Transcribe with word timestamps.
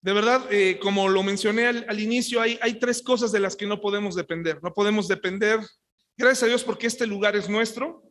De 0.00 0.12
verdad, 0.12 0.46
eh, 0.52 0.78
como 0.78 1.08
lo 1.08 1.22
mencioné 1.22 1.66
al, 1.66 2.00
inicio, 2.00 2.40
hay, 2.40 2.58
hay 2.62 2.78
tres 2.78 3.02
cosas 3.02 3.32
de 3.32 3.40
las 3.40 3.56
que 3.56 3.66
no 3.66 3.80
podemos 3.80 4.14
depender. 4.14 4.60
No 4.62 4.72
podemos 4.72 5.08
depender, 5.08 5.60
gracias 6.16 6.44
a 6.44 6.46
Dios, 6.46 6.64
porque 6.64 6.86
este 6.86 7.06
lugar 7.06 7.34
es 7.34 7.48
nuestro, 7.48 8.04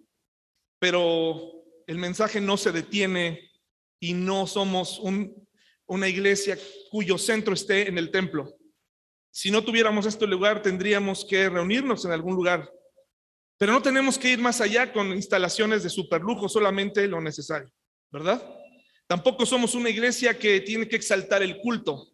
pero 0.79 1.63
el 1.87 1.97
mensaje 1.97 2.41
no 2.41 2.57
se 2.57 2.71
detiene 2.71 3.51
y 3.99 4.13
no 4.13 4.47
somos 4.47 5.01
una 5.85 6.07
iglesia 6.07 6.57
cuyo 6.91 7.17
centro 7.17 7.53
esté 7.53 7.88
en 7.88 7.97
el 7.97 8.11
templo. 8.11 8.55
Si 9.31 9.49
no 9.51 9.63
tuviéramos 9.63 10.05
este 10.05 10.27
lugar, 10.27 10.61
tendríamos 10.61 11.25
que 11.25 11.49
reunirnos 11.49 12.04
en 12.05 12.11
algún 12.11 12.35
lugar. 12.35 12.69
Pero 13.57 13.71
no 13.71 13.81
tenemos 13.81 14.17
que 14.17 14.31
ir 14.31 14.39
más 14.39 14.61
allá 14.61 14.91
con 14.91 15.13
instalaciones 15.13 15.83
de 15.83 15.89
superlujo, 15.89 16.49
solamente 16.49 17.07
lo 17.07 17.21
necesario, 17.21 17.71
¿verdad? 18.11 18.56
Tampoco 19.07 19.45
somos 19.45 19.73
una 19.73 19.89
iglesia 19.89 20.37
que 20.37 20.59
tiene 20.59 20.87
que 20.87 20.97
exaltar 20.97 21.41
el 21.41 21.57
culto 21.59 22.09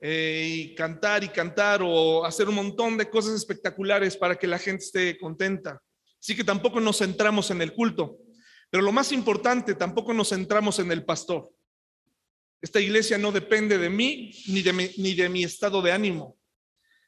eh, 0.00 0.46
y 0.54 0.74
cantar 0.74 1.24
y 1.24 1.28
cantar 1.28 1.80
o 1.82 2.26
hacer 2.26 2.46
un 2.46 2.56
montón 2.56 2.98
de 2.98 3.08
cosas 3.08 3.34
espectaculares 3.34 4.14
para 4.14 4.36
que 4.36 4.46
la 4.46 4.58
gente 4.58 4.84
esté 4.84 5.18
contenta. 5.18 5.80
Así 6.20 6.36
que 6.36 6.44
tampoco 6.44 6.78
nos 6.78 6.98
centramos 6.98 7.50
en 7.50 7.62
el 7.62 7.72
culto. 7.72 8.18
Pero 8.70 8.82
lo 8.82 8.92
más 8.92 9.12
importante, 9.12 9.74
tampoco 9.74 10.12
nos 10.12 10.28
centramos 10.28 10.78
en 10.78 10.92
el 10.92 11.04
pastor. 11.06 11.50
Esta 12.60 12.80
iglesia 12.80 13.16
no 13.16 13.32
depende 13.32 13.78
de 13.78 13.88
mí 13.88 14.30
ni 14.48 14.60
de 14.60 14.72
mi, 14.74 14.90
ni 14.98 15.14
de 15.14 15.28
mi 15.30 15.44
estado 15.44 15.80
de 15.80 15.92
ánimo. 15.92 16.38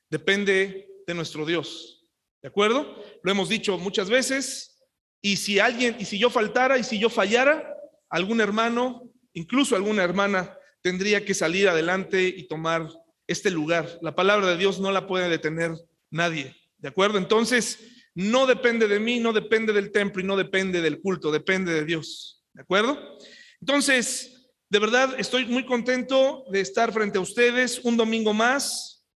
Depende 0.09 0.89
de 1.07 1.15
nuestro 1.15 1.45
Dios. 1.45 2.09
¿De 2.41 2.49
acuerdo? 2.49 3.03
Lo 3.23 3.31
hemos 3.31 3.49
dicho 3.51 3.77
muchas 3.77 4.09
veces. 4.09 4.83
Y 5.21 5.37
si 5.37 5.59
alguien, 5.59 5.97
y 5.99 6.05
si 6.07 6.19
yo 6.19 6.31
faltara, 6.31 6.79
y 6.79 6.85
si 6.85 6.99
yo 6.99 7.11
fallara, 7.11 7.76
algún 8.11 8.41
hermano, 8.41 9.11
incluso 9.33 9.77
alguna 9.77 10.05
hermana, 10.05 10.57
tendría 10.83 11.25
que 11.25 11.35
salir 11.35 11.69
adelante 11.69 12.23
y 12.27 12.47
tomar 12.47 12.89
este 13.27 13.51
lugar. 13.51 13.99
La 14.03 14.15
palabra 14.15 14.47
de 14.47 14.57
Dios 14.57 14.81
no 14.81 14.93
la 14.93 15.07
puede 15.07 15.29
detener 15.29 15.73
nadie. 16.11 16.55
¿De 16.79 16.89
acuerdo? 16.89 17.19
Entonces, 17.19 17.79
no 18.15 18.47
depende 18.47 18.89
de 18.89 19.01
mí, 19.01 19.21
no 19.21 19.33
depende 19.33 19.73
del 19.73 19.91
templo 19.91 20.23
y 20.23 20.25
no 20.25 20.37
depende 20.37 20.81
del 20.81 21.01
culto, 21.01 21.31
depende 21.31 21.73
de 21.73 21.85
Dios. 21.85 22.45
¿De 22.53 22.63
acuerdo? 22.63 23.19
Entonces, 23.61 24.49
de 24.69 24.79
verdad, 24.79 25.15
estoy 25.19 25.47
muy 25.47 25.65
contento 25.65 26.45
de 26.51 26.61
estar 26.61 26.93
frente 26.93 27.19
a 27.19 27.21
ustedes 27.21 27.81
un 27.85 27.97
domingo 27.97 28.33
más 28.33 29.07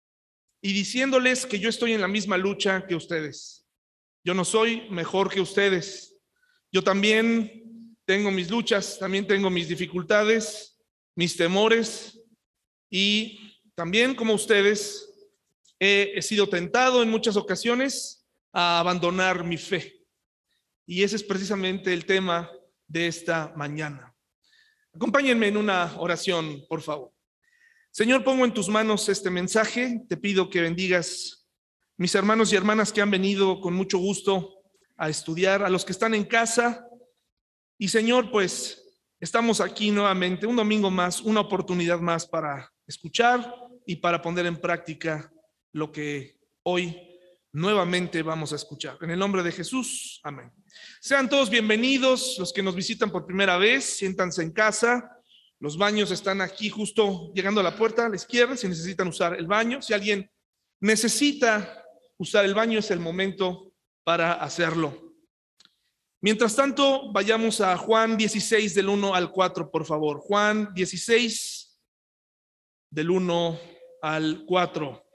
y 0.61 0.73
diciéndoles 0.73 1.47
que 1.47 1.59
yo 1.59 1.69
estoy 1.69 1.93
en 1.93 2.01
la 2.01 2.09
misma 2.09 2.37
lucha 2.37 2.87
que 2.87 2.95
ustedes. 2.95 3.67
Yo 4.23 4.35
no 4.35 4.45
soy 4.45 4.89
mejor 4.91 5.31
que 5.31 5.41
ustedes. 5.41 6.17
Yo 6.71 6.85
también 6.85 7.60
tengo 8.11 8.33
mis 8.33 8.51
luchas, 8.51 8.99
también 8.99 9.25
tengo 9.25 9.51
mis 9.51 9.69
dificultades, 9.69 10.77
mis 11.15 11.37
temores 11.37 12.21
y 12.91 13.63
también 13.77 14.17
como 14.17 14.35
ustedes 14.35 15.09
he, 15.79 16.21
sido 16.21 16.49
tentado 16.49 17.05
en 17.05 17.09
muchas 17.09 17.37
ocasiones 17.37 18.29
a 18.53 18.81
abandonar 18.81 19.45
mi 19.45 19.57
fe. 19.57 20.05
Y 20.87 21.05
ese 21.05 21.15
es 21.15 21.23
precisamente 21.23 21.93
el 21.93 22.05
tema 22.05 22.51
de 22.89 23.07
esta 23.07 23.53
mañana. 23.55 24.13
Acompáñenme 24.93 25.47
en 25.47 25.57
una 25.57 25.95
oración, 25.97 26.65
por 26.69 26.83
favor. 26.83 27.13
Señor, 27.93 28.25
pongo 28.25 28.45
en 28.45 28.53
tus 28.53 28.69
manos 28.69 29.09
este 29.09 29.31
mensaje. 29.31 30.03
Te 30.09 30.17
pido 30.17 30.51
que 30.51 30.63
bendigas 30.63 31.47
mis 31.97 32.13
hermanos 32.17 32.53
y 32.53 32.57
hermanas 32.57 32.93
que 32.93 33.03
han 33.03 33.11
venido 33.13 33.61
con 33.61 33.73
mucho 33.73 33.99
gusto 33.99 34.65
a 34.97 35.09
estudiar, 35.09 35.63
a 35.63 35.71
los 35.71 35.85
que 35.85 35.93
están 35.93 36.13
en 36.15 36.25
casa 36.25 36.89
y 37.83 37.89
Señor, 37.89 38.31
pues 38.31 38.85
estamos 39.19 39.59
aquí 39.63 39.91
nuevamente, 39.91 40.47
un 40.47 40.55
domingo 40.55 40.91
más, 40.91 41.23
una 41.23 41.41
oportunidad 41.41 41.99
más 41.99 42.27
para 42.27 42.71
escuchar 42.87 43.55
y 43.87 43.97
para 43.97 44.21
poner 44.21 44.45
en 44.45 44.61
práctica 44.61 45.33
lo 45.73 45.91
que 45.91 46.37
hoy 46.63 46.95
nuevamente 47.53 48.23
vamos 48.23 48.53
a 48.53 48.57
escuchar. 48.57 48.99
En 49.01 49.11
el 49.11 49.19
nombre 49.19 49.43
de 49.43 49.51
Jesús, 49.51 50.21
amén. 50.25 50.53
Sean 51.01 51.31
todos 51.31 51.49
bienvenidos, 51.49 52.37
los 52.39 52.53
que 52.53 52.63
nos 52.63 52.77
visitan 52.77 53.11
por 53.11 53.25
primera 53.25 53.57
vez, 53.57 53.97
siéntanse 53.97 54.43
en 54.43 54.53
casa. 54.53 55.17
Los 55.59 55.79
baños 55.79 56.11
están 56.11 56.43
aquí 56.43 56.69
justo 56.69 57.33
llegando 57.35 57.63
a 57.63 57.65
la 57.65 57.77
puerta 57.77 58.05
a 58.05 58.09
la 58.11 58.17
izquierda 58.17 58.59
si 58.59 58.69
necesitan 58.69 59.09
usar 59.09 59.39
el 59.39 59.47
baño. 59.47 59.81
Si 59.81 59.95
alguien 59.95 60.31
necesita 60.81 61.83
usar 62.19 62.45
el 62.45 62.53
baño, 62.53 62.79
es 62.79 62.91
el 62.91 63.01
momento 63.01 63.73
para 64.05 64.35
hacerlo. 64.35 65.10
Mientras 66.23 66.55
tanto, 66.55 67.11
vayamos 67.13 67.63
a 67.63 67.79
Juan 67.79 68.19
16 68.19 68.75
del 68.75 68.91
1 68.91 69.15
al 69.15 69.33
4, 69.33 69.71
por 69.71 69.87
favor. 69.87 70.19
Juan 70.19 70.75
16 70.75 71.81
del 72.91 73.11
1 73.11 73.59
al 74.03 74.45
4. 74.47 75.07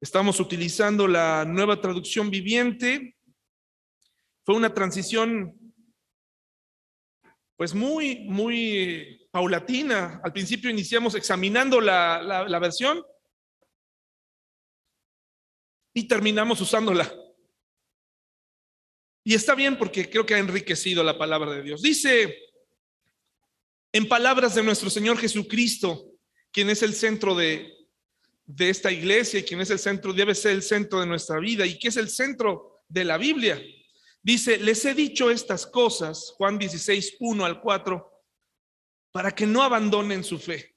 Estamos 0.00 0.38
utilizando 0.38 1.08
la 1.08 1.44
nueva 1.44 1.80
traducción 1.80 2.30
viviente. 2.30 3.16
Fue 4.44 4.54
una 4.54 4.72
transición 4.72 5.58
pues 7.56 7.74
muy, 7.74 8.28
muy 8.28 9.28
paulatina. 9.32 10.20
Al 10.22 10.32
principio 10.32 10.70
iniciamos 10.70 11.16
examinando 11.16 11.80
la, 11.80 12.22
la 12.22 12.58
versión 12.60 13.04
y 15.92 16.06
terminamos 16.06 16.60
usándola. 16.60 17.12
Y 19.24 19.34
está 19.34 19.54
bien 19.54 19.78
porque 19.78 20.08
creo 20.10 20.26
que 20.26 20.34
ha 20.34 20.38
enriquecido 20.38 21.02
la 21.02 21.16
palabra 21.16 21.50
de 21.52 21.62
Dios. 21.62 21.80
Dice, 21.80 22.38
en 23.90 24.06
palabras 24.06 24.54
de 24.54 24.62
nuestro 24.62 24.90
Señor 24.90 25.16
Jesucristo, 25.16 26.12
quien 26.52 26.68
es 26.68 26.82
el 26.82 26.94
centro 26.94 27.34
de, 27.34 27.72
de 28.44 28.68
esta 28.68 28.92
iglesia 28.92 29.40
y 29.40 29.44
quien 29.44 29.62
es 29.62 29.70
el 29.70 29.78
centro, 29.78 30.12
debe 30.12 30.34
ser 30.34 30.52
el 30.52 30.62
centro 30.62 31.00
de 31.00 31.06
nuestra 31.06 31.38
vida 31.40 31.64
y 31.64 31.78
que 31.78 31.88
es 31.88 31.96
el 31.96 32.10
centro 32.10 32.82
de 32.86 33.04
la 33.04 33.16
Biblia. 33.16 33.60
Dice, 34.22 34.58
les 34.58 34.84
he 34.84 34.94
dicho 34.94 35.30
estas 35.30 35.66
cosas, 35.66 36.34
Juan 36.36 36.58
16, 36.58 37.16
1 37.20 37.44
al 37.44 37.60
4, 37.60 38.10
para 39.10 39.34
que 39.34 39.46
no 39.46 39.62
abandonen 39.62 40.22
su 40.22 40.38
fe. 40.38 40.76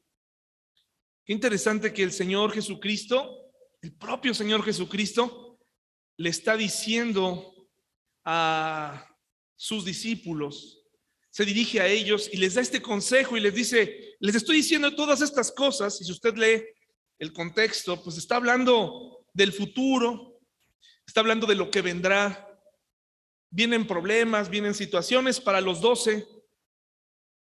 Qué 1.25 1.33
interesante 1.33 1.93
que 1.93 2.03
el 2.03 2.13
Señor 2.13 2.53
Jesucristo, 2.53 3.51
el 3.81 3.93
propio 3.93 4.33
Señor 4.33 4.63
Jesucristo, 4.63 5.59
le 6.15 6.29
está 6.29 6.55
diciendo 6.55 7.53
a 8.29 9.07
sus 9.55 9.85
discípulos, 9.85 10.83
se 11.29 11.45
dirige 11.45 11.79
a 11.79 11.87
ellos 11.87 12.29
y 12.29 12.35
les 12.35 12.55
da 12.55 12.61
este 12.61 12.81
consejo 12.81 13.37
y 13.37 13.39
les 13.39 13.55
dice, 13.55 14.17
les 14.19 14.35
estoy 14.35 14.57
diciendo 14.57 14.93
todas 14.95 15.21
estas 15.21 15.49
cosas, 15.49 16.01
y 16.01 16.03
si 16.03 16.11
usted 16.11 16.35
lee 16.35 16.65
el 17.19 17.31
contexto, 17.31 18.03
pues 18.03 18.17
está 18.17 18.35
hablando 18.35 19.25
del 19.33 19.53
futuro, 19.53 20.41
está 21.05 21.21
hablando 21.21 21.47
de 21.47 21.55
lo 21.55 21.71
que 21.71 21.81
vendrá. 21.81 22.43
Vienen 23.49 23.87
problemas, 23.87 24.49
vienen 24.49 24.73
situaciones 24.73 25.39
para 25.39 25.61
los 25.61 25.79
doce. 25.79 26.27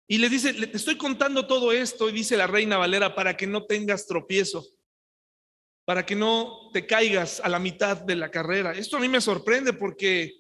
Y 0.09 0.17
les 0.17 0.31
dice, 0.31 0.55
te 0.55 0.77
estoy 0.77 0.97
contando 0.97 1.47
todo 1.47 1.73
esto, 1.73 2.09
y 2.09 2.13
dice 2.13 2.39
la 2.39 2.47
reina 2.47 2.79
Valera, 2.79 3.15
para 3.15 3.37
que 3.37 3.47
no 3.47 3.67
tengas 3.67 4.07
tropiezo, 4.07 4.67
para 5.85 6.07
que 6.07 6.17
no 6.17 6.71
te 6.73 6.87
caigas 6.87 7.39
a 7.41 7.51
la 7.51 7.59
mitad 7.59 7.99
de 7.99 8.17
la 8.17 8.31
carrera. 8.31 8.73
Esto 8.73 8.97
a 8.97 9.01
mí 9.01 9.09
me 9.09 9.21
sorprende 9.21 9.75
porque 9.75 10.40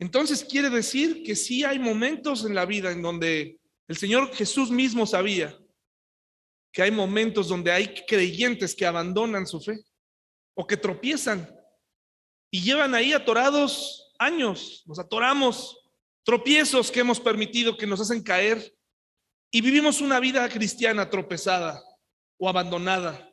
entonces 0.00 0.42
quiere 0.42 0.70
decir 0.70 1.22
que 1.22 1.36
sí 1.36 1.62
hay 1.62 1.78
momentos 1.78 2.46
en 2.46 2.54
la 2.54 2.64
vida 2.64 2.90
en 2.90 3.02
donde 3.02 3.60
el 3.86 3.96
Señor 3.98 4.34
Jesús 4.34 4.70
mismo 4.70 5.06
sabía 5.06 5.56
que 6.72 6.82
hay 6.82 6.90
momentos 6.90 7.48
donde 7.48 7.70
hay 7.70 7.94
creyentes 8.06 8.74
que 8.74 8.86
abandonan 8.86 9.46
su 9.46 9.60
fe 9.60 9.84
o 10.54 10.66
que 10.66 10.78
tropiezan 10.78 11.54
y 12.50 12.62
llevan 12.62 12.94
ahí 12.94 13.12
atorados 13.12 14.14
años, 14.18 14.82
nos 14.86 14.98
atoramos, 14.98 15.78
tropiezos 16.24 16.90
que 16.90 17.00
hemos 17.00 17.20
permitido 17.20 17.76
que 17.76 17.86
nos 17.86 18.00
hacen 18.00 18.22
caer 18.22 18.74
y 19.50 19.60
vivimos 19.60 20.00
una 20.00 20.18
vida 20.18 20.48
cristiana 20.48 21.10
tropezada 21.10 21.82
o 22.38 22.48
abandonada. 22.48 23.30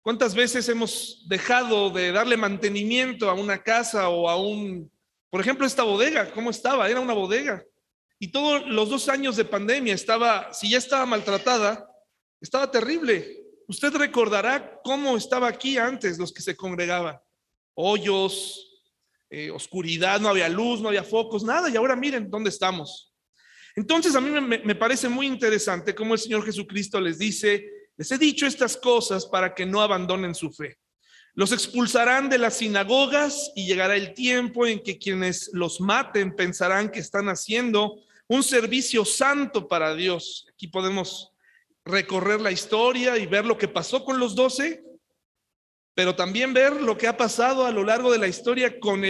¿Cuántas 0.00 0.34
veces 0.34 0.66
hemos 0.70 1.24
dejado 1.28 1.90
de 1.90 2.10
darle 2.10 2.38
mantenimiento 2.38 3.28
a 3.28 3.34
una 3.34 3.62
casa 3.62 4.08
o 4.08 4.30
a 4.30 4.36
un 4.36 4.93
por 5.34 5.40
ejemplo, 5.40 5.66
esta 5.66 5.82
bodega, 5.82 6.30
¿cómo 6.30 6.50
estaba? 6.50 6.88
Era 6.88 7.00
una 7.00 7.12
bodega. 7.12 7.60
Y 8.20 8.28
todos 8.28 8.68
los 8.68 8.88
dos 8.88 9.08
años 9.08 9.34
de 9.34 9.44
pandemia 9.44 9.92
estaba, 9.92 10.52
si 10.52 10.70
ya 10.70 10.78
estaba 10.78 11.04
maltratada, 11.06 11.90
estaba 12.40 12.70
terrible. 12.70 13.42
Usted 13.66 13.92
recordará 13.96 14.80
cómo 14.84 15.16
estaba 15.16 15.48
aquí 15.48 15.76
antes 15.76 16.20
los 16.20 16.32
que 16.32 16.40
se 16.40 16.54
congregaban. 16.54 17.18
Hoyos, 17.74 18.80
eh, 19.28 19.50
oscuridad, 19.50 20.20
no 20.20 20.28
había 20.28 20.48
luz, 20.48 20.80
no 20.80 20.86
había 20.86 21.02
focos, 21.02 21.42
nada. 21.42 21.68
Y 21.68 21.74
ahora 21.74 21.96
miren 21.96 22.30
dónde 22.30 22.50
estamos. 22.50 23.12
Entonces 23.74 24.14
a 24.14 24.20
mí 24.20 24.30
me, 24.30 24.58
me 24.58 24.74
parece 24.76 25.08
muy 25.08 25.26
interesante 25.26 25.96
cómo 25.96 26.14
el 26.14 26.20
Señor 26.20 26.44
Jesucristo 26.44 27.00
les 27.00 27.18
dice, 27.18 27.68
les 27.96 28.08
he 28.12 28.18
dicho 28.18 28.46
estas 28.46 28.76
cosas 28.76 29.26
para 29.26 29.52
que 29.52 29.66
no 29.66 29.80
abandonen 29.80 30.32
su 30.32 30.52
fe. 30.52 30.78
Los 31.34 31.50
expulsarán 31.50 32.28
de 32.28 32.38
las 32.38 32.58
sinagogas 32.58 33.50
y 33.56 33.66
llegará 33.66 33.96
el 33.96 34.14
tiempo 34.14 34.66
en 34.66 34.80
que 34.80 34.98
quienes 34.98 35.50
los 35.52 35.80
maten 35.80 36.36
pensarán 36.36 36.90
que 36.90 37.00
están 37.00 37.28
haciendo 37.28 37.96
un 38.28 38.42
servicio 38.42 39.04
santo 39.04 39.66
para 39.66 39.94
Dios. 39.94 40.46
Aquí 40.52 40.68
podemos 40.68 41.32
recorrer 41.84 42.40
la 42.40 42.52
historia 42.52 43.18
y 43.18 43.26
ver 43.26 43.44
lo 43.44 43.58
que 43.58 43.68
pasó 43.68 44.04
con 44.04 44.18
los 44.18 44.36
doce, 44.36 44.84
pero 45.94 46.14
también 46.14 46.54
ver 46.54 46.80
lo 46.80 46.96
que 46.96 47.08
ha 47.08 47.16
pasado 47.16 47.66
a 47.66 47.72
lo 47.72 47.84
largo 47.84 48.12
de 48.12 48.18
la 48.18 48.28
historia 48.28 48.78
con 48.78 49.02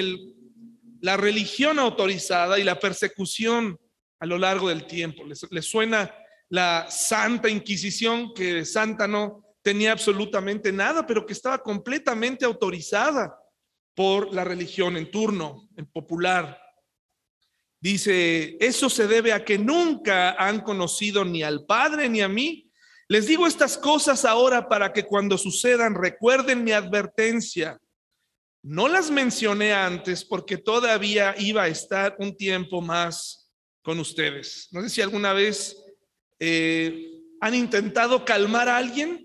la 1.00 1.16
religión 1.18 1.78
autorizada 1.78 2.58
y 2.58 2.64
la 2.64 2.80
persecución 2.80 3.78
a 4.18 4.26
lo 4.26 4.38
largo 4.38 4.70
del 4.70 4.86
tiempo. 4.86 5.24
Les, 5.24 5.66
suena 5.66 6.14
la 6.48 6.86
Santa 6.90 7.50
Inquisición, 7.50 8.32
que 8.32 8.64
santa 8.64 9.06
no 9.06 9.44
tenía 9.64 9.93
absolutamente 9.93 10.70
nada, 10.70 11.06
pero 11.06 11.25
que 11.25 11.32
estaba 11.32 11.58
completamente 11.62 12.44
autorizada 12.44 13.34
por 13.94 14.32
la 14.34 14.44
religión 14.44 14.96
en 14.99 15.11
turno, 15.11 15.70
en 15.76 15.87
popular. 15.87 16.61
Dice, 17.81 18.58
eso 18.61 18.90
se 18.90 19.06
debe 19.06 19.32
a 19.32 19.43
que 19.43 19.56
nunca 19.56 20.32
han 20.32 20.61
conocido 20.61 21.25
ni 21.25 21.43
al 21.43 21.64
Padre 21.64 22.11
ni 22.11 22.20
a 22.20 22.28
mí. 22.28 22.70
Les 23.08 23.26
digo 23.26 23.46
estas 23.46 23.78
cosas 23.78 24.26
ahora 24.26 24.69
para 24.69 24.93
que 24.93 25.05
cuando 25.05 25.38
sucedan 25.38 25.94
recuerden 25.94 26.62
mi 26.62 26.72
advertencia. 26.72 27.81
No 28.62 28.88
las 28.88 29.10
mencioné 29.10 29.72
antes 29.72 30.26
porque 30.26 30.58
todavía 30.58 31.34
iba 31.38 31.62
a 31.62 31.69
estar 31.69 32.17
un 32.19 32.37
tiempo 32.37 32.82
más 32.82 33.50
con 33.82 33.99
ustedes. 33.99 34.69
No 34.72 34.82
sé 34.82 34.90
si 34.90 35.00
alguna 35.00 35.32
vez 35.32 35.76
eh, 36.38 37.22
han 37.40 37.55
intentado 37.55 38.25
calmar 38.25 38.69
a 38.69 38.76
alguien 38.76 39.23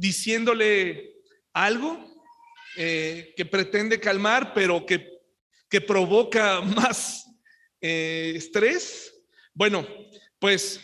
diciéndole 0.00 1.20
algo 1.52 2.02
eh, 2.74 3.34
que 3.36 3.44
pretende 3.44 4.00
calmar, 4.00 4.54
pero 4.54 4.86
que, 4.86 5.20
que 5.68 5.82
provoca 5.82 6.60
más 6.62 7.26
eh, 7.82 8.32
estrés. 8.34 9.14
Bueno, 9.52 9.86
pues 10.38 10.80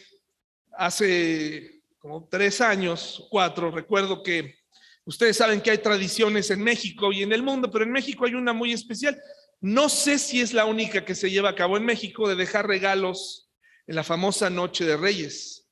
hace 0.77 1.81
como 1.99 2.29
tres 2.29 2.61
años, 2.61 3.27
cuatro, 3.31 3.71
recuerdo 3.71 4.23
que 4.23 4.59
ustedes 5.07 5.39
saben 5.39 5.63
que 5.63 5.71
hay 5.71 5.79
tradiciones 5.79 6.51
en 6.51 6.63
México 6.63 7.11
y 7.11 7.23
en 7.23 7.33
el 7.33 7.43
mundo, 7.43 7.71
pero 7.71 7.85
en 7.85 7.93
México 7.93 8.27
hay 8.27 8.35
una 8.35 8.53
muy 8.53 8.75
especial. 8.75 9.19
No 9.63 9.89
sé 9.89 10.19
si 10.19 10.43
es 10.43 10.53
la 10.53 10.67
única 10.67 11.07
que 11.07 11.15
se 11.15 11.31
lleva 11.31 11.49
a 11.49 11.55
cabo 11.55 11.79
en 11.79 11.87
México 11.87 12.29
de 12.29 12.37
dejar 12.37 12.67
regalos 12.67 13.51
en 13.87 13.97
la 13.97 14.05
famosa 14.05 14.51
Noche 14.51 14.85
de 14.85 14.99
Reyes. 14.99 15.67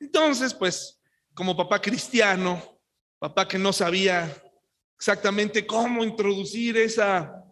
Entonces, 0.00 0.52
pues, 0.52 1.00
como 1.32 1.56
papá 1.56 1.80
cristiano, 1.80 2.73
papá 3.24 3.48
que 3.48 3.58
no 3.58 3.72
sabía 3.72 4.30
exactamente 4.98 5.66
cómo 5.66 6.04
introducir 6.04 6.76
esa, 6.76 7.42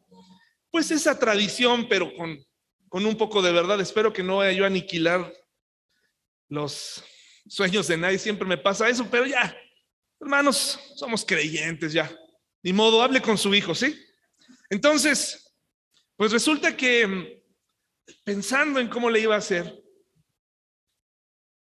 pues 0.70 0.90
esa 0.90 1.18
tradición, 1.18 1.88
pero 1.88 2.14
con 2.14 2.38
con 2.92 3.06
un 3.06 3.16
poco 3.16 3.40
de 3.40 3.52
verdad. 3.52 3.80
Espero 3.80 4.12
que 4.12 4.22
no 4.22 4.36
vaya 4.36 4.52
yo 4.52 4.64
a 4.64 4.66
aniquilar 4.66 5.32
los 6.50 7.02
sueños 7.48 7.88
de 7.88 7.96
nadie. 7.96 8.18
Siempre 8.18 8.46
me 8.46 8.58
pasa 8.58 8.86
eso, 8.86 9.08
pero 9.10 9.24
ya, 9.24 9.56
hermanos, 10.20 10.78
somos 10.96 11.24
creyentes 11.24 11.94
ya. 11.94 12.14
Ni 12.62 12.74
modo, 12.74 13.02
hable 13.02 13.22
con 13.22 13.38
su 13.38 13.54
hijo, 13.54 13.74
¿sí? 13.74 13.98
Entonces, 14.68 15.54
pues 16.16 16.32
resulta 16.32 16.76
que 16.76 17.06
mm, 17.06 17.26
pensando 18.24 18.78
en 18.78 18.88
cómo 18.88 19.08
le 19.08 19.20
iba 19.20 19.36
a 19.36 19.38
hacer, 19.38 19.82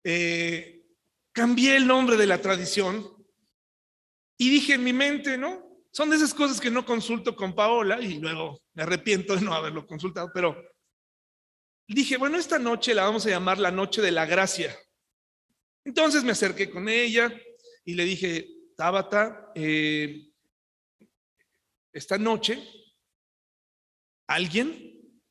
eh, 0.05 0.87
cambié 1.33 1.77
el 1.77 1.87
nombre 1.87 2.17
de 2.17 2.27
la 2.27 2.41
tradición 2.41 3.10
y 4.41 4.49
dije 4.49 4.73
en 4.73 4.83
mi 4.83 4.95
mente, 4.95 5.37
¿no? 5.37 5.85
Son 5.93 6.09
de 6.09 6.17
esas 6.17 6.33
cosas 6.33 6.59
que 6.59 6.71
no 6.71 6.87
consulto 6.87 7.37
con 7.37 7.55
Paola 7.55 8.01
y 8.01 8.19
luego 8.21 8.63
me 8.73 8.85
arrepiento 8.85 9.35
de 9.37 9.43
no 9.43 9.53
haberlo 9.53 9.87
consultado, 9.87 10.31
pero 10.33 10.57
dije, 11.87 12.17
bueno, 12.17 12.39
esta 12.39 12.59
noche 12.59 12.95
la 12.95 13.05
vamos 13.05 13.27
a 13.27 13.29
llamar 13.29 13.59
la 13.59 13.71
noche 13.71 14.01
de 14.01 14.13
la 14.13 14.25
gracia. 14.25 14.75
Entonces 15.85 16.25
me 16.25 16.33
acerqué 16.33 16.71
con 16.71 16.89
ella 16.89 17.31
y 17.85 17.93
le 17.93 18.05
dije, 18.07 18.49
Tabata, 18.79 19.53
eh, 19.55 20.33
esta 21.93 22.17
noche 22.17 22.67
alguien 24.27 25.23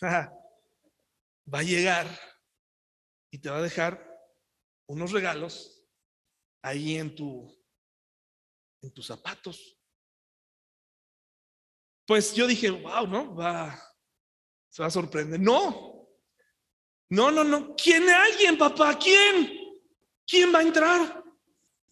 va 0.02 0.30
a 1.52 1.62
llegar 1.62 2.06
y 3.30 3.38
te 3.38 3.50
va 3.50 3.58
a 3.58 3.62
dejar 3.62 4.02
unos 4.86 5.12
regalos 5.12 5.86
ahí 6.62 6.96
en 6.96 7.14
tu 7.14 7.55
en 8.86 8.94
tus 8.94 9.06
zapatos. 9.06 9.76
Pues 12.06 12.34
yo 12.34 12.46
dije, 12.46 12.70
wow, 12.70 13.06
¿no? 13.06 13.34
Va 13.34 13.82
se 14.76 14.82
va 14.82 14.88
a 14.88 14.90
sorprender. 14.90 15.40
No, 15.40 16.06
no, 17.08 17.30
no, 17.30 17.42
no. 17.42 17.74
¿Quién? 17.74 18.06
¿Alguien, 18.10 18.58
papá? 18.58 18.98
¿Quién? 18.98 19.50
¿Quién 20.26 20.54
va 20.54 20.58
a 20.58 20.62
entrar? 20.62 21.24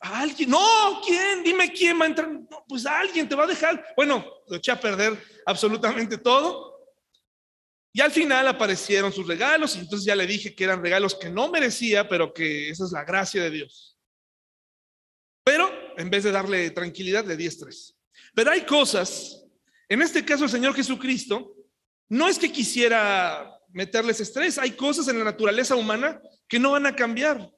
alguien? 0.00 0.50
No, 0.50 1.00
¿quién? 1.02 1.42
Dime 1.42 1.72
quién 1.72 1.98
va 1.98 2.04
a 2.04 2.08
entrar. 2.08 2.30
No, 2.30 2.62
pues 2.68 2.84
alguien 2.84 3.26
te 3.26 3.34
va 3.34 3.44
a 3.44 3.46
dejar. 3.46 3.82
Bueno, 3.96 4.22
lo 4.48 4.56
eché 4.56 4.70
a 4.70 4.78
perder 4.78 5.18
absolutamente 5.46 6.18
todo. 6.18 6.74
Y 7.90 8.02
al 8.02 8.10
final 8.10 8.46
aparecieron 8.48 9.10
sus 9.10 9.26
regalos 9.26 9.76
y 9.76 9.78
entonces 9.78 10.04
ya 10.04 10.14
le 10.14 10.26
dije 10.26 10.54
que 10.54 10.64
eran 10.64 10.82
regalos 10.82 11.14
que 11.14 11.30
no 11.30 11.48
merecía, 11.48 12.06
pero 12.06 12.34
que 12.34 12.68
esa 12.68 12.84
es 12.84 12.92
la 12.92 13.04
gracia 13.04 13.42
de 13.44 13.50
Dios. 13.50 13.93
En 15.96 16.10
vez 16.10 16.24
de 16.24 16.32
darle 16.32 16.70
tranquilidad, 16.70 17.24
le 17.24 17.36
di 17.36 17.46
estrés. 17.46 17.96
Pero 18.34 18.50
hay 18.50 18.62
cosas, 18.62 19.44
en 19.88 20.02
este 20.02 20.24
caso 20.24 20.44
el 20.44 20.50
Señor 20.50 20.74
Jesucristo, 20.74 21.54
no 22.08 22.28
es 22.28 22.38
que 22.38 22.52
quisiera 22.52 23.50
meterles 23.72 24.20
estrés, 24.20 24.58
hay 24.58 24.72
cosas 24.72 25.08
en 25.08 25.18
la 25.18 25.24
naturaleza 25.24 25.76
humana 25.76 26.20
que 26.48 26.58
no 26.58 26.72
van 26.72 26.86
a 26.86 26.94
cambiar. 26.94 27.50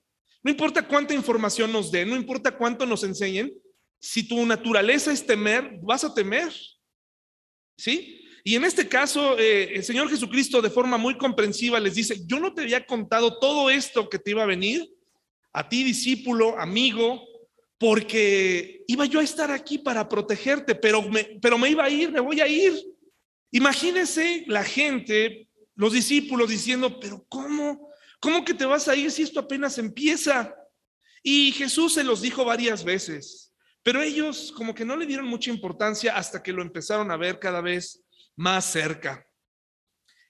No 0.42 0.50
importa 0.50 0.86
cuánta 0.86 1.14
información 1.14 1.72
nos 1.72 1.90
den, 1.90 2.08
no 2.08 2.16
importa 2.16 2.56
cuánto 2.56 2.86
nos 2.86 3.04
enseñen, 3.04 3.52
si 3.98 4.26
tu 4.26 4.44
naturaleza 4.46 5.12
es 5.12 5.26
temer, 5.26 5.78
vas 5.82 6.04
a 6.04 6.14
temer. 6.14 6.52
¿Sí? 7.76 8.22
Y 8.44 8.54
en 8.54 8.64
este 8.64 8.88
caso, 8.88 9.36
eh, 9.38 9.74
el 9.74 9.82
Señor 9.82 10.08
Jesucristo 10.08 10.62
de 10.62 10.70
forma 10.70 10.96
muy 10.96 11.18
comprensiva 11.18 11.80
les 11.80 11.96
dice, 11.96 12.24
yo 12.26 12.38
no 12.38 12.54
te 12.54 12.62
había 12.62 12.86
contado 12.86 13.38
todo 13.38 13.68
esto 13.70 14.08
que 14.08 14.20
te 14.20 14.30
iba 14.30 14.44
a 14.44 14.46
venir, 14.46 14.88
a 15.52 15.68
ti 15.68 15.82
discípulo, 15.82 16.58
amigo, 16.58 17.22
porque 17.78 18.84
iba 18.86 19.04
yo 19.04 19.20
a 19.20 19.24
estar 19.24 19.50
aquí 19.50 19.78
para 19.78 20.08
protegerte, 20.08 20.74
pero 20.74 21.02
me, 21.02 21.24
pero 21.40 21.58
me 21.58 21.70
iba 21.70 21.84
a 21.84 21.90
ir, 21.90 22.10
me 22.10 22.20
voy 22.20 22.40
a 22.40 22.46
ir. 22.46 22.72
Imagínense 23.50 24.44
la 24.46 24.64
gente, 24.64 25.48
los 25.74 25.92
discípulos 25.92 26.48
diciendo, 26.48 26.98
pero 26.98 27.24
¿cómo? 27.28 27.90
¿Cómo 28.20 28.44
que 28.44 28.54
te 28.54 28.64
vas 28.64 28.88
a 28.88 28.96
ir 28.96 29.10
si 29.10 29.22
esto 29.22 29.40
apenas 29.40 29.78
empieza? 29.78 30.54
Y 31.22 31.52
Jesús 31.52 31.94
se 31.94 32.04
los 32.04 32.22
dijo 32.22 32.44
varias 32.44 32.84
veces, 32.84 33.52
pero 33.82 34.02
ellos 34.02 34.52
como 34.56 34.74
que 34.74 34.84
no 34.84 34.96
le 34.96 35.06
dieron 35.06 35.26
mucha 35.26 35.50
importancia 35.50 36.16
hasta 36.16 36.42
que 36.42 36.52
lo 36.52 36.62
empezaron 36.62 37.10
a 37.10 37.16
ver 37.16 37.38
cada 37.38 37.60
vez 37.60 38.02
más 38.36 38.64
cerca. 38.64 39.26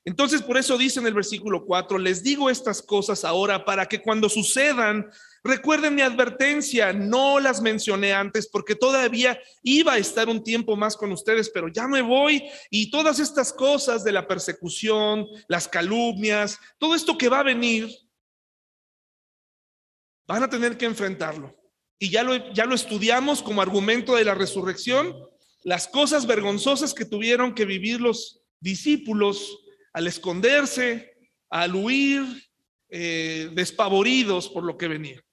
Entonces, 0.04 0.40
por 0.40 0.56
eso 0.56 0.78
dice 0.78 1.00
en 1.00 1.06
el 1.06 1.14
versículo 1.14 1.64
4, 1.64 1.98
les 1.98 2.22
digo 2.22 2.48
estas 2.48 2.80
cosas 2.80 3.24
ahora 3.24 3.64
para 3.64 3.86
que 3.86 4.00
cuando 4.00 4.28
sucedan 4.28 5.10
Recuerden 5.46 5.94
mi 5.94 6.02
advertencia, 6.02 6.92
no 6.92 7.38
las 7.38 7.60
mencioné 7.60 8.12
antes 8.12 8.48
porque 8.48 8.74
todavía 8.74 9.40
iba 9.62 9.92
a 9.92 9.98
estar 9.98 10.28
un 10.28 10.42
tiempo 10.42 10.76
más 10.76 10.96
con 10.96 11.12
ustedes, 11.12 11.50
pero 11.50 11.68
ya 11.68 11.86
me 11.86 12.02
voy 12.02 12.42
y 12.68 12.90
todas 12.90 13.20
estas 13.20 13.52
cosas 13.52 14.02
de 14.02 14.10
la 14.10 14.26
persecución, 14.26 15.26
las 15.46 15.68
calumnias, 15.68 16.58
todo 16.78 16.96
esto 16.96 17.16
que 17.16 17.28
va 17.28 17.40
a 17.40 17.44
venir, 17.44 17.88
van 20.26 20.42
a 20.42 20.50
tener 20.50 20.76
que 20.76 20.86
enfrentarlo. 20.86 21.54
Y 21.98 22.10
ya 22.10 22.24
lo, 22.24 22.52
ya 22.52 22.66
lo 22.66 22.74
estudiamos 22.74 23.40
como 23.40 23.62
argumento 23.62 24.16
de 24.16 24.24
la 24.24 24.34
resurrección, 24.34 25.16
las 25.62 25.86
cosas 25.86 26.26
vergonzosas 26.26 26.92
que 26.92 27.04
tuvieron 27.04 27.54
que 27.54 27.64
vivir 27.64 28.00
los 28.00 28.42
discípulos 28.58 29.58
al 29.92 30.08
esconderse, 30.08 31.16
al 31.48 31.76
huir, 31.76 32.24
eh, 32.88 33.50
despavoridos 33.52 34.48
por 34.48 34.64
lo 34.64 34.76
que 34.76 34.88
venía. 34.88 35.25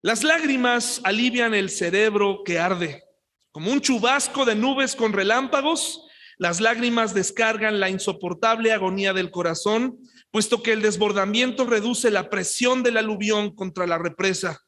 Las 0.00 0.22
lágrimas 0.22 1.00
alivian 1.02 1.54
el 1.54 1.70
cerebro 1.70 2.42
que 2.44 2.60
arde. 2.60 3.02
Como 3.50 3.72
un 3.72 3.80
chubasco 3.80 4.44
de 4.44 4.54
nubes 4.54 4.94
con 4.94 5.12
relámpagos, 5.12 6.06
las 6.36 6.60
lágrimas 6.60 7.14
descargan 7.14 7.80
la 7.80 7.90
insoportable 7.90 8.70
agonía 8.70 9.12
del 9.12 9.32
corazón, 9.32 9.98
puesto 10.30 10.62
que 10.62 10.70
el 10.70 10.82
desbordamiento 10.82 11.66
reduce 11.66 12.12
la 12.12 12.30
presión 12.30 12.84
del 12.84 12.96
aluvión 12.96 13.52
contra 13.56 13.88
la 13.88 13.98
represa. 13.98 14.60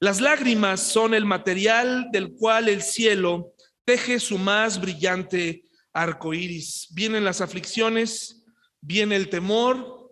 Las 0.00 0.20
lágrimas 0.20 0.80
son 0.80 1.14
el 1.14 1.24
material 1.24 2.08
del 2.12 2.34
cual 2.34 2.68
el 2.68 2.82
cielo 2.82 3.54
teje 3.86 4.20
su 4.20 4.36
más 4.36 4.82
brillante 4.82 5.62
arco 5.94 6.34
iris. 6.34 6.88
Vienen 6.90 7.24
las 7.24 7.40
aflicciones, 7.40 8.44
viene 8.82 9.16
el 9.16 9.30
temor 9.30 10.10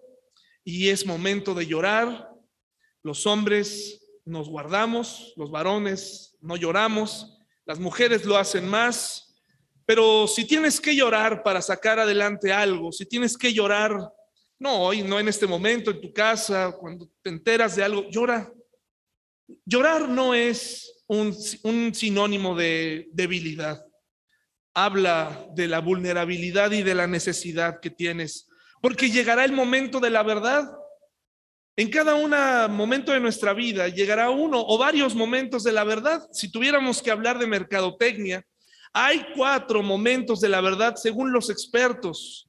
y 0.65 0.89
es 0.89 1.05
momento 1.05 1.53
de 1.53 1.67
llorar. 1.67 2.31
Los 3.03 3.27
hombres 3.27 4.02
nos 4.25 4.49
guardamos, 4.49 5.33
los 5.37 5.51
varones 5.51 6.37
no 6.41 6.57
lloramos, 6.57 7.39
las 7.65 7.79
mujeres 7.79 8.25
lo 8.25 8.37
hacen 8.37 8.69
más, 8.69 9.33
pero 9.87 10.27
si 10.27 10.45
tienes 10.45 10.81
que 10.81 10.95
llorar 10.95 11.43
para 11.43 11.61
sacar 11.61 11.99
adelante 11.99 12.53
algo, 12.53 12.93
si 12.93 13.07
tienes 13.07 13.37
que 13.37 13.53
llorar, 13.53 14.13
No 14.59 14.81
hoy, 14.81 15.03
no 15.03 15.19
en 15.19 15.27
este 15.27 15.49
momento, 15.49 15.91
en 15.91 16.01
tu 16.01 16.13
casa, 16.13 16.77
cuando 16.79 17.11
te 17.21 17.31
enteras 17.31 17.75
de 17.75 17.83
algo, 17.83 18.09
llora. 18.11 18.49
Llorar 19.65 20.09
no 20.09 20.35
es 20.35 21.05
un, 21.09 21.95
sinónimo 21.95 22.55
de 22.55 23.09
debilidad. 23.13 23.85
Habla 24.73 25.47
de 25.55 25.67
la 25.67 25.81
vulnerabilidad 25.81 26.71
y 26.71 26.83
de 26.83 26.95
la 26.95 27.07
necesidad 27.07 27.81
que 27.81 27.91
tienes, 27.91 28.49
porque 28.81 29.11
llegará 29.11 29.45
el 29.45 29.53
momento 29.53 30.01
de 30.01 30.11
la 30.11 30.23
verdad. 30.23 30.71
En 31.75 31.89
cada 31.89 32.15
un 32.15 32.31
momento 32.77 33.13
de 33.13 33.21
nuestra 33.21 33.55
vida 33.55 33.89
llegará 33.89 34.29
uno 34.31 34.63
o 34.67 34.77
varios 34.77 35.15
momentos 35.15 35.65
de 35.65 35.73
la 35.73 35.85
verdad. 35.85 36.23
Si 36.31 36.51
tuviéramos 36.51 37.01
que 37.03 37.11
hablar 37.11 37.39
de 37.39 37.47
mercadotecnia, 37.47 38.45
hay 38.93 39.25
cuatro 39.35 39.83
momentos 39.83 40.41
de 40.41 40.51
la 40.51 40.61
verdad 40.61 40.97
según 40.97 41.33
los 41.33 41.49
expertos. 41.49 42.47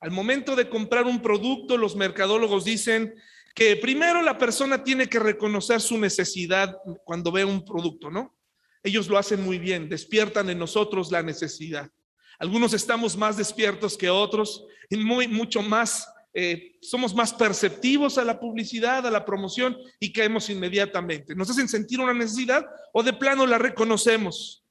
Al 0.00 0.12
momento 0.12 0.54
de 0.54 0.68
comprar 0.68 1.04
un 1.04 1.20
producto, 1.20 1.76
los 1.76 1.96
mercadólogos 1.96 2.64
dicen 2.64 3.14
que 3.54 3.74
primero 3.76 4.22
la 4.22 4.38
persona 4.38 4.84
tiene 4.84 5.08
que 5.08 5.18
reconocer 5.18 5.80
su 5.80 5.98
necesidad 5.98 6.76
cuando 7.04 7.32
ve 7.32 7.44
un 7.44 7.64
producto, 7.64 8.10
¿no? 8.10 8.36
Ellos 8.84 9.08
lo 9.08 9.18
hacen 9.18 9.42
muy 9.42 9.58
bien, 9.58 9.88
despiertan 9.88 10.48
en 10.50 10.58
nosotros 10.58 11.10
la 11.10 11.22
necesidad. 11.22 11.90
Algunos 12.38 12.72
estamos 12.72 13.16
más 13.16 13.36
despiertos 13.36 13.96
que 13.96 14.10
otros 14.10 14.64
y 14.90 14.96
muy, 14.96 15.26
mucho 15.26 15.62
más, 15.62 16.06
eh, 16.34 16.76
somos 16.82 17.14
más 17.14 17.32
perceptivos 17.32 18.18
a 18.18 18.24
la 18.24 18.38
publicidad, 18.38 19.06
a 19.06 19.10
la 19.10 19.24
promoción 19.24 19.76
y 20.00 20.12
caemos 20.12 20.50
inmediatamente. 20.50 21.34
Nos 21.34 21.48
hacen 21.48 21.68
sentir 21.68 22.00
una 22.00 22.12
necesidad 22.12 22.66
o 22.92 23.02
de 23.02 23.12
plano 23.12 23.46
la 23.46 23.58
reconocemos. 23.58 24.64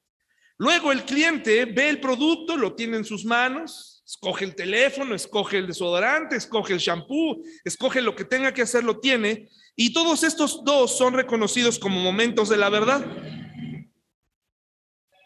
Luego 0.57 0.91
el 0.91 1.03
cliente 1.03 1.65
ve 1.65 1.89
el 1.89 1.99
producto, 1.99 2.57
lo 2.57 2.75
tiene 2.75 2.97
en 2.97 3.05
sus 3.05 3.25
manos, 3.25 3.93
Escoge 4.05 4.43
el 4.45 4.53
teléfono, 4.53 5.15
escoge 5.15 5.57
el 5.57 5.67
desodorante, 5.67 6.35
escoge 6.35 6.73
el 6.73 6.79
shampoo, 6.79 7.41
escoge 7.63 8.01
lo 8.01 8.15
que 8.15 8.25
tenga 8.25 8.53
que 8.53 8.61
hacer, 8.61 8.83
lo 8.83 8.99
tiene. 8.99 9.49
Y 9.75 9.93
todos 9.93 10.23
estos 10.23 10.63
dos 10.63 10.97
son 10.97 11.13
reconocidos 11.13 11.79
como 11.79 11.99
momentos 11.99 12.49
de 12.49 12.57
la 12.57 12.69
verdad. 12.69 13.03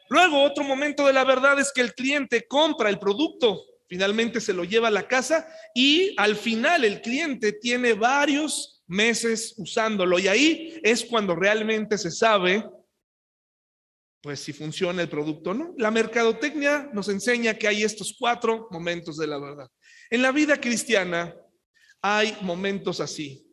Luego, 0.09 0.41
otro 0.43 0.63
momento 0.63 1.05
de 1.05 1.11
la 1.11 1.25
verdad 1.25 1.59
es 1.59 1.71
que 1.73 1.81
el 1.81 1.93
cliente 1.95 2.47
compra 2.47 2.89
el 2.89 2.99
producto, 2.99 3.61
finalmente 3.87 4.41
se 4.41 4.53
lo 4.53 4.63
lleva 4.63 4.89
a 4.89 4.91
la 4.91 5.07
casa 5.07 5.47
y 5.73 6.13
al 6.17 6.35
final 6.35 6.83
el 6.83 7.01
cliente 7.01 7.53
tiene 7.53 7.93
varios 7.93 8.83
meses 8.87 9.53
usándolo 9.57 10.19
y 10.19 10.27
ahí 10.27 10.79
es 10.83 11.05
cuando 11.05 11.35
realmente 11.35 11.97
se 11.97 12.11
sabe 12.11 12.63
pues 14.21 14.39
si 14.39 14.51
funciona 14.51 15.01
el 15.01 15.09
producto 15.09 15.51
o 15.51 15.53
no. 15.53 15.73
La 15.77 15.91
mercadotecnia 15.91 16.89
nos 16.91 17.07
enseña 17.07 17.53
que 17.53 17.67
hay 17.67 17.83
estos 17.83 18.15
cuatro 18.19 18.67
momentos 18.71 19.15
de 19.15 19.27
la 19.27 19.37
verdad. 19.37 19.69
En 20.09 20.21
la 20.21 20.31
vida 20.31 20.59
cristiana 20.59 21.33
hay 22.01 22.37
momentos 22.41 22.99
así. 22.99 23.45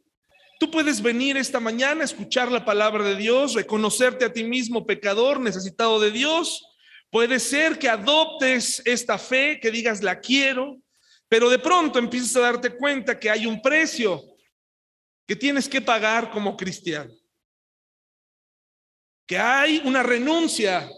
Tú 0.58 0.70
puedes 0.70 1.02
venir 1.02 1.36
esta 1.36 1.60
mañana, 1.60 2.04
escuchar 2.04 2.50
la 2.50 2.64
palabra 2.64 3.04
de 3.04 3.16
Dios, 3.16 3.54
reconocerte 3.54 4.24
a 4.24 4.32
ti 4.32 4.44
mismo 4.44 4.86
pecador, 4.86 5.38
necesitado 5.38 6.00
de 6.00 6.10
Dios. 6.10 6.64
Puede 7.14 7.38
ser 7.38 7.78
que 7.78 7.88
adoptes 7.88 8.82
esta 8.84 9.18
fe, 9.18 9.60
que 9.60 9.70
digas 9.70 10.02
la 10.02 10.18
quiero, 10.18 10.82
pero 11.28 11.48
de 11.48 11.60
pronto 11.60 12.00
empiezas 12.00 12.34
a 12.34 12.40
darte 12.40 12.76
cuenta 12.76 13.20
que 13.20 13.30
hay 13.30 13.46
un 13.46 13.62
precio 13.62 14.20
que 15.24 15.36
tienes 15.36 15.68
que 15.68 15.80
pagar 15.80 16.32
como 16.32 16.56
cristiano 16.56 17.14
que 19.26 19.38
hay 19.38 19.80
una 19.84 20.02
renuncia, 20.02 20.90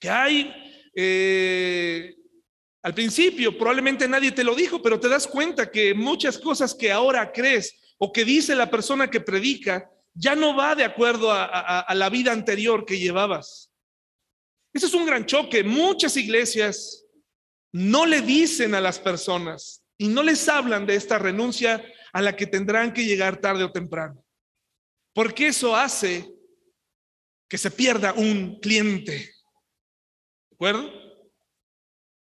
que 0.00 0.10
hay, 0.10 0.90
eh, 0.94 2.16
al 2.82 2.94
principio 2.94 3.56
probablemente 3.56 4.08
nadie 4.08 4.32
te 4.32 4.44
lo 4.44 4.54
dijo, 4.54 4.82
pero 4.82 4.98
te 4.98 5.08
das 5.08 5.26
cuenta 5.26 5.70
que 5.70 5.94
muchas 5.94 6.38
cosas 6.38 6.74
que 6.74 6.90
ahora 6.90 7.30
crees 7.32 7.94
o 7.98 8.12
que 8.12 8.24
dice 8.24 8.54
la 8.54 8.70
persona 8.70 9.10
que 9.10 9.20
predica 9.20 9.88
ya 10.14 10.34
no 10.34 10.56
va 10.56 10.74
de 10.74 10.84
acuerdo 10.84 11.30
a, 11.30 11.80
a 11.80 11.94
la 11.94 12.08
vida 12.08 12.32
anterior 12.32 12.84
que 12.84 12.98
llevabas. 12.98 13.69
Ese 14.72 14.86
es 14.86 14.94
un 14.94 15.06
gran 15.06 15.26
choque. 15.26 15.64
Muchas 15.64 16.16
iglesias 16.16 17.04
no 17.72 18.06
le 18.06 18.20
dicen 18.20 18.74
a 18.74 18.80
las 18.80 18.98
personas 18.98 19.84
y 19.98 20.08
no 20.08 20.22
les 20.22 20.48
hablan 20.48 20.86
de 20.86 20.94
esta 20.94 21.18
renuncia 21.18 21.84
a 22.12 22.22
la 22.22 22.34
que 22.34 22.46
tendrán 22.46 22.92
que 22.92 23.04
llegar 23.04 23.40
tarde 23.40 23.64
o 23.64 23.72
temprano. 23.72 24.24
Porque 25.12 25.48
eso 25.48 25.76
hace 25.76 26.26
que 27.48 27.58
se 27.58 27.70
pierda 27.70 28.12
un 28.12 28.60
cliente. 28.60 29.12
¿De 30.50 30.54
acuerdo? 30.54 30.90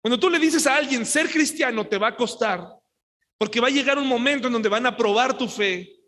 Cuando 0.03 0.19
tú 0.19 0.31
le 0.31 0.39
dices 0.39 0.67
a 0.67 0.77
alguien, 0.77 1.05
ser 1.05 1.29
cristiano 1.29 1.87
te 1.87 1.99
va 1.99 2.09
a 2.09 2.17
costar, 2.17 2.67
porque 3.37 3.61
va 3.61 3.69
a 3.69 3.71
llegar 3.71 3.99
un 3.99 4.07
momento 4.07 4.47
en 4.47 4.55
donde 4.55 4.69
van 4.71 4.87
a 4.87 4.97
probar 4.97 5.37
tu 5.37 5.47
fe, 5.47 6.00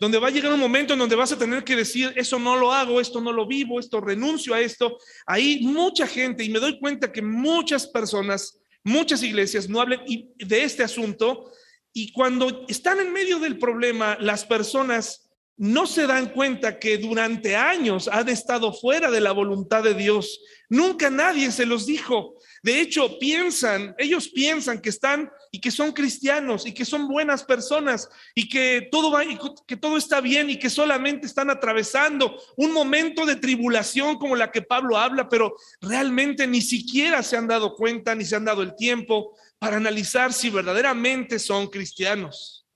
donde 0.00 0.18
va 0.18 0.28
a 0.28 0.30
llegar 0.30 0.52
un 0.52 0.60
momento 0.60 0.92
en 0.92 0.98
donde 0.98 1.16
vas 1.16 1.32
a 1.32 1.38
tener 1.38 1.64
que 1.64 1.76
decir, 1.76 2.12
eso 2.16 2.38
no 2.38 2.56
lo 2.56 2.72
hago, 2.72 3.00
esto 3.00 3.20
no 3.20 3.32
lo 3.32 3.46
vivo, 3.46 3.80
esto 3.80 4.00
renuncio 4.00 4.54
a 4.54 4.60
esto. 4.60 4.98
Ahí 5.26 5.60
mucha 5.62 6.06
gente, 6.06 6.44
y 6.44 6.50
me 6.50 6.60
doy 6.60 6.78
cuenta 6.78 7.12
que 7.12 7.22
muchas 7.22 7.86
personas, 7.86 8.60
muchas 8.84 9.22
iglesias 9.22 9.68
no 9.68 9.80
hablan 9.80 10.02
de 10.36 10.62
este 10.62 10.82
asunto, 10.82 11.50
y 11.92 12.12
cuando 12.12 12.64
están 12.68 13.00
en 13.00 13.12
medio 13.12 13.38
del 13.38 13.58
problema, 13.58 14.16
las 14.20 14.44
personas 14.44 15.28
no 15.56 15.88
se 15.88 16.06
dan 16.06 16.28
cuenta 16.28 16.78
que 16.78 16.98
durante 16.98 17.56
años 17.56 18.06
han 18.06 18.28
estado 18.28 18.72
fuera 18.72 19.10
de 19.10 19.20
la 19.20 19.32
voluntad 19.32 19.82
de 19.82 19.94
Dios. 19.94 20.40
Nunca 20.68 21.10
nadie 21.10 21.50
se 21.50 21.66
los 21.66 21.84
dijo. 21.84 22.36
De 22.62 22.80
hecho, 22.80 23.18
piensan, 23.18 23.94
ellos 23.98 24.28
piensan 24.28 24.80
que 24.80 24.90
están 24.90 25.28
y 25.50 25.60
que 25.60 25.70
son 25.70 25.92
cristianos 25.92 26.66
y 26.66 26.72
que 26.72 26.84
son 26.84 27.08
buenas 27.08 27.44
personas 27.44 28.08
y 28.34 28.48
que 28.48 28.88
todo 28.90 29.10
va 29.10 29.24
y 29.24 29.38
que 29.66 29.76
todo 29.76 29.96
está 29.96 30.20
bien 30.20 30.50
y 30.50 30.58
que 30.58 30.70
solamente 30.70 31.26
están 31.26 31.50
atravesando 31.50 32.36
un 32.56 32.72
momento 32.72 33.24
de 33.24 33.36
tribulación 33.36 34.16
como 34.16 34.36
la 34.36 34.50
que 34.50 34.62
Pablo 34.62 34.96
habla, 34.96 35.28
pero 35.28 35.54
realmente 35.80 36.46
ni 36.46 36.60
siquiera 36.60 37.22
se 37.22 37.36
han 37.36 37.48
dado 37.48 37.74
cuenta 37.74 38.14
ni 38.14 38.24
se 38.24 38.36
han 38.36 38.44
dado 38.44 38.62
el 38.62 38.74
tiempo 38.76 39.36
para 39.58 39.76
analizar 39.76 40.32
si 40.32 40.50
verdaderamente 40.50 41.38
son 41.38 41.68
cristianos. 41.68 42.66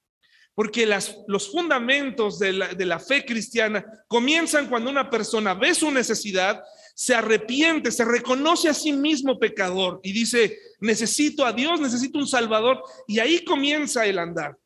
Porque 0.54 0.86
los 1.28 1.50
fundamentos 1.50 2.38
de 2.38 2.52
la, 2.52 2.68
de 2.68 2.84
la 2.84 3.00
fe 3.00 3.24
cristiana 3.24 3.84
comienzan 4.06 4.68
cuando 4.68 4.90
una 4.90 5.08
persona 5.08 5.54
ve 5.54 5.74
su 5.74 5.90
necesidad, 5.90 6.62
se 7.02 7.16
arrepiente, 7.16 7.90
se 7.90 8.04
reconoce 8.04 8.68
a 8.68 8.75
sí 8.75 8.92
mismo 8.92 9.37
pecador 9.37 9.99
y 10.04 10.12
dice, 10.12 10.56
necesito 10.78 11.44
a 11.44 11.52
Dios, 11.52 11.80
necesito 11.80 12.16
un 12.16 12.28
Salvador. 12.28 12.80
Y 13.09 13.18
ahí 13.18 13.44
comienza 13.44 14.06
el 14.06 14.21
andar. 14.21 14.56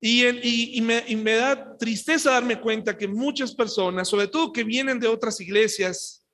Y, 0.00 0.80
me, 0.80 1.34
da 1.36 1.76
tristeza 1.76 2.32
darme 2.32 2.60
cuenta 2.60 2.98
que 2.98 3.06
muchas 3.06 3.54
personas, 3.54 4.08
sobre 4.08 4.26
todo 4.26 4.52
que 4.52 4.64
vienen 4.64 4.98
de 4.98 5.06
otras 5.06 5.40
iglesias, 5.40 6.26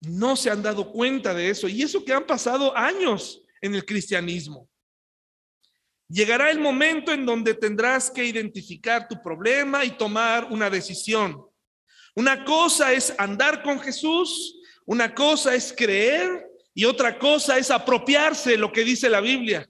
no 0.00 0.34
se 0.34 0.50
han 0.50 0.64
dado 0.64 0.90
cuenta 0.90 1.32
de 1.32 1.50
eso. 1.50 1.68
Y 1.68 1.82
eso 1.82 2.04
que 2.04 2.12
han 2.12 2.26
pasado 2.26 2.76
años 2.76 3.40
en 3.60 3.76
el 3.76 3.84
cristianismo. 3.84 4.68
Llegará 6.08 6.50
el 6.50 6.58
momento 6.58 7.12
en 7.12 7.24
donde 7.24 7.54
tendrás 7.54 8.10
que 8.10 8.24
identificar 8.24 9.06
tu 9.06 9.22
problema 9.22 9.84
y 9.84 9.92
tomar 9.92 10.48
una 10.50 10.68
decisión. 10.68 11.40
Una 12.16 12.44
cosa 12.44 12.92
es 12.92 13.14
andar 13.16 13.62
con 13.62 13.78
Jesús, 13.78 14.58
una 14.86 15.14
cosa 15.14 15.54
es 15.54 15.74
creer 15.76 16.46
y 16.74 16.84
otra 16.84 17.18
cosa 17.18 17.58
es 17.58 17.70
apropiarse 17.70 18.56
lo 18.56 18.72
que 18.72 18.84
dice 18.84 19.08
la 19.08 19.20
Biblia. 19.20 19.68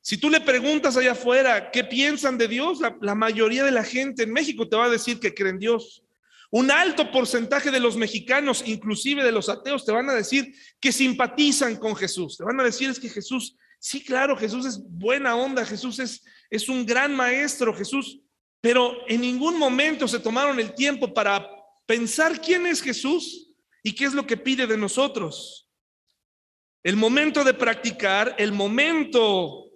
Si 0.00 0.16
tú 0.16 0.30
le 0.30 0.40
preguntas 0.40 0.96
allá 0.96 1.12
afuera 1.12 1.70
qué 1.70 1.84
piensan 1.84 2.36
de 2.36 2.48
Dios, 2.48 2.80
la, 3.00 3.14
mayoría 3.14 3.64
de 3.64 3.70
la 3.70 3.84
gente 3.84 4.24
en 4.24 4.32
México 4.32 4.68
te 4.68 4.76
va 4.76 4.86
a 4.86 4.90
decir 4.90 5.20
que 5.20 5.34
creen 5.34 5.58
Dios. 5.58 6.02
Un 6.50 6.70
alto 6.70 7.10
porcentaje 7.10 7.70
de 7.70 7.80
los 7.80 7.96
mexicanos, 7.96 8.62
inclusive 8.66 9.24
de 9.24 9.32
los 9.32 9.48
ateos, 9.48 9.86
te 9.86 9.92
van 9.92 10.10
a 10.10 10.14
decir 10.14 10.54
que 10.80 10.92
simpatizan 10.92 11.76
con 11.76 11.94
Jesús. 11.94 12.36
Te 12.36 12.44
van 12.44 12.60
a 12.60 12.64
decir 12.64 12.90
es 12.90 12.98
que 12.98 13.08
Jesús 13.08 13.56
Sí, 13.84 14.00
claro, 14.00 14.36
Jesús 14.36 14.64
es 14.64 14.80
buena 14.80 15.34
onda, 15.34 15.66
Jesús 15.66 15.98
es, 15.98 16.22
es 16.48 16.68
un 16.68 16.86
gran 16.86 17.16
maestro, 17.16 17.74
Jesús, 17.74 18.20
pero 18.60 18.94
en 19.08 19.22
ningún 19.22 19.58
momento 19.58 20.06
se 20.06 20.20
tomaron 20.20 20.60
el 20.60 20.72
tiempo 20.72 21.12
para 21.12 21.50
pensar 21.84 22.40
quién 22.40 22.64
es 22.64 22.80
Jesús 22.80 23.50
y 23.82 23.94
qué 23.94 24.04
es 24.04 24.14
lo 24.14 24.26
que 24.26 24.36
pide 24.36 24.66
de 24.66 24.76
nosotros. 24.76 25.68
El 26.82 26.96
momento 26.96 27.44
de 27.44 27.54
practicar, 27.54 28.34
el 28.38 28.52
momento, 28.52 29.70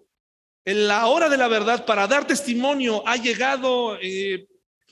en 0.64 0.88
la 0.88 1.06
hora 1.06 1.28
de 1.28 1.36
la 1.36 1.48
verdad 1.48 1.86
para 1.86 2.06
dar 2.06 2.26
testimonio 2.26 3.06
ha 3.06 3.16
llegado 3.16 3.96
eh, 4.00 4.48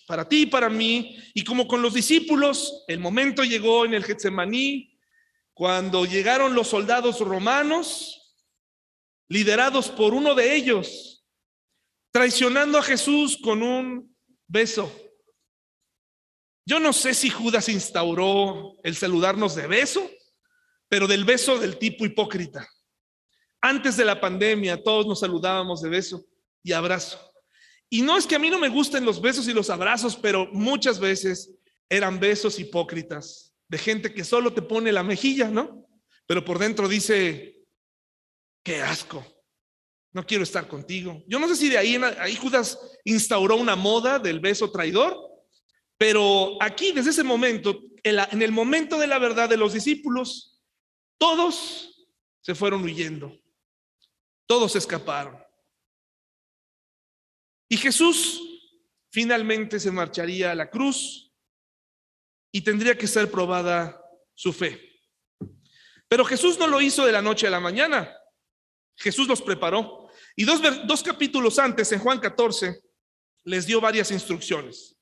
para 0.06 0.28
ti 0.28 0.42
y 0.42 0.46
para 0.46 0.68
mí. 0.68 1.18
Y 1.34 1.42
como 1.44 1.66
con 1.66 1.82
los 1.82 1.94
discípulos, 1.94 2.84
el 2.86 3.00
momento 3.00 3.42
llegó 3.42 3.84
en 3.84 3.94
el 3.94 4.04
Getsemaní, 4.04 4.96
cuando 5.52 6.04
llegaron 6.04 6.54
los 6.54 6.68
soldados 6.68 7.20
romanos 7.20 8.36
liderados 9.28 9.88
por 9.88 10.12
uno 10.12 10.34
de 10.34 10.54
ellos, 10.54 11.24
traicionando 12.12 12.78
a 12.78 12.82
Jesús 12.82 13.38
con 13.42 13.62
un 13.62 14.16
beso. 14.46 14.92
Yo 16.66 16.80
no 16.80 16.92
sé 16.92 17.14
si 17.14 17.30
Judas 17.30 17.68
instauró 17.68 18.76
el 18.82 18.96
saludarnos 18.96 19.54
de 19.54 19.66
beso, 19.66 20.10
pero 20.88 21.06
del 21.06 21.24
beso 21.24 21.58
del 21.58 21.78
tipo 21.78 22.04
hipócrita. 22.04 22.66
Antes 23.60 23.96
de 23.96 24.04
la 24.04 24.20
pandemia, 24.20 24.82
todos 24.82 25.06
nos 25.06 25.20
saludábamos 25.20 25.82
de 25.82 25.90
beso 25.90 26.24
y 26.62 26.72
abrazo. 26.72 27.18
Y 27.90 28.02
no 28.02 28.16
es 28.16 28.26
que 28.26 28.36
a 28.36 28.38
mí 28.38 28.50
no 28.50 28.58
me 28.58 28.68
gusten 28.68 29.04
los 29.04 29.20
besos 29.20 29.46
y 29.48 29.52
los 29.52 29.70
abrazos, 29.70 30.16
pero 30.16 30.48
muchas 30.52 30.98
veces 30.98 31.54
eran 31.88 32.18
besos 32.18 32.58
hipócritas 32.58 33.54
de 33.68 33.78
gente 33.78 34.12
que 34.12 34.24
solo 34.24 34.52
te 34.52 34.62
pone 34.62 34.92
la 34.92 35.02
mejilla, 35.02 35.48
¿no? 35.48 35.86
Pero 36.26 36.44
por 36.44 36.58
dentro 36.58 36.88
dice, 36.88 37.62
qué 38.62 38.82
asco, 38.82 39.24
no 40.12 40.26
quiero 40.26 40.44
estar 40.44 40.66
contigo. 40.66 41.22
Yo 41.26 41.38
no 41.38 41.48
sé 41.48 41.56
si 41.56 41.68
de 41.68 41.78
ahí, 41.78 41.96
ahí 42.18 42.36
Judas 42.36 42.78
instauró 43.04 43.56
una 43.56 43.76
moda 43.76 44.18
del 44.18 44.40
beso 44.40 44.70
traidor, 44.70 45.33
pero 45.98 46.56
aquí, 46.60 46.92
desde 46.92 47.10
ese 47.10 47.24
momento, 47.24 47.80
en 48.02 48.42
el 48.42 48.52
momento 48.52 48.98
de 48.98 49.06
la 49.06 49.18
verdad 49.18 49.48
de 49.48 49.56
los 49.56 49.72
discípulos, 49.72 50.60
todos 51.18 52.08
se 52.40 52.54
fueron 52.54 52.82
huyendo, 52.82 53.40
todos 54.46 54.76
escaparon. 54.76 55.42
Y 57.68 57.76
Jesús 57.76 58.40
finalmente 59.10 59.80
se 59.80 59.90
marcharía 59.90 60.50
a 60.50 60.54
la 60.54 60.70
cruz 60.70 61.32
y 62.52 62.60
tendría 62.60 62.96
que 62.98 63.06
ser 63.06 63.30
probada 63.30 64.00
su 64.34 64.52
fe. 64.52 65.00
Pero 66.08 66.24
Jesús 66.24 66.58
no 66.58 66.66
lo 66.66 66.80
hizo 66.80 67.06
de 67.06 67.12
la 67.12 67.22
noche 67.22 67.46
a 67.46 67.50
la 67.50 67.60
mañana. 67.60 68.14
Jesús 68.96 69.26
los 69.26 69.40
preparó. 69.40 70.08
Y 70.36 70.44
dos, 70.44 70.60
dos 70.86 71.02
capítulos 71.02 71.58
antes, 71.58 71.90
en 71.92 72.00
Juan 72.00 72.20
14, 72.20 72.80
les 73.44 73.66
dio 73.66 73.80
varias 73.80 74.10
instrucciones. 74.10 74.93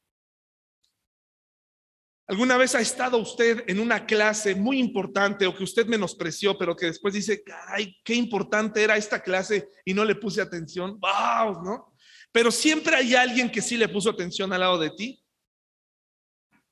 ¿Alguna 2.29 2.57
vez 2.57 2.75
ha 2.75 2.81
estado 2.81 3.19
usted 3.19 3.65
en 3.67 3.81
una 3.81 4.07
clase 4.07 4.55
muy 4.55 4.79
importante 4.79 5.47
o 5.47 5.55
que 5.55 5.65
usted 5.65 5.87
menospreció, 5.87 6.57
pero 6.57 6.77
que 6.77 6.87
después 6.87 7.15
dice, 7.15 7.43
ay, 7.67 8.01
qué 8.05 8.15
importante 8.15 8.83
era 8.83 8.97
esta 8.97 9.23
clase 9.23 9.69
y 9.85 9.93
no 9.93 10.05
le 10.05 10.15
puse 10.15 10.41
atención? 10.41 11.01
¡Wow! 11.01 11.63
¿No? 11.65 11.95
Pero 12.31 12.51
siempre 12.51 12.97
hay 12.97 13.15
alguien 13.15 13.51
que 13.51 13.61
sí 13.61 13.77
le 13.77 13.89
puso 13.89 14.11
atención 14.11 14.53
al 14.53 14.61
lado 14.61 14.79
de 14.79 14.91
ti 14.91 15.23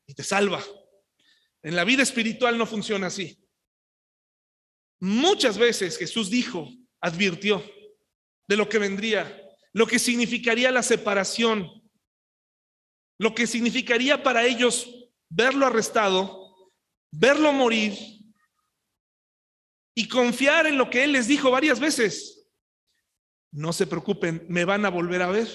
y 0.07 0.15
te 0.15 0.23
salva. 0.23 0.63
En 1.63 1.77
la 1.77 1.85
vida 1.85 2.03
espiritual 2.03 2.57
no 2.57 2.65
funciona 2.65 3.09
así. 3.09 3.39
Muchas 5.01 5.59
veces 5.59 5.99
Jesús 5.99 6.31
dijo, 6.31 6.69
advirtió 7.01 7.63
de 8.47 8.57
lo 8.57 8.69
que 8.69 8.79
vendría, 8.79 9.43
lo 9.73 9.87
que 9.87 9.99
significaría 9.99 10.71
la 10.71 10.83
separación, 10.83 11.69
lo 13.19 13.35
que 13.35 13.47
significaría 13.47 14.23
para 14.23 14.45
ellos 14.47 15.00
verlo 15.31 15.67
arrestado, 15.67 16.71
verlo 17.11 17.53
morir 17.53 17.95
y 19.95 20.09
confiar 20.09 20.67
en 20.67 20.77
lo 20.77 20.91
que 20.91 21.05
Él 21.05 21.13
les 21.13 21.29
dijo 21.29 21.51
varias 21.51 21.81
veces. 21.81 22.49
No 23.53 23.73
se 23.73 23.87
preocupen, 23.87 24.45
me 24.49 24.65
van 24.65 24.85
a 24.85 24.91
volver 24.91 25.23
a 25.23 25.31
ver 25.31 25.49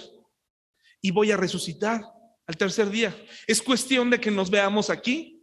y 1.01 1.11
voy 1.11 1.31
a 1.31 1.37
resucitar 1.37 2.01
al 2.47 2.57
tercer 2.57 2.89
día. 2.89 3.15
Es 3.47 3.61
cuestión 3.61 4.09
de 4.09 4.19
que 4.19 4.31
nos 4.31 4.49
veamos 4.49 4.89
aquí 4.89 5.41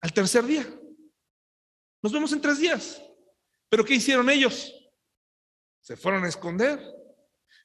al 0.00 0.12
tercer 0.12 0.44
día. 0.44 0.66
Nos 2.02 2.12
vemos 2.12 2.32
en 2.32 2.40
tres 2.40 2.58
días. 2.58 3.02
Pero 3.68 3.84
¿qué 3.84 3.94
hicieron 3.94 4.30
ellos? 4.30 4.72
Se 5.80 5.96
fueron 5.96 6.24
a 6.24 6.28
esconder. 6.28 6.80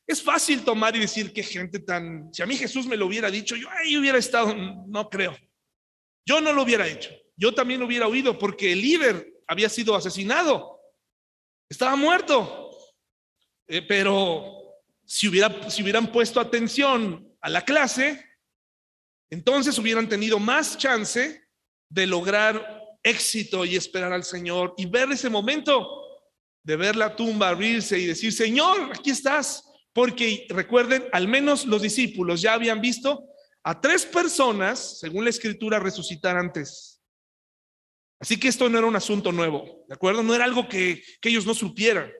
Es 0.08 0.22
fácil 0.24 0.63
tomar 0.63 0.96
y 0.96 1.00
decir 1.00 1.32
qué 1.32 1.44
gente 1.44 1.80
tan... 1.80 2.34
Si 2.34 2.41
a 2.41 2.46
mí 2.46 2.56
Jesús 2.56 2.86
me 2.88 2.98
lo 2.98 3.06
hubiera 3.06 3.30
dicho, 3.30 3.56
yo 3.56 3.70
ahí 3.70 3.98
hubiera 3.98 4.18
estado, 4.18 4.53
no 4.56 5.10
creo. 5.10 5.36
Yo 6.25 6.42
no 6.42 6.54
lo 6.54 6.63
hubiera 6.63 6.88
hecho. 6.88 7.12
Yo 7.36 7.54
también 7.54 7.80
lo 7.80 7.86
hubiera 7.86 8.08
oído 8.08 8.38
porque 8.38 8.72
el 8.72 8.82
líder 8.82 9.42
había 9.48 9.70
sido 9.70 9.96
asesinado. 9.96 10.80
Estaba 11.70 11.96
muerto. 11.96 12.70
Eh, 13.68 13.82
pero 13.82 14.75
si, 15.06 15.30
si 15.70 15.84
hubieran 15.84 16.12
puesto 16.12 16.40
atención 16.40 17.36
a 17.42 17.50
la 17.50 17.63
clase, 17.63 18.24
entonces 19.30 19.78
hubieran 19.78 20.10
tenido 20.10 20.40
más 20.40 20.78
chance 20.78 21.42
de 21.90 22.08
lograr 22.08 22.81
éxito 23.03 23.66
y 23.66 23.75
esperar 23.75 24.14
al 24.14 24.24
Señor 24.24 24.74
y 24.77 24.86
ver 24.86 25.12
ese 25.12 25.29
momento 25.29 25.88
de 26.64 26.75
ver 26.75 26.96
la 26.96 27.16
tumba 27.16 27.50
abrirse 27.50 27.98
y 27.98 28.05
decir, 28.05 28.31
Señor, 28.31 28.92
aquí 28.94 29.10
estás. 29.10 29.64
Porque 29.94 30.46
recuerden, 30.50 31.05
al 31.12 31.27
menos 31.27 31.66
los 31.66 31.81
discípulos 31.81 32.42
ya 32.42 32.53
habían 32.53 32.79
visto 32.79 33.25
a 33.64 33.80
tres 33.80 34.06
personas, 34.06 35.00
según 35.00 35.24
la 35.24 35.30
escritura, 35.30 35.80
resucitar 35.80 36.38
antes. 36.38 37.02
Así 38.20 38.40
que 38.40 38.48
esto 38.48 38.70
no 38.70 38.78
era 38.78 38.88
un 38.88 38.96
asunto 38.96 39.32
nuevo, 39.32 39.84
¿de 39.88 39.96
acuerdo? 39.96 40.22
No 40.22 40.36
era 40.36 40.46
algo 40.46 40.68
que, 40.68 41.04
ellos 41.24 41.46
no 41.46 41.54
supieran. 41.54 42.12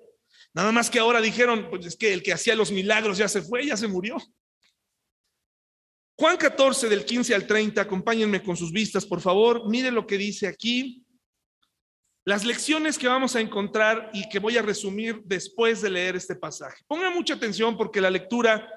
Nada 0.54 0.72
más 0.72 0.90
que 0.90 1.00
ahora 1.00 1.22
dijeron, 1.22 1.68
pues 1.70 1.86
es 1.86 1.96
que 1.96 2.12
el 2.14 2.24
que 2.24 2.34
hacía 2.34 2.56
los 2.56 2.72
milagros 2.72 3.18
ya 3.18 3.28
se 3.28 3.42
fue, 3.42 3.66
ya 3.66 3.78
se 3.78 3.88
murió. 3.88 4.18
Juan 6.18 6.38
14 6.38 6.90
del 6.90 7.06
15 7.06 7.36
al 7.36 7.48
30, 7.48 7.82
acompáñenme 7.82 8.44
con 8.44 8.58
sus 8.58 8.72
vistas, 8.72 9.06
por 9.06 9.22
favor. 9.22 9.70
Mire 9.70 9.92
lo 9.92 10.06
que 10.06 10.18
dice 10.18 10.48
aquí. 10.48 11.06
Las 12.26 12.46
lecciones 12.46 13.00
que 13.00 13.08
vamos 13.08 13.36
a 13.36 13.42
encontrar 13.42 14.12
y 14.14 14.28
que 14.30 14.40
voy 14.40 14.58
a 14.58 14.62
resumir 14.62 15.22
después 15.26 15.82
de 15.82 15.90
leer 15.90 16.16
este 16.16 16.36
pasaje. 16.36 16.84
Pongan 16.88 17.14
mucha 17.14 17.36
atención 17.36 17.78
porque 17.78 18.02
la 18.02 18.12
lectura 18.12 18.68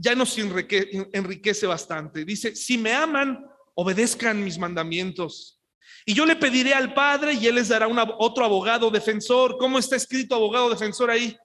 ya 0.00 0.14
nos 0.14 0.36
enriquece 0.38 1.66
bastante. 1.66 2.24
Dice, 2.24 2.56
si 2.56 2.78
me 2.78 2.94
aman, 2.94 3.44
obedezcan 3.74 4.42
mis 4.42 4.58
mandamientos. 4.58 5.60
Y 6.06 6.14
yo 6.14 6.24
le 6.24 6.36
pediré 6.36 6.72
al 6.72 6.94
Padre 6.94 7.34
y 7.34 7.46
Él 7.46 7.56
les 7.56 7.68
dará 7.68 7.86
otro 8.18 8.44
abogado 8.44 8.90
defensor. 8.90 9.58
¿Cómo 9.58 9.78
está 9.78 9.96
escrito 9.96 10.34
abogado 10.34 10.70
defensor 10.70 11.10
ahí? 11.10 11.36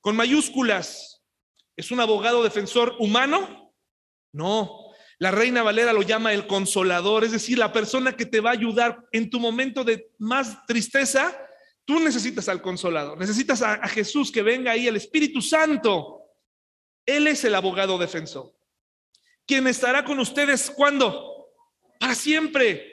Con 0.00 0.16
mayúsculas. 0.16 1.22
¿Es 1.76 1.92
un 1.92 2.00
abogado 2.00 2.42
defensor 2.42 2.96
humano? 2.98 3.72
No. 4.32 4.90
La 5.18 5.30
reina 5.30 5.62
Valera 5.62 5.92
lo 5.92 6.02
llama 6.02 6.32
el 6.32 6.48
consolador, 6.48 7.22
es 7.22 7.30
decir, 7.30 7.56
la 7.56 7.72
persona 7.72 8.16
que 8.16 8.26
te 8.26 8.40
va 8.40 8.50
a 8.50 8.54
ayudar 8.54 9.06
en 9.12 9.30
tu 9.30 9.38
momento 9.38 9.84
de 9.84 10.10
más 10.18 10.66
tristeza. 10.66 11.38
Tú 11.84 12.00
necesitas 12.00 12.48
al 12.48 12.62
consolador, 12.62 13.16
necesitas 13.16 13.62
a, 13.62 13.74
a 13.74 13.88
Jesús 13.88 14.32
que 14.32 14.42
venga 14.42 14.72
ahí, 14.72 14.88
el 14.88 14.96
Espíritu 14.96 15.40
Santo 15.40 16.19
él 17.16 17.26
es 17.26 17.44
el 17.44 17.54
abogado 17.54 17.98
defensor. 17.98 18.52
Quien 19.46 19.66
estará 19.66 20.04
con 20.04 20.18
ustedes 20.18 20.70
cuando? 20.70 21.48
Para 21.98 22.14
siempre. 22.14 22.90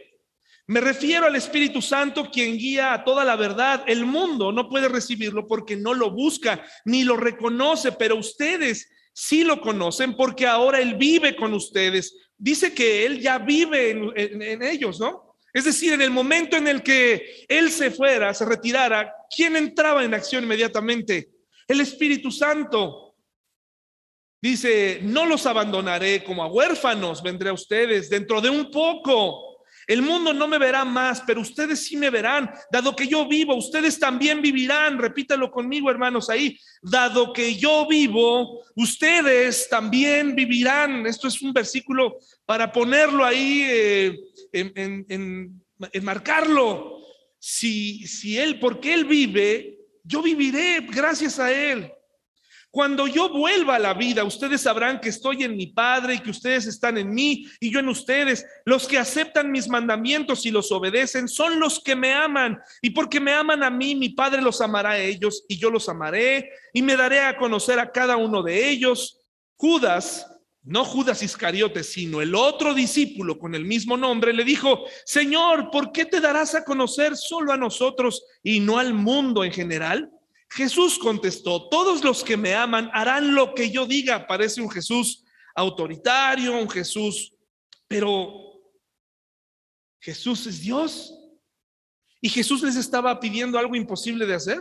Me 0.70 0.82
refiero 0.82 1.28
al 1.28 1.36
Espíritu 1.36 1.82
Santo, 1.82 2.30
quien 2.30 2.58
guía 2.58 2.94
a 2.94 3.04
toda 3.06 3.24
la 3.24 3.38
verdad. 3.38 3.86
El 3.88 4.06
mundo 4.06 4.52
no 4.52 4.68
puede 4.68 4.90
recibirlo 4.90 5.48
porque 5.48 5.78
no 5.78 5.94
lo 5.94 6.12
busca 6.12 6.66
ni 6.84 7.04
lo 7.06 7.16
reconoce, 7.16 7.94
pero 7.94 8.18
ustedes 8.18 8.90
sí 9.14 9.46
lo 9.46 9.62
conocen 9.62 10.16
porque 10.16 10.46
ahora 10.46 10.82
Él 10.82 10.96
vive 10.96 11.38
con 11.38 11.54
ustedes. 11.54 12.18
Dice 12.38 12.74
que 12.74 13.06
Él 13.06 13.22
ya 13.22 13.38
vive 13.38 13.92
en, 14.16 14.62
ellos, 14.62 15.00
¿no? 15.00 15.38
Es 15.54 15.64
decir, 15.64 15.94
en 15.94 16.02
el 16.02 16.12
momento 16.12 16.58
en 16.58 16.68
el 16.68 16.84
que 16.84 17.46
Él 17.48 17.72
se 17.72 17.90
fuera, 17.90 18.34
se 18.34 18.46
retirara, 18.46 19.14
¿quién 19.34 19.56
entraba 19.56 20.04
en 20.04 20.14
acción 20.14 20.44
inmediatamente? 20.44 21.30
El 21.66 21.80
Espíritu 21.80 22.30
Santo. 22.30 23.07
Dice, 24.42 25.00
no 25.02 25.26
los 25.26 25.46
abandonaré 25.46 26.24
como 26.24 26.44
a 26.44 26.48
huérfanos, 26.48 27.24
vendré 27.24 27.50
a 27.50 27.54
ustedes 27.54 28.10
dentro 28.10 28.40
de 28.40 28.50
un 28.50 28.70
poco. 28.70 29.48
El 29.88 30.02
mundo 30.02 30.34
no 30.34 30.50
me 30.50 30.58
verá 30.58 30.84
más, 30.84 31.24
pero 31.26 31.40
ustedes 31.40 31.86
sí 31.86 31.96
me 31.96 32.10
verán. 32.10 32.52
Dado 32.70 32.94
que 32.94 33.08
yo 33.08 33.26
vivo, 33.26 33.56
ustedes 33.56 33.98
también 33.98 34.42
vivirán. 34.42 35.00
Repítalo 35.00 35.50
conmigo, 35.50 35.90
hermanos, 35.90 36.30
ahí. 36.30 36.60
Dado 36.82 37.32
que 37.32 37.56
yo 37.56 37.88
vivo, 37.88 38.66
ustedes 38.76 39.70
también 39.70 40.36
vivirán. 40.36 41.08
Esto 41.08 41.30
es 41.30 41.42
un 41.42 41.54
versículo 41.54 42.18
para 42.46 42.70
ponerlo 42.70 43.24
ahí, 43.24 43.64
eh, 43.66 44.20
en, 44.52 45.06
en, 45.08 46.04
marcarlo. 46.04 46.98
Si, 47.40 48.06
si 48.08 48.38
Él, 48.38 48.60
porque 48.60 48.94
Él 48.94 49.06
vive, 49.06 49.80
yo 50.04 50.22
viviré 50.22 50.86
gracias 50.92 51.40
a 51.40 51.50
Él. 51.52 51.94
Cuando 52.78 53.08
yo 53.08 53.30
vuelva 53.30 53.78
a 53.78 53.80
la 53.80 53.96
vida, 53.96 54.24
ustedes 54.24 54.62
sabrán 54.62 55.00
que 55.00 55.10
estoy 55.10 55.44
en 55.44 55.58
mi 55.58 55.66
Padre 55.66 56.14
y 56.14 56.20
que 56.20 56.30
ustedes 56.30 56.68
están 56.68 57.00
en 57.00 57.12
mí 57.12 57.48
y 57.60 57.72
yo 57.72 57.80
en 57.80 57.90
ustedes. 57.90 58.46
Los 58.66 58.88
que 58.88 59.00
aceptan 59.00 59.52
mis 59.52 59.68
mandamientos 59.68 60.46
y 60.46 60.52
los 60.52 60.72
obedecen 60.72 61.28
son 61.28 61.60
los 61.60 61.80
que 61.80 61.96
me 61.96 62.14
aman. 62.14 62.60
Y 62.84 62.92
porque 62.92 63.20
me 63.20 63.34
aman 63.34 63.64
a 63.64 63.72
mí, 63.72 63.96
mi 63.96 64.10
Padre 64.10 64.44
los 64.44 64.62
amará 64.62 64.92
a 64.92 65.00
ellos 65.00 65.44
y 65.48 65.58
yo 65.58 65.72
los 65.72 65.90
amaré 65.90 66.52
y 66.72 66.84
me 66.84 66.96
daré 66.96 67.22
a 67.22 67.36
conocer 67.40 67.80
a 67.80 67.92
cada 67.92 68.16
uno 68.16 68.44
de 68.44 68.70
ellos. 68.70 69.26
Judas, 69.56 70.28
no 70.62 70.86
Judas 70.86 71.24
Iscariote, 71.24 71.84
sino 71.84 72.22
el 72.22 72.36
otro 72.36 72.76
discípulo 72.76 73.40
con 73.40 73.56
el 73.56 73.66
mismo 73.66 73.98
nombre, 73.98 74.34
le 74.34 74.44
dijo, 74.44 74.84
Señor, 75.04 75.72
¿por 75.72 75.92
qué 75.92 76.06
te 76.06 76.22
darás 76.22 76.54
a 76.54 76.64
conocer 76.64 77.18
solo 77.18 77.54
a 77.54 77.58
nosotros 77.58 78.24
y 78.44 78.60
no 78.60 78.78
al 78.78 78.94
mundo 78.94 79.44
en 79.44 79.52
general? 79.52 80.12
Jesús 80.50 80.98
contestó, 80.98 81.68
todos 81.70 82.04
los 82.04 82.24
que 82.24 82.38
me 82.38 82.56
aman 82.56 82.90
harán 82.94 83.36
lo 83.36 83.54
que 83.54 83.70
yo 83.70 83.86
diga. 83.86 84.28
Parece 84.28 84.62
un 84.62 84.70
Jesús 84.70 85.24
autoritario, 85.56 86.58
un 86.58 86.70
Jesús, 86.70 87.34
pero 87.88 88.62
Jesús 90.00 90.46
es 90.48 90.62
Dios. 90.62 91.14
Y 92.22 92.30
Jesús 92.30 92.64
les 92.64 92.76
estaba 92.76 93.20
pidiendo 93.20 93.60
algo 93.60 93.76
imposible 93.76 94.26
de 94.26 94.36
hacer. 94.36 94.60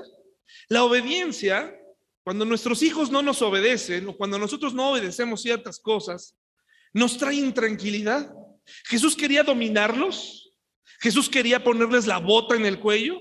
La 0.68 0.85
obediencia, 0.85 1.75
cuando 2.22 2.44
nuestros 2.44 2.83
hijos 2.83 3.11
no 3.11 3.22
nos 3.22 3.40
obedecen 3.42 4.09
o 4.09 4.16
cuando 4.16 4.38
nosotros 4.38 4.75
no 4.75 4.90
obedecemos 4.90 5.42
ciertas 5.42 5.79
cosas, 5.79 6.37
nos 6.92 7.16
trae 7.16 7.37
intranquilidad. 7.37 8.33
Jesús 8.87 9.16
quería 9.16 9.42
dominarlos. 9.42 10.53
Jesús 11.01 11.29
quería 11.29 11.62
ponerles 11.62 12.07
la 12.07 12.18
bota 12.18 12.57
en 12.57 12.66
el 12.66 12.81
cuello. 12.81 13.20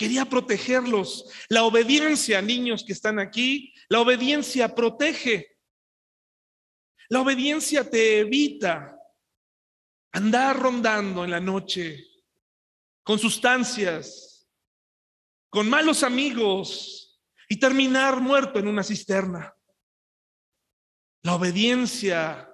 Quería 0.00 0.24
protegerlos. 0.24 1.26
La 1.50 1.64
obediencia, 1.64 2.40
niños 2.40 2.84
que 2.84 2.94
están 2.94 3.18
aquí, 3.18 3.74
la 3.90 4.00
obediencia 4.00 4.74
protege. 4.74 5.58
La 7.10 7.20
obediencia 7.20 7.90
te 7.90 8.20
evita 8.20 8.98
andar 10.12 10.58
rondando 10.58 11.22
en 11.22 11.30
la 11.30 11.38
noche 11.38 12.02
con 13.02 13.18
sustancias, 13.18 14.50
con 15.50 15.68
malos 15.68 16.02
amigos 16.02 17.20
y 17.46 17.58
terminar 17.58 18.22
muerto 18.22 18.58
en 18.58 18.68
una 18.68 18.82
cisterna. 18.82 19.54
La 21.22 21.34
obediencia 21.34 22.50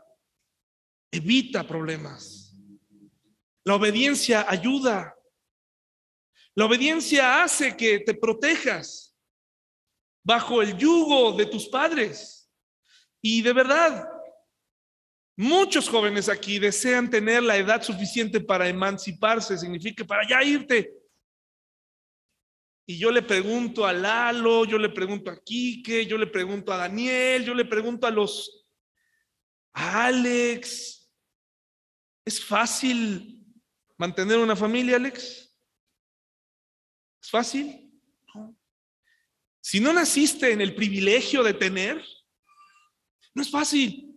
evita 1.12 1.64
problemas. 1.64 2.56
La 3.62 3.76
obediencia 3.76 4.46
ayuda. 4.48 5.15
La 6.56 6.64
obediencia 6.64 7.42
hace 7.42 7.76
que 7.76 8.00
te 8.00 8.14
protejas 8.14 9.14
bajo 10.24 10.62
el 10.62 10.76
yugo 10.76 11.36
de 11.36 11.44
tus 11.44 11.68
padres. 11.68 12.50
Y 13.20 13.42
de 13.42 13.52
verdad, 13.52 14.08
muchos 15.36 15.86
jóvenes 15.86 16.30
aquí 16.30 16.58
desean 16.58 17.10
tener 17.10 17.42
la 17.42 17.58
edad 17.58 17.82
suficiente 17.82 18.40
para 18.40 18.68
emanciparse, 18.68 19.58
significa 19.58 20.02
para 20.04 20.26
ya 20.26 20.42
irte. 20.42 20.94
Y 22.86 22.98
yo 22.98 23.10
le 23.10 23.20
pregunto 23.20 23.84
a 23.84 23.92
Lalo, 23.92 24.64
yo 24.64 24.78
le 24.78 24.88
pregunto 24.88 25.30
a 25.30 25.38
Quique, 25.38 26.06
yo 26.06 26.16
le 26.16 26.26
pregunto 26.26 26.72
a 26.72 26.78
Daniel, 26.78 27.44
yo 27.44 27.52
le 27.52 27.66
pregunto 27.66 28.06
a 28.06 28.10
los 28.10 28.66
a 29.74 30.06
Alex. 30.06 31.12
¿Es 32.24 32.42
fácil 32.42 33.44
mantener 33.98 34.38
una 34.38 34.56
familia, 34.56 34.96
Alex? 34.96 35.45
¿Es 37.20 37.30
fácil? 37.30 37.90
Si 39.60 39.80
no 39.80 39.92
naciste 39.92 40.52
en 40.52 40.60
el 40.60 40.74
privilegio 40.74 41.42
de 41.42 41.54
tener, 41.54 42.04
no 43.34 43.42
es 43.42 43.50
fácil. 43.50 44.16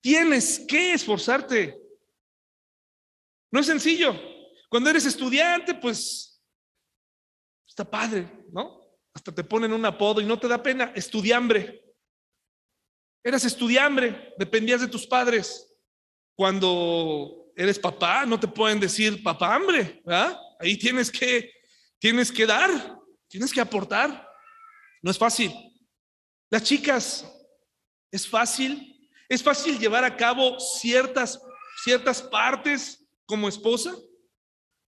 Tienes 0.00 0.60
que 0.66 0.94
esforzarte. 0.94 1.78
No 3.52 3.60
es 3.60 3.66
sencillo. 3.66 4.18
Cuando 4.70 4.88
eres 4.88 5.04
estudiante, 5.04 5.74
pues 5.74 6.42
está 7.66 7.84
padre, 7.84 8.46
¿no? 8.52 8.80
Hasta 9.12 9.34
te 9.34 9.44
ponen 9.44 9.72
un 9.72 9.84
apodo 9.84 10.20
y 10.20 10.24
no 10.24 10.38
te 10.38 10.48
da 10.48 10.62
pena, 10.62 10.92
estudiambre. 10.94 11.84
Eras 13.22 13.44
estudiambre, 13.44 14.34
dependías 14.38 14.80
de 14.80 14.88
tus 14.88 15.06
padres. 15.06 15.76
Cuando 16.34 17.52
eres 17.54 17.78
papá, 17.78 18.24
no 18.24 18.40
te 18.40 18.48
pueden 18.48 18.80
decir 18.80 19.22
papá 19.22 19.54
hambre, 19.54 20.00
¿verdad? 20.06 20.40
Ahí 20.60 20.76
tienes 20.76 21.10
que 21.10 21.50
tienes 21.98 22.30
que 22.30 22.46
dar. 22.46 22.98
Tienes 23.28 23.52
que 23.52 23.60
aportar. 23.60 24.28
No 25.02 25.10
es 25.10 25.18
fácil. 25.18 25.52
Las 26.50 26.64
chicas, 26.64 27.24
es 28.10 28.28
fácil. 28.28 29.08
Es 29.28 29.42
fácil 29.42 29.78
llevar 29.78 30.04
a 30.04 30.16
cabo 30.16 30.58
ciertas, 30.58 31.40
ciertas 31.84 32.20
partes 32.22 33.06
como 33.24 33.48
esposa. 33.48 33.94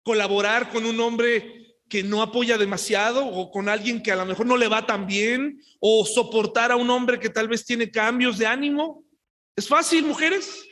Colaborar 0.02 0.70
con 0.70 0.86
un 0.86 0.98
hombre 1.00 1.76
que 1.88 2.02
no 2.02 2.22
apoya 2.22 2.56
demasiado 2.56 3.26
o 3.26 3.50
con 3.50 3.68
alguien 3.68 4.02
que 4.02 4.10
a 4.10 4.16
lo 4.16 4.24
mejor 4.24 4.46
no 4.46 4.56
le 4.56 4.66
va 4.66 4.86
tan 4.86 5.06
bien 5.06 5.60
o 5.78 6.06
soportar 6.06 6.72
a 6.72 6.76
un 6.76 6.88
hombre 6.88 7.20
que 7.20 7.28
tal 7.28 7.48
vez 7.48 7.66
tiene 7.66 7.90
cambios 7.90 8.38
de 8.38 8.46
ánimo. 8.46 9.04
Es 9.54 9.68
fácil, 9.68 10.06
mujeres. 10.06 10.64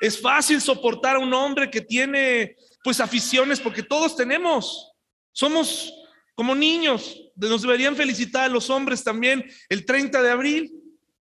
Es 0.00 0.18
fácil 0.18 0.62
soportar 0.62 1.16
a 1.16 1.18
un 1.18 1.34
hombre 1.34 1.70
que 1.70 1.82
tiene 1.82 2.56
pues 2.82 3.00
aficiones 3.00 3.60
porque 3.60 3.82
todos 3.82 4.16
tenemos. 4.16 4.92
Somos 5.32 5.92
como 6.34 6.54
niños, 6.54 7.20
nos 7.36 7.62
deberían 7.62 7.96
felicitar 7.96 8.44
a 8.44 8.48
los 8.48 8.70
hombres 8.70 9.04
también 9.04 9.44
el 9.68 9.84
30 9.84 10.22
de 10.22 10.30
abril, 10.30 10.72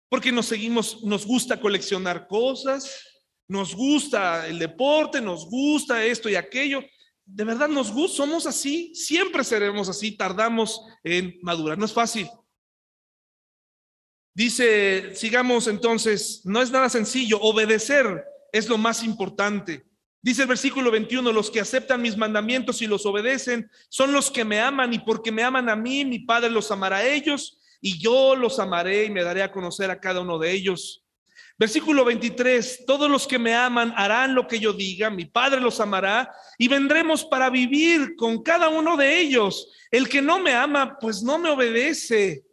porque 0.09 0.31
nos 0.31 0.45
seguimos, 0.45 1.03
nos 1.03 1.25
gusta 1.25 1.59
coleccionar 1.59 2.27
cosas, 2.27 3.23
nos 3.47 3.75
gusta 3.75 4.47
el 4.47 4.59
deporte, 4.59 5.19
nos 5.19 5.45
gusta 5.45 6.05
esto 6.05 6.29
y 6.29 6.35
aquello. 6.35 6.81
De 7.25 7.43
verdad 7.43 7.67
nos 7.67 7.91
gusta, 7.91 8.17
somos 8.17 8.45
así, 8.45 8.93
siempre 8.93 9.43
seremos 9.43 9.89
así, 9.89 10.15
tardamos 10.15 10.81
en 11.03 11.37
madurar, 11.41 11.77
no 11.77 11.85
es 11.85 11.93
fácil. 11.93 12.29
Dice, 14.35 15.15
sigamos 15.15 15.67
entonces, 15.67 16.41
no 16.45 16.61
es 16.61 16.71
nada 16.71 16.89
sencillo, 16.89 17.39
obedecer 17.41 18.23
es 18.51 18.67
lo 18.67 18.77
más 18.77 19.03
importante. 19.03 19.85
Dice 20.23 20.43
el 20.43 20.47
versículo 20.47 20.89
21, 20.89 21.33
los 21.33 21.51
que 21.51 21.59
aceptan 21.59 22.01
mis 22.01 22.15
mandamientos 22.15 22.81
y 22.81 22.87
los 22.87 23.05
obedecen 23.05 23.69
son 23.89 24.13
los 24.13 24.31
que 24.31 24.45
me 24.45 24.61
aman 24.61 24.93
y 24.93 24.99
porque 24.99 25.33
me 25.33 25.43
aman 25.43 25.67
a 25.67 25.75
mí, 25.75 26.05
mi 26.05 26.19
Padre 26.19 26.49
los 26.49 26.71
amará 26.71 26.97
a 26.99 27.05
ellos 27.05 27.59
y 27.81 27.99
yo 27.99 28.33
los 28.33 28.57
amaré 28.57 29.03
y 29.03 29.09
me 29.09 29.21
daré 29.21 29.43
a 29.43 29.51
conocer 29.51 29.91
a 29.91 29.99
cada 29.99 30.21
uno 30.21 30.39
de 30.39 30.53
ellos. 30.53 31.03
Versículo 31.59 32.05
23, 32.05 32.85
todos 32.87 33.11
los 33.11 33.27
que 33.27 33.37
me 33.37 33.53
aman 33.53 33.93
harán 33.97 34.33
lo 34.33 34.47
que 34.47 34.61
yo 34.61 34.71
diga, 34.71 35.09
mi 35.09 35.25
Padre 35.25 35.59
los 35.59 35.81
amará 35.81 36.33
y 36.57 36.69
vendremos 36.69 37.25
para 37.25 37.49
vivir 37.49 38.15
con 38.15 38.41
cada 38.41 38.69
uno 38.69 38.95
de 38.95 39.19
ellos. 39.19 39.73
El 39.91 40.07
que 40.07 40.21
no 40.21 40.39
me 40.39 40.53
ama, 40.53 40.97
pues 41.01 41.21
no 41.21 41.37
me 41.37 41.49
obedece. 41.49 42.45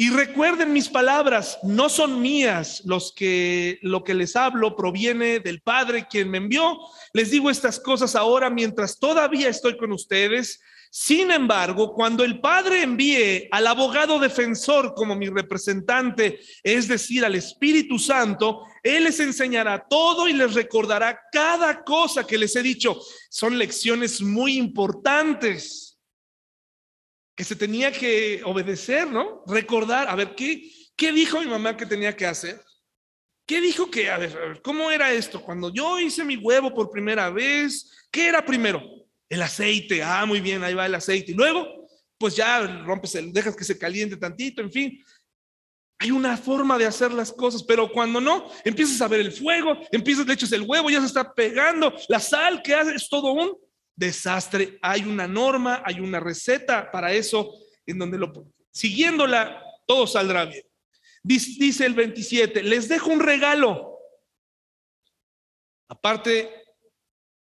Y 0.00 0.08
recuerden 0.08 0.72
mis 0.72 0.88
palabras, 0.88 1.58
no 1.62 1.90
son 1.90 2.22
mías 2.22 2.80
los 2.86 3.12
que 3.12 3.78
lo 3.82 4.02
que 4.02 4.14
les 4.14 4.34
hablo 4.34 4.74
proviene 4.74 5.40
del 5.40 5.60
Padre 5.60 6.06
quien 6.08 6.30
me 6.30 6.38
envió. 6.38 6.78
Les 7.12 7.30
digo 7.30 7.50
estas 7.50 7.78
cosas 7.78 8.16
ahora 8.16 8.48
mientras 8.48 8.98
todavía 8.98 9.50
estoy 9.50 9.76
con 9.76 9.92
ustedes. 9.92 10.58
Sin 10.90 11.30
embargo, 11.30 11.92
cuando 11.92 12.24
el 12.24 12.40
Padre 12.40 12.82
envíe 12.82 13.46
al 13.50 13.66
abogado 13.66 14.18
defensor 14.18 14.94
como 14.94 15.14
mi 15.14 15.28
representante, 15.28 16.40
es 16.62 16.88
decir, 16.88 17.22
al 17.22 17.34
Espíritu 17.34 17.98
Santo, 17.98 18.62
Él 18.82 19.04
les 19.04 19.20
enseñará 19.20 19.86
todo 19.86 20.28
y 20.28 20.32
les 20.32 20.54
recordará 20.54 21.20
cada 21.30 21.84
cosa 21.84 22.26
que 22.26 22.38
les 22.38 22.56
he 22.56 22.62
dicho. 22.62 22.98
Son 23.28 23.58
lecciones 23.58 24.22
muy 24.22 24.56
importantes 24.56 25.89
que 27.36 27.44
se 27.44 27.56
tenía 27.56 27.92
que 27.92 28.42
obedecer, 28.44 29.10
¿no? 29.10 29.42
Recordar, 29.46 30.08
a 30.08 30.14
ver, 30.14 30.34
¿qué, 30.34 30.70
qué 30.96 31.12
dijo 31.12 31.40
mi 31.40 31.46
mamá 31.46 31.76
que 31.76 31.86
tenía 31.86 32.16
que 32.16 32.26
hacer? 32.26 32.60
¿Qué 33.46 33.60
dijo 33.60 33.90
que, 33.90 34.10
a 34.10 34.18
ver, 34.18 34.60
¿cómo 34.62 34.90
era 34.90 35.12
esto? 35.12 35.42
Cuando 35.42 35.72
yo 35.72 35.98
hice 35.98 36.24
mi 36.24 36.36
huevo 36.36 36.72
por 36.72 36.90
primera 36.90 37.30
vez, 37.30 38.08
¿qué 38.10 38.28
era 38.28 38.44
primero? 38.44 38.80
El 39.28 39.42
aceite, 39.42 40.02
ah, 40.02 40.24
muy 40.24 40.40
bien, 40.40 40.62
ahí 40.62 40.74
va 40.74 40.86
el 40.86 40.94
aceite. 40.94 41.32
Y 41.32 41.34
luego, 41.34 41.88
pues 42.16 42.36
ya 42.36 42.60
rompes, 42.84 43.14
el, 43.16 43.32
dejas 43.32 43.56
que 43.56 43.64
se 43.64 43.78
caliente 43.78 44.16
tantito, 44.16 44.62
en 44.62 44.70
fin. 44.70 45.04
Hay 45.98 46.10
una 46.10 46.36
forma 46.36 46.78
de 46.78 46.86
hacer 46.86 47.12
las 47.12 47.32
cosas, 47.32 47.62
pero 47.62 47.90
cuando 47.90 48.20
no, 48.20 48.48
empiezas 48.64 49.00
a 49.00 49.08
ver 49.08 49.20
el 49.20 49.32
fuego, 49.32 49.76
empiezas, 49.90 50.26
le 50.26 50.34
echas 50.34 50.52
el 50.52 50.62
huevo, 50.62 50.88
ya 50.88 51.00
se 51.00 51.06
está 51.06 51.34
pegando, 51.34 51.92
la 52.08 52.20
sal 52.20 52.62
que 52.62 52.74
hace 52.74 52.94
es 52.94 53.08
todo 53.08 53.32
un 53.32 53.58
desastre. 54.00 54.78
Hay 54.82 55.02
una 55.02 55.28
norma, 55.28 55.82
hay 55.84 56.00
una 56.00 56.18
receta 56.18 56.90
para 56.90 57.12
eso, 57.12 57.52
en 57.86 57.98
donde 57.98 58.18
lo 58.18 58.32
siguiéndola, 58.72 59.62
todo 59.86 60.06
saldrá 60.06 60.46
bien. 60.46 60.64
Dice 61.22 61.84
el 61.84 61.94
27, 61.94 62.62
les 62.62 62.88
dejo 62.88 63.10
un 63.10 63.20
regalo. 63.20 63.98
Aparte, 65.88 66.50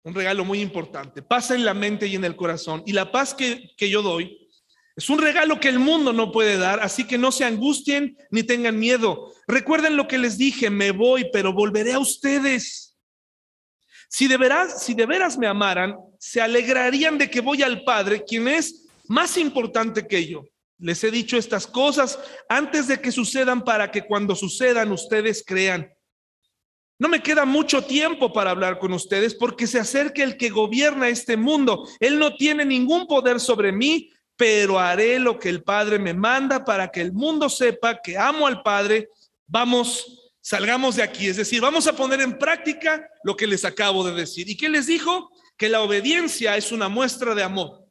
un 0.04 0.14
regalo 0.14 0.44
muy 0.44 0.60
importante. 0.60 1.20
Paz 1.20 1.50
en 1.50 1.64
la 1.64 1.74
mente 1.74 2.06
y 2.06 2.14
en 2.14 2.24
el 2.24 2.36
corazón. 2.36 2.82
Y 2.86 2.92
la 2.92 3.10
paz 3.10 3.34
que, 3.34 3.74
que 3.76 3.90
yo 3.90 4.02
doy 4.02 4.48
es 4.94 5.10
un 5.10 5.18
regalo 5.18 5.58
que 5.58 5.68
el 5.68 5.78
mundo 5.78 6.12
no 6.12 6.32
puede 6.32 6.56
dar, 6.56 6.80
así 6.80 7.04
que 7.04 7.18
no 7.18 7.30
se 7.30 7.44
angustien 7.44 8.16
ni 8.30 8.44
tengan 8.44 8.78
miedo. 8.78 9.32
Recuerden 9.46 9.96
lo 9.96 10.06
que 10.06 10.16
les 10.16 10.38
dije, 10.38 10.70
me 10.70 10.92
voy, 10.92 11.28
pero 11.32 11.52
volveré 11.52 11.94
a 11.94 11.98
ustedes. 11.98 12.85
Si 14.08 14.28
de 14.28 14.36
veras, 14.36 14.82
si 14.82 14.94
de 14.94 15.06
veras 15.06 15.36
me 15.36 15.46
amaran, 15.46 15.96
se 16.18 16.40
alegrarían 16.40 17.18
de 17.18 17.30
que 17.30 17.40
voy 17.40 17.62
al 17.62 17.84
Padre, 17.84 18.24
quien 18.24 18.48
es 18.48 18.86
más 19.08 19.36
importante 19.36 20.06
que 20.06 20.26
yo. 20.26 20.44
Les 20.78 21.02
he 21.04 21.10
dicho 21.10 21.36
estas 21.36 21.66
cosas 21.66 22.18
antes 22.48 22.86
de 22.86 23.00
que 23.00 23.10
sucedan 23.10 23.64
para 23.64 23.90
que 23.90 24.02
cuando 24.02 24.34
sucedan 24.34 24.92
ustedes 24.92 25.42
crean. 25.46 25.90
No 26.98 27.08
me 27.08 27.22
queda 27.22 27.44
mucho 27.44 27.82
tiempo 27.82 28.32
para 28.32 28.50
hablar 28.50 28.78
con 28.78 28.92
ustedes 28.92 29.34
porque 29.34 29.66
se 29.66 29.78
acerca 29.78 30.22
el 30.22 30.36
que 30.36 30.48
gobierna 30.48 31.08
este 31.08 31.36
mundo. 31.36 31.86
Él 32.00 32.18
no 32.18 32.36
tiene 32.36 32.64
ningún 32.64 33.06
poder 33.06 33.38
sobre 33.38 33.70
mí, 33.70 34.10
pero 34.36 34.78
haré 34.78 35.18
lo 35.18 35.38
que 35.38 35.48
el 35.48 35.62
Padre 35.62 35.98
me 35.98 36.14
manda 36.14 36.64
para 36.64 36.88
que 36.88 37.00
el 37.00 37.12
mundo 37.12 37.48
sepa 37.48 38.00
que 38.02 38.16
amo 38.16 38.46
al 38.46 38.62
Padre. 38.62 39.08
Vamos 39.46 40.25
salgamos 40.46 40.94
de 40.94 41.02
aquí. 41.02 41.26
Es 41.26 41.38
decir, 41.38 41.60
vamos 41.60 41.88
a 41.88 41.96
poner 41.96 42.20
en 42.20 42.38
práctica 42.38 43.10
lo 43.24 43.36
que 43.36 43.48
les 43.48 43.64
acabo 43.64 44.06
de 44.06 44.14
decir. 44.14 44.48
¿Y 44.48 44.56
qué 44.56 44.68
les 44.68 44.86
dijo? 44.86 45.32
Que 45.56 45.68
la 45.68 45.80
obediencia 45.80 46.56
es 46.56 46.70
una 46.70 46.88
muestra 46.88 47.34
de 47.34 47.42
amor. 47.42 47.84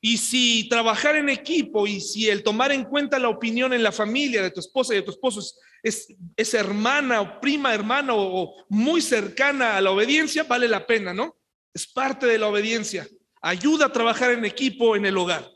Y 0.00 0.16
si 0.16 0.68
trabajar 0.68 1.14
en 1.14 1.28
equipo 1.28 1.86
y 1.86 2.00
si 2.00 2.28
el 2.28 2.42
tomar 2.42 2.72
en 2.72 2.82
cuenta 2.82 3.20
la 3.20 3.28
opinión 3.28 3.72
en 3.72 3.84
la 3.84 3.92
familia 3.92 4.42
de 4.42 4.50
tu 4.50 4.58
esposa 4.58 4.92
y 4.92 4.96
de 4.96 5.02
tu 5.02 5.12
esposo 5.12 5.40
es, 5.84 6.08
es, 6.36 6.54
hermana 6.54 7.20
o 7.20 7.40
prima 7.40 7.72
hermana 7.72 8.12
o 8.12 8.56
muy 8.68 9.00
cercana 9.00 9.76
a 9.76 9.80
la 9.80 9.92
obediencia, 9.92 10.42
vale 10.42 10.66
la 10.66 10.84
pena, 10.84 11.14
¿no? 11.14 11.36
Es 11.72 11.86
parte 11.86 12.26
de 12.26 12.38
la 12.38 12.48
obediencia. 12.48 13.06
Ayuda 13.40 13.86
a 13.86 13.92
trabajar 13.92 14.32
en 14.32 14.44
equipo 14.44 14.96
en 14.96 15.06
el 15.06 15.16
hogar. 15.16 15.48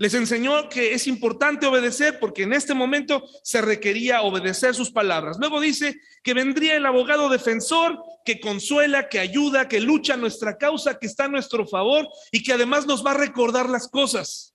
Les 0.00 0.14
enseñó 0.14 0.68
que 0.68 0.94
es 0.94 1.08
importante 1.08 1.66
obedecer 1.66 2.20
porque 2.20 2.44
en 2.44 2.52
este 2.52 2.72
momento 2.72 3.28
se 3.42 3.60
requería 3.60 4.22
obedecer 4.22 4.72
sus 4.72 4.92
palabras. 4.92 5.38
Luego 5.40 5.60
dice 5.60 6.00
que 6.22 6.34
vendría 6.34 6.76
el 6.76 6.86
abogado 6.86 7.28
defensor 7.28 8.00
que 8.24 8.38
consuela, 8.38 9.08
que 9.08 9.18
ayuda, 9.18 9.66
que 9.66 9.80
lucha 9.80 10.16
nuestra 10.16 10.56
causa, 10.56 11.00
que 11.00 11.06
está 11.06 11.24
a 11.24 11.28
nuestro 11.28 11.66
favor 11.66 12.08
y 12.30 12.44
que 12.44 12.52
además 12.52 12.86
nos 12.86 13.04
va 13.04 13.10
a 13.10 13.14
recordar 13.14 13.68
las 13.68 13.88
cosas. 13.88 14.54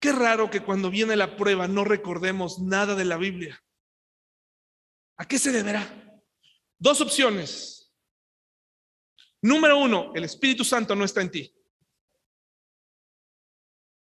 Qué 0.00 0.10
raro 0.10 0.48
que 0.48 0.60
cuando 0.60 0.90
viene 0.90 1.14
la 1.14 1.36
prueba 1.36 1.68
no 1.68 1.84
recordemos 1.84 2.60
nada 2.60 2.94
de 2.94 3.04
la 3.04 3.18
Biblia. 3.18 3.62
¿A 5.18 5.28
qué 5.28 5.38
se 5.38 5.52
deberá? 5.52 5.86
Dos 6.78 7.02
opciones. 7.02 7.92
Número 9.42 9.76
uno, 9.76 10.12
el 10.14 10.24
Espíritu 10.24 10.64
Santo 10.64 10.94
no 10.94 11.04
está 11.04 11.20
en 11.20 11.30
ti. 11.30 11.54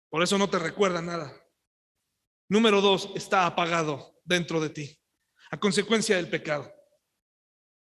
Por 0.09 0.23
eso 0.23 0.37
no 0.37 0.49
te 0.49 0.59
recuerda 0.59 1.01
nada. 1.01 1.33
Número 2.49 2.81
dos, 2.81 3.11
está 3.15 3.45
apagado 3.45 4.19
dentro 4.23 4.59
de 4.59 4.69
ti, 4.69 4.99
a 5.51 5.59
consecuencia 5.59 6.15
del 6.15 6.29
pecado. 6.29 6.71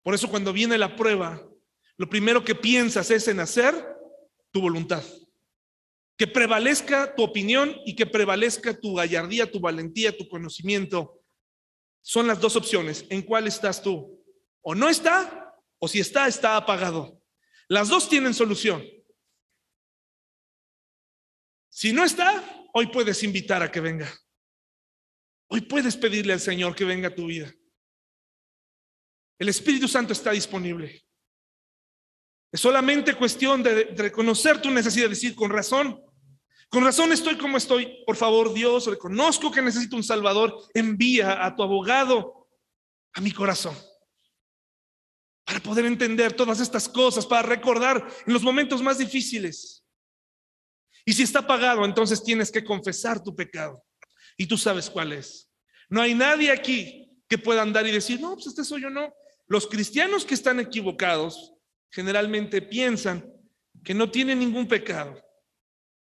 Por 0.03 0.13
eso 0.13 0.29
cuando 0.29 0.51
viene 0.51 0.77
la 0.77 0.95
prueba, 0.95 1.41
lo 1.97 2.09
primero 2.09 2.43
que 2.43 2.55
piensas 2.55 3.09
es 3.11 3.27
en 3.27 3.39
hacer 3.39 3.73
tu 4.51 4.61
voluntad. 4.61 5.03
Que 6.17 6.27
prevalezca 6.27 7.15
tu 7.15 7.23
opinión 7.23 7.75
y 7.85 7.95
que 7.95 8.05
prevalezca 8.05 8.77
tu 8.77 8.95
gallardía, 8.95 9.51
tu 9.51 9.59
valentía, 9.59 10.15
tu 10.15 10.27
conocimiento. 10.27 11.21
Son 12.01 12.27
las 12.27 12.39
dos 12.39 12.55
opciones. 12.55 13.05
¿En 13.09 13.21
cuál 13.21 13.47
estás 13.47 13.81
tú? 13.81 14.23
O 14.61 14.75
no 14.75 14.89
está, 14.89 15.55
o 15.79 15.87
si 15.87 15.99
está, 15.99 16.27
está 16.27 16.57
apagado. 16.57 17.21
Las 17.67 17.89
dos 17.89 18.09
tienen 18.09 18.33
solución. 18.33 18.83
Si 21.77 21.93
no 21.93 22.03
está, 22.03 22.43
hoy 22.73 22.87
puedes 22.87 23.21
invitar 23.21 23.61
a 23.61 23.71
que 23.71 23.79
venga. 23.79 24.11
Hoy 25.47 25.61
puedes 25.61 25.95
pedirle 25.95 26.33
al 26.33 26.39
Señor 26.39 26.75
que 26.75 26.83
venga 26.83 27.09
a 27.09 27.13
tu 27.13 27.27
vida. 27.27 27.53
El 29.37 29.49
Espíritu 29.49 29.87
Santo 29.87 30.11
está 30.11 30.31
disponible. 30.31 31.05
Es 32.51 32.61
solamente 32.61 33.13
cuestión 33.13 33.61
de, 33.61 33.93
reconocer 33.95 34.59
tu 34.59 34.71
necesidad, 34.71 35.07
decir 35.07 35.35
con 35.35 35.51
razón, 35.51 36.03
con 36.67 36.83
razón 36.83 37.11
estoy 37.11 37.37
como 37.37 37.57
estoy. 37.57 38.03
Por 38.07 38.15
favor, 38.15 38.55
Dios, 38.55 38.87
reconozco 38.87 39.51
que 39.51 39.61
necesito 39.61 39.95
un 39.95 40.03
Salvador. 40.03 40.59
Envía 40.73 41.45
a 41.45 41.55
tu 41.55 41.61
abogado 41.61 42.49
a 43.13 43.21
mi 43.21 43.31
corazón 43.31 43.77
para 45.45 45.59
poder 45.59 45.85
entender 45.85 46.33
todas 46.33 46.59
estas 46.59 46.89
cosas, 46.89 47.27
para 47.27 47.47
recordar 47.47 48.03
en 48.25 48.33
los 48.33 48.41
momentos 48.41 48.81
más 48.81 48.97
difíciles. 48.97 49.86
Y 51.07 51.13
si 51.13 51.23
está 51.23 51.47
pagado, 51.47 51.85
entonces 51.85 52.21
tienes 52.21 52.51
que 52.51 52.65
confesar 52.65 53.23
tu 53.23 53.33
pecado. 53.33 53.81
Y 54.35 54.45
tú 54.45 54.57
sabes 54.57 54.89
cuál 54.89 55.13
es. 55.13 55.49
No 55.87 56.01
hay 56.01 56.13
nadie 56.13 56.51
aquí 56.51 57.17
que 57.29 57.37
pueda 57.37 57.61
andar 57.61 57.87
y 57.87 57.91
decir, 57.91 58.19
no, 58.19 58.33
pues 58.33 58.47
este 58.47 58.65
soy 58.65 58.81
yo, 58.81 58.89
no. 58.89 59.13
Los 59.47 59.67
cristianos 59.67 60.25
que 60.25 60.33
están 60.33 60.59
equivocados 60.59 61.53
generalmente 61.91 62.61
piensan 62.61 63.25
que 63.85 63.93
no 63.93 64.11
tienen 64.11 64.39
ningún 64.39 64.67
pecado. 64.67 65.23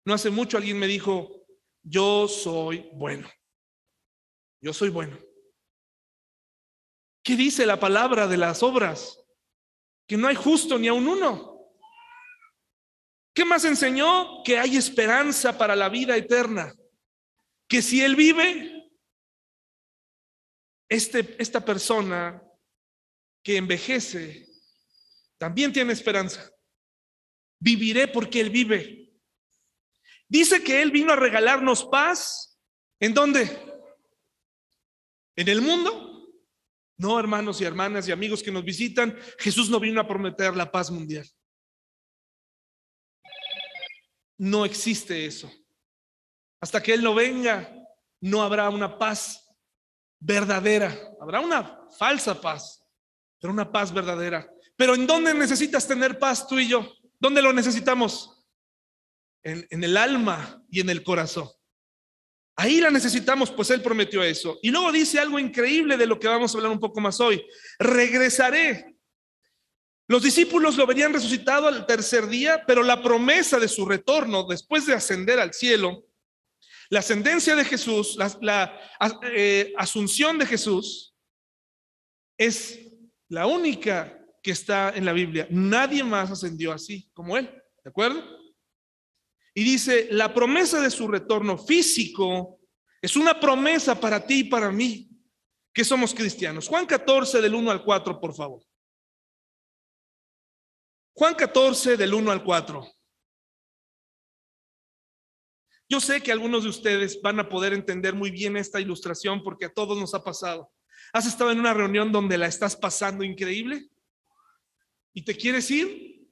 No 0.04 0.12
hace 0.12 0.28
mucho 0.28 0.58
alguien 0.58 0.78
me 0.78 0.86
dijo, 0.86 1.46
yo 1.82 2.28
soy 2.28 2.90
bueno. 2.92 3.26
Yo 4.60 4.74
soy 4.74 4.90
bueno. 4.90 5.18
¿Qué 7.22 7.36
dice 7.36 7.64
la 7.64 7.80
palabra 7.80 8.26
de 8.26 8.36
las 8.36 8.62
obras? 8.62 9.18
Que 10.06 10.18
no 10.18 10.28
hay 10.28 10.36
justo 10.36 10.78
ni 10.78 10.88
a 10.88 10.92
un 10.92 11.08
uno. 11.08 11.49
¿Qué 13.33 13.45
más 13.45 13.64
enseñó? 13.64 14.43
Que 14.45 14.59
hay 14.59 14.77
esperanza 14.77 15.57
para 15.57 15.77
la 15.77 15.88
vida 15.88 16.16
eterna. 16.16 16.75
Que 17.69 17.83
si 17.83 18.03
Él 18.03 18.16
vive, 18.16 18.90
este, 20.88 21.37
esta 21.40 21.64
persona 21.64 22.43
que 23.43 23.57
envejece 23.57 24.47
también 25.38 25.73
tiene 25.73 25.93
esperanza. 25.93 26.51
Viviré 27.59 28.09
porque 28.09 28.40
Él 28.40 28.51
vive. 28.51 29.12
Dice 30.29 30.62
que 30.62 30.83
Él 30.83 30.90
vino 30.90 31.12
a 31.12 31.16
regalarnos 31.16 31.85
paz. 31.85 32.59
¿En 32.99 33.14
dónde? 33.14 33.49
¿En 35.37 35.49
el 35.49 35.62
mundo? 35.62 36.11
No, 36.99 37.19
hermanos 37.19 37.61
y 37.61 37.64
hermanas 37.64 38.07
y 38.07 38.12
amigos 38.12 38.43
que 38.43 38.53
nos 38.53 38.62
visitan, 38.62 39.19
Jesús 39.38 39.71
no 39.71 39.81
vino 39.81 40.03
a 40.03 40.07
prometer 40.07 40.55
la 40.55 40.71
paz 40.71 40.90
mundial. 40.90 41.27
No 44.40 44.64
existe 44.64 45.26
eso. 45.26 45.53
Hasta 46.62 46.83
que 46.83 46.94
Él 46.94 47.03
no 47.03 47.14
venga, 47.14 47.70
no 48.22 48.42
habrá 48.42 48.70
una 48.70 48.96
paz 48.96 49.46
verdadera. 50.18 50.98
Habrá 51.20 51.40
una 51.40 51.87
falsa 51.98 52.40
paz, 52.40 52.83
pero 53.38 53.53
una 53.53 53.70
paz 53.70 53.92
verdadera. 53.92 54.50
Pero 54.76 54.94
¿en 54.94 55.07
dónde 55.07 55.35
necesitas 55.35 55.87
tener 55.87 56.18
paz 56.18 56.48
tú 56.48 56.59
y 56.59 56.68
yo? 56.68 56.90
¿Dónde 57.18 57.42
lo 57.42 57.53
necesitamos? 57.53 58.42
En, 59.42 59.66
en, 59.68 59.85
el 59.85 59.94
alma 59.98 60.64
y 60.70 60.81
en 60.81 60.88
el 60.88 61.05
corazón. 61.05 61.46
Ahí 62.57 62.81
la 62.81 62.90
necesitamos, 62.90 63.50
pues 63.50 63.68
Él 63.68 63.83
prometió 63.83 64.22
eso. 64.22 64.59
Y 64.62 64.70
luego 64.70 64.90
dice 64.90 65.20
algo 65.20 65.38
increíble 65.38 65.98
de 65.98 66.07
lo 66.07 66.18
que 66.18 66.29
vamos 66.29 66.55
a 66.55 66.57
hablar 66.57 66.72
un 66.72 66.81
poco 66.81 66.98
más 66.98 67.20
hoy. 67.20 67.44
Regresaré 67.79 68.96
los 70.11 70.25
discípulos 70.25 70.77
lo 70.77 70.88
verían 70.88 71.12
resucitado 71.12 71.68
al 71.68 71.87
tercer 71.87 72.27
día, 72.27 72.64
pero 72.66 72.83
la 72.83 73.01
promesa 73.01 73.61
de 73.61 73.68
su 73.68 73.87
retorno 73.87 74.42
después 74.42 74.85
de 74.85 74.92
ascender 74.92 75.38
al 75.38 75.55
cielo, 75.55 76.05
la 76.88 76.99
ascendencia 76.99 77.55
de 77.55 77.64
Jesús, 77.64 78.18
la, 78.40 78.77
eh, 79.23 79.73
asunción 79.77 80.37
de 80.37 80.46
Jesús, 80.46 81.14
es 82.37 82.90
la 83.29 83.46
única 83.46 84.20
que 84.42 84.51
está 84.51 84.90
en 84.96 85.05
la 85.05 85.12
Biblia. 85.12 85.46
Nadie 85.49 86.03
más 86.03 86.33
ascendió 86.33 86.73
así 86.73 87.09
como 87.14 87.37
él, 87.37 87.46
¿de 87.85 87.90
acuerdo? 87.90 88.20
Y 89.55 89.62
dice, 89.62 90.09
la 90.11 90.35
promesa 90.35 90.81
de 90.81 90.90
su 90.90 91.07
retorno 91.07 91.57
físico 91.57 92.59
es 93.01 93.14
una 93.14 93.38
promesa 93.38 94.01
para 94.01 94.27
ti 94.27 94.40
y 94.40 94.44
para 94.44 94.73
mí, 94.73 95.09
que 95.73 95.85
somos 95.85 96.12
cristianos. 96.12 96.66
Juan 96.66 96.85
14 96.85 97.40
del 97.40 97.55
1 97.55 97.70
al 97.70 97.85
4, 97.85 98.20
por 98.20 98.35
favor. 98.35 98.69
Juan 101.14 101.35
14 101.35 101.96
del 101.96 102.14
1 102.14 102.31
al 102.31 102.44
4. 102.44 102.87
Yo 105.88 106.01
sé 106.01 106.23
que 106.23 106.31
algunos 106.31 106.62
de 106.62 106.68
ustedes 106.68 107.20
van 107.20 107.40
a 107.40 107.49
poder 107.49 107.73
entender 107.73 108.14
muy 108.14 108.31
bien 108.31 108.57
esta 108.57 108.81
ilustración 108.81 109.42
porque 109.42 109.66
a 109.66 109.73
todos 109.73 109.99
nos 109.99 110.14
ha 110.14 110.23
pasado. 110.23 110.73
¿Has 111.12 111.27
estado 111.27 111.51
en 111.51 111.59
una 111.59 111.75
reunión 111.75 112.12
donde 112.12 112.38
la 112.38 112.46
estás 112.46 112.77
pasando 112.77 113.25
increíble? 113.25 113.90
¿Y 115.12 115.23
te 115.23 115.37
quieres 115.37 115.68
ir? 115.70 116.29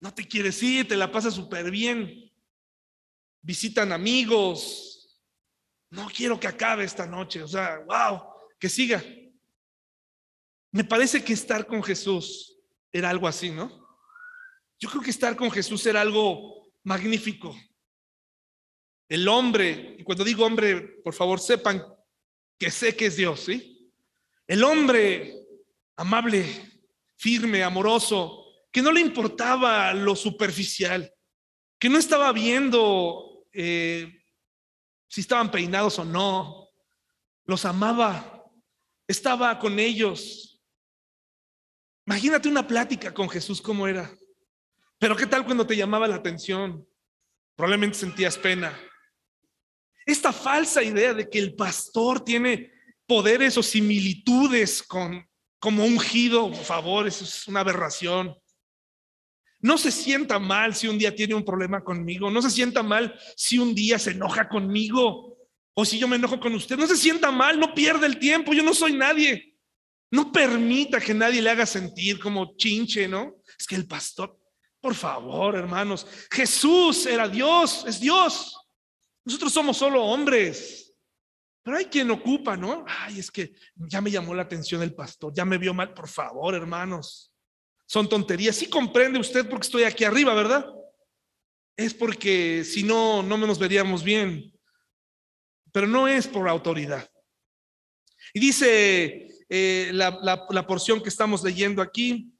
No 0.00 0.14
te 0.14 0.26
quieres 0.26 0.62
ir, 0.62 0.86
te 0.86 0.96
la 0.96 1.10
pasas 1.10 1.34
súper 1.34 1.70
bien. 1.70 2.32
Visitan 3.40 3.90
amigos. 3.90 5.20
No 5.90 6.06
quiero 6.06 6.38
que 6.38 6.46
acabe 6.46 6.84
esta 6.84 7.06
noche. 7.06 7.42
O 7.42 7.48
sea, 7.48 7.80
wow, 7.80 8.22
que 8.58 8.68
siga. 8.68 9.02
Me 10.70 10.84
parece 10.84 11.24
que 11.24 11.32
estar 11.32 11.66
con 11.66 11.82
Jesús 11.82 12.56
era 12.92 13.10
algo 13.10 13.26
así, 13.26 13.50
¿no? 13.50 13.70
Yo 14.78 14.90
creo 14.90 15.02
que 15.02 15.10
estar 15.10 15.36
con 15.36 15.50
Jesús 15.50 15.86
era 15.86 16.00
algo 16.00 16.72
magnífico. 16.84 17.56
El 19.08 19.28
hombre, 19.28 19.96
y 19.98 20.02
cuando 20.04 20.24
digo 20.24 20.44
hombre, 20.44 20.80
por 21.02 21.14
favor 21.14 21.40
sepan 21.40 21.84
que 22.58 22.70
sé 22.70 22.94
que 22.94 23.06
es 23.06 23.16
Dios, 23.16 23.40
¿sí? 23.40 23.92
El 24.46 24.64
hombre 24.64 25.34
amable, 25.96 26.44
firme, 27.16 27.62
amoroso, 27.62 28.44
que 28.70 28.82
no 28.82 28.90
le 28.90 29.00
importaba 29.00 29.92
lo 29.92 30.16
superficial, 30.16 31.12
que 31.78 31.88
no 31.88 31.98
estaba 31.98 32.32
viendo 32.32 33.46
eh, 33.52 34.10
si 35.08 35.20
estaban 35.20 35.50
peinados 35.50 35.98
o 35.98 36.04
no, 36.04 36.70
los 37.44 37.64
amaba, 37.64 38.44
estaba 39.06 39.58
con 39.58 39.78
ellos, 39.78 40.51
Imagínate 42.06 42.48
una 42.48 42.66
plática 42.66 43.12
con 43.14 43.28
Jesús 43.28 43.60
como 43.60 43.86
era. 43.86 44.10
Pero 44.98 45.16
¿qué 45.16 45.26
tal 45.26 45.44
cuando 45.44 45.66
te 45.66 45.76
llamaba 45.76 46.08
la 46.08 46.16
atención? 46.16 46.86
Probablemente 47.56 47.98
sentías 47.98 48.38
pena. 48.38 48.78
Esta 50.04 50.32
falsa 50.32 50.82
idea 50.82 51.14
de 51.14 51.28
que 51.28 51.38
el 51.38 51.54
pastor 51.54 52.24
tiene 52.24 52.72
poderes 53.06 53.56
o 53.56 53.62
similitudes 53.62 54.82
con 54.82 55.28
como 55.58 55.84
ungido, 55.84 56.50
por 56.50 56.64
favor, 56.64 57.06
eso 57.06 57.22
es 57.24 57.46
una 57.46 57.60
aberración. 57.60 58.36
No 59.60 59.78
se 59.78 59.92
sienta 59.92 60.40
mal 60.40 60.74
si 60.74 60.88
un 60.88 60.98
día 60.98 61.14
tiene 61.14 61.36
un 61.36 61.44
problema 61.44 61.84
conmigo. 61.84 62.32
No 62.32 62.42
se 62.42 62.50
sienta 62.50 62.82
mal 62.82 63.16
si 63.36 63.58
un 63.58 63.72
día 63.72 63.96
se 64.00 64.10
enoja 64.10 64.48
conmigo. 64.48 65.38
O 65.74 65.84
si 65.84 66.00
yo 66.00 66.08
me 66.08 66.16
enojo 66.16 66.40
con 66.40 66.52
usted. 66.56 66.76
No 66.76 66.88
se 66.88 66.96
sienta 66.96 67.30
mal, 67.30 67.60
no 67.60 67.72
pierda 67.74 68.06
el 68.06 68.18
tiempo. 68.18 68.52
Yo 68.52 68.64
no 68.64 68.74
soy 68.74 68.94
nadie. 68.94 69.51
No 70.12 70.30
permita 70.30 71.00
que 71.00 71.14
nadie 71.14 71.40
le 71.40 71.48
haga 71.48 71.64
sentir 71.64 72.20
como 72.20 72.54
chinche, 72.54 73.08
¿no? 73.08 73.36
Es 73.58 73.66
que 73.66 73.76
el 73.76 73.86
pastor, 73.86 74.38
por 74.78 74.94
favor, 74.94 75.56
hermanos, 75.56 76.06
Jesús 76.30 77.06
era 77.06 77.26
Dios, 77.26 77.84
es 77.86 77.98
Dios. 77.98 78.54
Nosotros 79.24 79.50
somos 79.50 79.78
solo 79.78 80.04
hombres. 80.04 80.94
Pero 81.62 81.78
hay 81.78 81.86
quien 81.86 82.10
ocupa, 82.10 82.58
¿no? 82.58 82.84
Ay, 82.86 83.20
es 83.20 83.30
que 83.30 83.54
ya 83.74 84.02
me 84.02 84.10
llamó 84.10 84.34
la 84.34 84.42
atención 84.42 84.82
el 84.82 84.94
pastor, 84.94 85.32
ya 85.34 85.46
me 85.46 85.56
vio 85.56 85.72
mal. 85.72 85.94
Por 85.94 86.08
favor, 86.08 86.54
hermanos 86.54 87.32
son 87.86 88.06
tonterías. 88.06 88.54
Sí 88.54 88.68
comprende 88.68 89.18
usted 89.18 89.48
porque 89.48 89.64
estoy 89.64 89.84
aquí 89.84 90.04
arriba, 90.04 90.34
¿verdad? 90.34 90.66
Es 91.74 91.94
porque 91.94 92.64
si 92.64 92.82
no, 92.82 93.22
no 93.22 93.38
nos 93.38 93.58
veríamos 93.58 94.04
bien. 94.04 94.52
Pero 95.72 95.86
no 95.86 96.06
es 96.06 96.26
por 96.26 96.50
autoridad. 96.50 97.10
Y 98.34 98.40
dice 98.40 99.31
eh, 99.54 99.90
la, 99.92 100.66
porción 100.66 101.02
que 101.02 101.10
estamos 101.10 101.44
leyendo 101.44 101.82
aquí, 101.82 102.32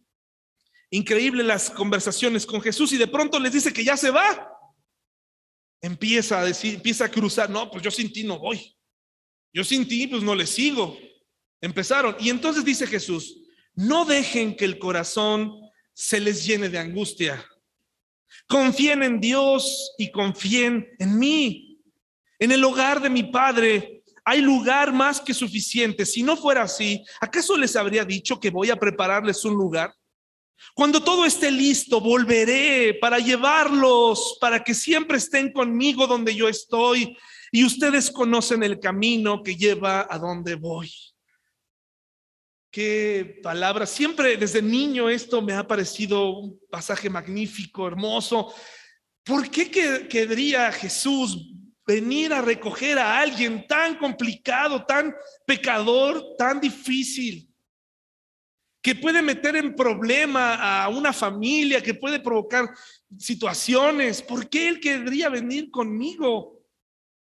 increíble 0.88 1.42
las 1.42 1.68
conversaciones 1.68 2.46
con 2.46 2.62
Jesús 2.62 2.90
y 2.92 2.96
de 2.96 3.06
pronto 3.06 3.38
les 3.38 3.52
dice 3.52 3.70
que 3.70 3.84
ya 3.84 3.98
se 3.98 4.10
va. 4.10 4.50
Empieza 5.82 6.40
a 6.40 6.44
decir, 6.46 6.76
empieza 6.76 7.04
a 7.04 7.10
cruzar, 7.10 7.50
no, 7.50 7.70
pues 7.70 7.82
yo 7.82 7.90
sin 7.90 8.10
ti 8.10 8.24
no 8.24 8.38
voy. 8.38 8.74
Yo 9.52 9.62
sin 9.62 9.86
ti 9.86 10.06
pues 10.06 10.22
no 10.22 10.34
le 10.34 10.46
sigo. 10.46 10.98
Empezaron. 11.60 12.16
Y 12.18 12.30
entonces 12.30 12.64
dice 12.64 12.86
Jesús, 12.86 13.42
no 13.74 14.06
dejen 14.06 14.56
que 14.56 14.64
el 14.64 14.78
corazón 14.78 15.52
se 15.92 16.18
les 16.18 16.46
llene 16.46 16.70
de 16.70 16.78
angustia. 16.78 17.44
Confíen 18.46 19.02
en 19.02 19.20
Dios 19.20 19.92
y 19.98 20.10
confíen 20.10 20.88
en 20.98 21.18
mí. 21.18 21.78
En 22.38 22.52
el 22.52 22.64
hogar 22.64 23.02
de 23.02 23.10
mi 23.10 23.24
Padre 23.24 24.01
hay 24.24 24.40
lugar 24.40 24.92
más 24.92 25.20
que 25.20 25.34
suficiente. 25.34 26.06
Si 26.06 26.22
no 26.22 26.36
fuera 26.36 26.62
así, 26.62 27.04
¿acaso 27.20 27.56
les 27.56 27.76
habría 27.76 28.04
dicho 28.04 28.38
que 28.38 28.50
voy 28.50 28.70
a 28.70 28.76
prepararles 28.76 29.44
un 29.44 29.54
lugar? 29.54 29.94
Cuando 30.74 31.02
todo 31.02 31.24
esté 31.24 31.50
listo, 31.50 32.00
volveré 32.00 32.94
para 32.94 33.18
llevarlos, 33.18 34.38
para 34.40 34.62
que 34.62 34.74
siempre 34.74 35.18
estén 35.18 35.52
conmigo 35.52 36.06
donde 36.06 36.34
yo 36.34 36.48
estoy 36.48 37.16
y 37.50 37.64
ustedes 37.64 38.10
conocen 38.10 38.62
el 38.62 38.78
camino 38.78 39.42
que 39.42 39.56
lleva 39.56 40.06
a 40.08 40.18
donde 40.18 40.54
voy. 40.54 40.90
Qué 42.70 43.40
palabra. 43.42 43.84
Siempre 43.84 44.36
desde 44.36 44.62
niño 44.62 45.10
esto 45.10 45.42
me 45.42 45.52
ha 45.52 45.66
parecido 45.66 46.30
un 46.30 46.60
pasaje 46.70 47.10
magnífico, 47.10 47.86
hermoso. 47.86 48.54
¿Por 49.24 49.50
qué 49.50 49.70
querría 50.08 50.72
Jesús 50.72 51.52
venir 51.86 52.32
a 52.32 52.42
recoger 52.42 52.98
a 52.98 53.20
alguien 53.20 53.66
tan 53.66 53.96
complicado, 53.96 54.84
tan 54.84 55.14
pecador, 55.46 56.36
tan 56.38 56.60
difícil? 56.60 57.52
que 58.82 58.96
puede 58.96 59.22
meter 59.22 59.54
en 59.54 59.76
problema 59.76 60.82
a 60.82 60.88
una 60.88 61.12
familia, 61.12 61.80
que 61.80 61.94
puede 61.94 62.18
provocar 62.18 62.68
situaciones. 63.16 64.20
¿Por 64.20 64.48
qué 64.48 64.68
Él 64.68 64.80
querría 64.80 65.28
venir 65.28 65.70
conmigo? 65.70 66.60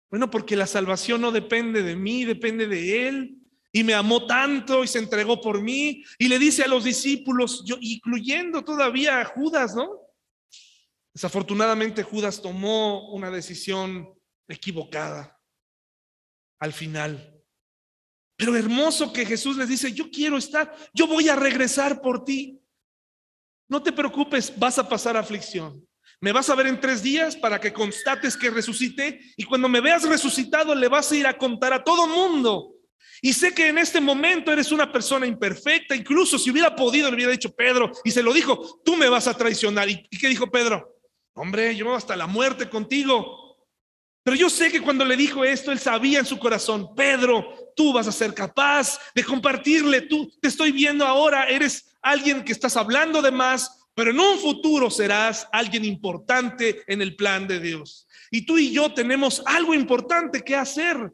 Bueno, 0.09 0.31
porque 0.31 0.55
la 0.55 0.65
salvación 0.65 1.19
no 1.19 1.31
depende 1.31 1.83
de 1.83 1.97
mí, 1.97 2.23
depende 2.23 2.67
de 2.67 3.07
Él 3.07 3.37
y 3.73 3.83
me 3.83 3.93
amó 3.93 4.25
tanto 4.25 4.83
y 4.83 4.87
se 4.87 4.99
entregó 4.99 5.41
por 5.41 5.61
mí 5.61 6.03
y 6.17 6.27
le 6.29 6.39
dice 6.39 6.63
a 6.63 6.67
los 6.67 6.85
discípulos, 6.85 7.65
incluyendo 7.81 8.63
todavía 8.63 9.19
a 9.19 9.25
Judas, 9.25 9.75
¿no? 9.75 9.99
Desafortunadamente 11.13 12.03
Judas 12.03 12.41
tomó 12.41 13.11
una 13.11 13.29
decisión 13.29 14.07
equivocada 14.51 15.39
al 16.59 16.73
final. 16.73 17.41
Pero 18.35 18.55
hermoso 18.55 19.13
que 19.13 19.25
Jesús 19.25 19.57
les 19.57 19.69
dice, 19.69 19.93
yo 19.93 20.09
quiero 20.09 20.37
estar, 20.37 20.75
yo 20.93 21.07
voy 21.07 21.29
a 21.29 21.35
regresar 21.35 22.01
por 22.01 22.23
ti. 22.23 22.59
No 23.67 23.81
te 23.81 23.91
preocupes, 23.91 24.57
vas 24.57 24.79
a 24.79 24.87
pasar 24.87 25.15
aflicción. 25.15 25.87
Me 26.19 26.31
vas 26.31 26.49
a 26.49 26.55
ver 26.55 26.67
en 26.67 26.79
tres 26.79 27.01
días 27.01 27.35
para 27.35 27.59
que 27.59 27.73
constates 27.73 28.37
que 28.37 28.49
resucité 28.49 29.19
y 29.37 29.43
cuando 29.43 29.67
me 29.67 29.81
veas 29.81 30.03
resucitado 30.03 30.75
le 30.75 30.87
vas 30.87 31.11
a 31.11 31.15
ir 31.15 31.25
a 31.25 31.37
contar 31.37 31.73
a 31.73 31.83
todo 31.83 32.07
mundo 32.07 32.75
y 33.23 33.33
sé 33.33 33.53
que 33.53 33.67
en 33.67 33.77
este 33.77 34.01
momento 34.01 34.51
eres 34.51 34.71
una 34.71 34.91
persona 34.91 35.27
imperfecta, 35.27 35.95
incluso 35.95 36.39
si 36.39 36.49
hubiera 36.49 36.75
podido, 36.75 37.07
le 37.09 37.15
hubiera 37.15 37.31
dicho 37.31 37.53
Pedro, 37.53 37.91
y 38.03 38.09
se 38.09 38.23
lo 38.23 38.33
dijo, 38.33 38.81
tú 38.83 38.95
me 38.95 39.09
vas 39.09 39.27
a 39.27 39.37
traicionar. 39.37 39.87
¿Y, 39.87 40.07
qué 40.09 40.27
dijo 40.27 40.49
Pedro? 40.49 40.97
Hombre, 41.33 41.75
yo 41.75 41.93
hasta 41.93 42.15
la 42.15 42.25
muerte 42.25 42.67
contigo. 42.67 43.40
Pero 44.23 44.37
yo 44.37 44.49
sé 44.49 44.71
que 44.71 44.81
cuando 44.81 45.03
le 45.03 45.17
dijo 45.17 45.43
esto, 45.43 45.71
él 45.71 45.79
sabía 45.79 46.19
en 46.19 46.25
su 46.25 46.37
corazón, 46.37 46.93
Pedro, 46.95 47.73
tú 47.75 47.91
vas 47.91 48.07
a 48.07 48.11
ser 48.11 48.33
capaz 48.33 48.99
de 49.15 49.23
compartirle, 49.23 50.01
tú 50.01 50.31
te 50.39 50.47
estoy 50.47 50.71
viendo 50.71 51.05
ahora, 51.05 51.45
eres 51.45 51.95
alguien 52.01 52.43
que 52.43 52.51
estás 52.51 52.77
hablando 52.77 53.21
de 53.21 53.31
más, 53.31 53.87
pero 53.95 54.11
en 54.11 54.19
un 54.19 54.37
futuro 54.37 54.91
serás 54.91 55.47
alguien 55.51 55.85
importante 55.85 56.83
en 56.87 57.01
el 57.01 57.15
plan 57.15 57.47
de 57.47 57.59
Dios. 57.59 58.07
Y 58.29 58.45
tú 58.45 58.57
y 58.57 58.71
yo 58.71 58.93
tenemos 58.93 59.41
algo 59.45 59.73
importante 59.73 60.41
que 60.41 60.55
hacer 60.55 61.11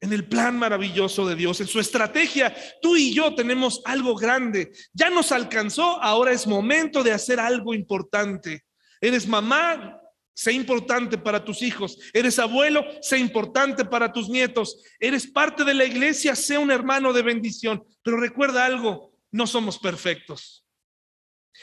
en 0.00 0.12
el 0.12 0.26
plan 0.26 0.58
maravilloso 0.58 1.26
de 1.28 1.34
Dios, 1.34 1.60
en 1.60 1.66
su 1.66 1.78
estrategia. 1.78 2.54
Tú 2.80 2.96
y 2.96 3.12
yo 3.12 3.34
tenemos 3.34 3.82
algo 3.84 4.14
grande. 4.14 4.72
Ya 4.94 5.10
nos 5.10 5.30
alcanzó, 5.30 6.02
ahora 6.02 6.32
es 6.32 6.46
momento 6.46 7.02
de 7.02 7.12
hacer 7.12 7.38
algo 7.38 7.74
importante. 7.74 8.64
Eres 9.00 9.28
mamá, 9.28 9.99
sé 10.40 10.54
importante 10.54 11.18
para 11.18 11.44
tus 11.44 11.60
hijos. 11.60 11.98
Eres 12.14 12.38
abuelo, 12.38 12.82
sé 13.02 13.18
importante 13.18 13.84
para 13.84 14.10
tus 14.10 14.30
nietos. 14.30 14.82
Eres 14.98 15.26
parte 15.26 15.64
de 15.64 15.74
la 15.74 15.84
iglesia, 15.84 16.34
sé 16.34 16.56
un 16.56 16.70
hermano 16.70 17.12
de 17.12 17.20
bendición. 17.20 17.84
Pero 18.02 18.18
recuerda 18.18 18.64
algo, 18.64 19.12
no 19.30 19.46
somos 19.46 19.78
perfectos. 19.78 20.64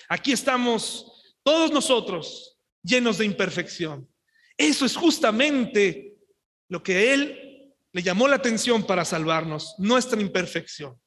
Aquí 0.08 0.32
estamos 0.32 1.36
todos 1.42 1.72
nosotros 1.72 2.60
llenos 2.84 3.18
de 3.18 3.26
imperfección. 3.26 4.08
Eso 4.56 4.86
es 4.86 4.96
justamente 4.96 6.16
lo 6.70 6.84
que 6.84 7.14
Él 7.16 7.74
le 7.92 8.04
llamó 8.04 8.28
la 8.28 8.36
atención 8.36 8.86
para 8.86 9.06
salvarnos, 9.06 9.74
nuestra 9.80 10.22
imperfección. 10.22 11.02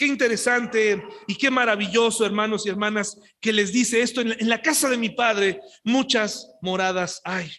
Qué 0.00 0.06
interesante 0.06 1.06
y 1.26 1.34
qué 1.34 1.50
maravilloso, 1.50 2.24
hermanos 2.24 2.64
y 2.64 2.70
hermanas, 2.70 3.20
que 3.38 3.52
les 3.52 3.70
dice 3.70 4.00
esto. 4.00 4.22
En 4.22 4.48
la 4.48 4.62
casa 4.62 4.88
de 4.88 4.96
mi 4.96 5.10
padre 5.10 5.60
muchas 5.84 6.50
moradas 6.62 7.20
hay. 7.22 7.52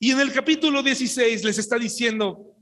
Y 0.00 0.12
en 0.12 0.20
el 0.20 0.32
capítulo 0.32 0.82
16 0.82 1.44
les 1.44 1.58
está 1.58 1.78
diciendo, 1.78 2.56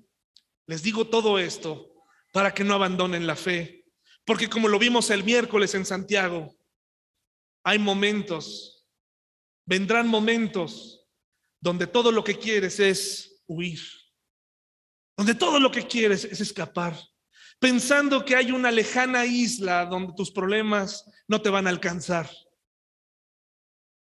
les 0.66 0.82
digo 0.82 1.06
todo 1.06 1.38
esto 1.38 1.94
para 2.32 2.52
que 2.52 2.64
no 2.64 2.74
abandonen 2.74 3.28
la 3.28 3.36
fe. 3.36 3.84
Porque 4.24 4.50
como 4.50 4.66
lo 4.66 4.76
vimos 4.76 5.08
el 5.10 5.22
miércoles 5.22 5.76
en 5.76 5.86
Santiago, 5.86 6.56
hay 7.62 7.78
momentos, 7.78 8.88
vendrán 9.64 10.08
momentos 10.08 11.06
donde 11.60 11.86
todo 11.86 12.10
lo 12.10 12.24
que 12.24 12.40
quieres 12.40 12.80
es 12.80 13.40
huir 13.46 13.78
donde 15.16 15.34
todo 15.34 15.58
lo 15.58 15.70
que 15.70 15.86
quieres 15.86 16.24
es 16.24 16.40
escapar, 16.40 16.94
pensando 17.58 18.24
que 18.24 18.36
hay 18.36 18.52
una 18.52 18.70
lejana 18.70 19.24
isla 19.24 19.86
donde 19.86 20.12
tus 20.16 20.30
problemas 20.30 21.04
no 21.26 21.40
te 21.40 21.50
van 21.50 21.66
a 21.66 21.70
alcanzar. 21.70 22.30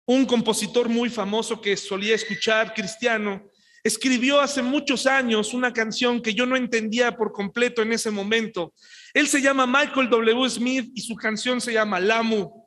Un 0.06 0.26
compositor 0.26 0.88
muy 0.88 1.08
famoso 1.08 1.60
que 1.60 1.76
solía 1.76 2.14
escuchar 2.14 2.74
cristiano 2.74 3.50
escribió 3.82 4.40
hace 4.40 4.62
muchos 4.62 5.06
años 5.06 5.52
una 5.52 5.72
canción 5.72 6.22
que 6.22 6.34
yo 6.34 6.46
no 6.46 6.56
entendía 6.56 7.16
por 7.16 7.32
completo 7.32 7.82
en 7.82 7.92
ese 7.92 8.10
momento. 8.10 8.72
Él 9.12 9.28
se 9.28 9.42
llama 9.42 9.66
Michael 9.66 10.08
W. 10.08 10.48
Smith 10.50 10.90
y 10.94 11.02
su 11.02 11.14
canción 11.14 11.60
se 11.60 11.74
llama 11.74 12.00
Lamu. 12.00 12.64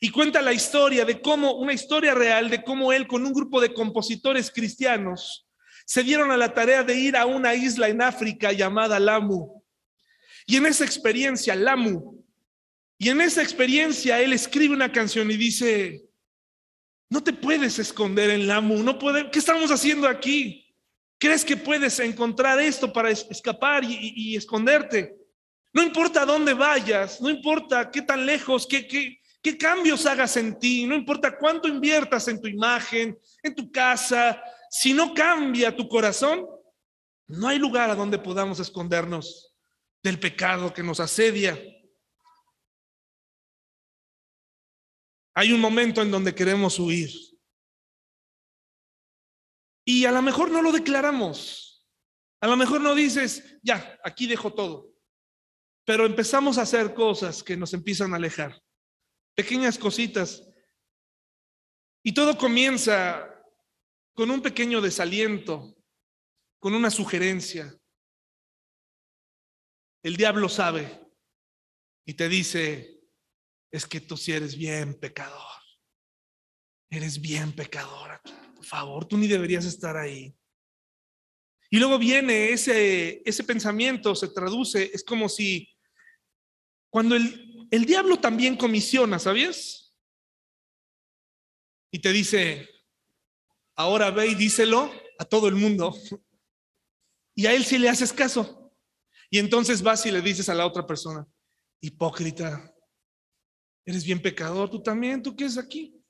Y 0.00 0.10
cuenta 0.10 0.40
la 0.40 0.52
historia 0.52 1.04
de 1.04 1.20
cómo, 1.20 1.54
una 1.54 1.72
historia 1.72 2.14
real 2.14 2.48
de 2.48 2.62
cómo 2.62 2.92
él 2.92 3.06
con 3.06 3.26
un 3.26 3.32
grupo 3.32 3.60
de 3.60 3.72
compositores 3.72 4.50
cristianos 4.50 5.46
se 5.86 6.02
dieron 6.02 6.30
a 6.30 6.36
la 6.36 6.54
tarea 6.54 6.82
de 6.82 6.94
ir 6.94 7.16
a 7.16 7.26
una 7.26 7.54
isla 7.54 7.88
en 7.88 8.00
África 8.00 8.52
llamada 8.52 9.00
Lamu. 9.00 9.59
Y 10.50 10.56
en 10.56 10.66
esa 10.66 10.84
experiencia, 10.84 11.54
Lamu, 11.54 12.24
y 12.98 13.08
en 13.08 13.20
esa 13.20 13.40
experiencia 13.40 14.20
él 14.20 14.32
escribe 14.32 14.74
una 14.74 14.90
canción 14.90 15.30
y 15.30 15.36
dice, 15.36 16.02
no 17.08 17.22
te 17.22 17.32
puedes 17.32 17.78
esconder 17.78 18.30
en 18.30 18.48
Lamu, 18.48 18.82
no 18.82 18.98
puede, 18.98 19.30
¿qué 19.30 19.38
estamos 19.38 19.70
haciendo 19.70 20.08
aquí? 20.08 20.74
¿Crees 21.20 21.44
que 21.44 21.56
puedes 21.56 22.00
encontrar 22.00 22.58
esto 22.58 22.92
para 22.92 23.10
escapar 23.10 23.84
y, 23.84 24.34
esconderte? 24.34 25.14
No 25.72 25.84
importa 25.84 26.26
dónde 26.26 26.52
vayas, 26.52 27.20
no 27.20 27.30
importa 27.30 27.88
qué 27.88 28.02
tan 28.02 28.26
lejos, 28.26 28.66
qué, 28.66 28.88
qué, 28.88 29.20
qué 29.40 29.56
cambios 29.56 30.04
hagas 30.04 30.36
en 30.36 30.58
ti, 30.58 30.84
no 30.84 30.96
importa 30.96 31.38
cuánto 31.38 31.68
inviertas 31.68 32.26
en 32.26 32.40
tu 32.40 32.48
imagen, 32.48 33.16
en 33.44 33.54
tu 33.54 33.70
casa, 33.70 34.42
si 34.68 34.94
no 34.94 35.14
cambia 35.14 35.76
tu 35.76 35.88
corazón, 35.88 36.44
no 37.28 37.46
hay 37.46 37.60
lugar 37.60 37.88
a 37.88 37.94
donde 37.94 38.18
podamos 38.18 38.58
escondernos 38.58 39.49
del 40.02 40.18
pecado 40.18 40.72
que 40.72 40.82
nos 40.82 41.00
asedia. 41.00 41.58
Hay 45.34 45.52
un 45.52 45.60
momento 45.60 46.02
en 46.02 46.10
donde 46.10 46.34
queremos 46.34 46.78
huir. 46.78 47.10
Y 49.84 50.04
a 50.04 50.12
lo 50.12 50.22
mejor 50.22 50.50
no 50.50 50.62
lo 50.62 50.72
declaramos. 50.72 51.88
A 52.40 52.46
lo 52.46 52.56
mejor 52.56 52.80
no 52.80 52.94
dices, 52.94 53.58
ya, 53.62 53.98
aquí 54.02 54.26
dejo 54.26 54.52
todo. 54.52 54.94
Pero 55.84 56.06
empezamos 56.06 56.58
a 56.58 56.62
hacer 56.62 56.94
cosas 56.94 57.42
que 57.42 57.56
nos 57.56 57.74
empiezan 57.74 58.12
a 58.12 58.16
alejar. 58.16 58.62
Pequeñas 59.34 59.78
cositas. 59.78 60.42
Y 62.02 62.12
todo 62.12 62.36
comienza 62.38 63.26
con 64.14 64.30
un 64.30 64.42
pequeño 64.42 64.80
desaliento, 64.80 65.74
con 66.58 66.74
una 66.74 66.90
sugerencia. 66.90 67.74
El 70.02 70.16
diablo 70.16 70.48
sabe 70.48 71.00
y 72.06 72.14
te 72.14 72.28
dice, 72.28 73.00
es 73.70 73.86
que 73.86 74.00
tú 74.00 74.16
sí 74.16 74.32
eres 74.32 74.56
bien 74.56 74.98
pecador. 74.98 75.60
Eres 76.90 77.20
bien 77.20 77.52
pecadora. 77.52 78.20
Por 78.54 78.64
favor, 78.64 79.04
tú 79.06 79.16
ni 79.16 79.28
deberías 79.28 79.64
estar 79.64 79.96
ahí. 79.96 80.34
Y 81.70 81.78
luego 81.78 81.98
viene 81.98 82.50
ese, 82.50 83.22
ese 83.24 83.44
pensamiento, 83.44 84.14
se 84.14 84.28
traduce, 84.28 84.90
es 84.92 85.04
como 85.04 85.28
si 85.28 85.68
cuando 86.90 87.14
el, 87.14 87.68
el 87.70 87.84
diablo 87.84 88.18
también 88.18 88.56
comisiona, 88.56 89.20
¿sabías? 89.20 89.94
Y 91.92 92.00
te 92.00 92.10
dice, 92.10 92.68
ahora 93.76 94.10
ve 94.10 94.28
y 94.28 94.34
díselo 94.34 94.92
a 95.18 95.24
todo 95.24 95.48
el 95.48 95.54
mundo. 95.54 95.94
Y 97.32 97.46
a 97.46 97.54
él 97.54 97.64
sí 97.64 97.78
le 97.78 97.88
haces 97.88 98.12
caso. 98.12 98.59
Y 99.30 99.38
entonces 99.38 99.80
vas 99.80 100.04
y 100.04 100.10
le 100.10 100.20
dices 100.20 100.48
a 100.48 100.54
la 100.54 100.66
otra 100.66 100.84
persona, 100.84 101.24
hipócrita, 101.80 102.74
eres 103.84 104.04
bien 104.04 104.20
pecador, 104.20 104.68
tú 104.68 104.82
también, 104.82 105.22
¿tú 105.22 105.36
qué 105.36 105.44
es 105.44 105.56
aquí? 105.56 106.04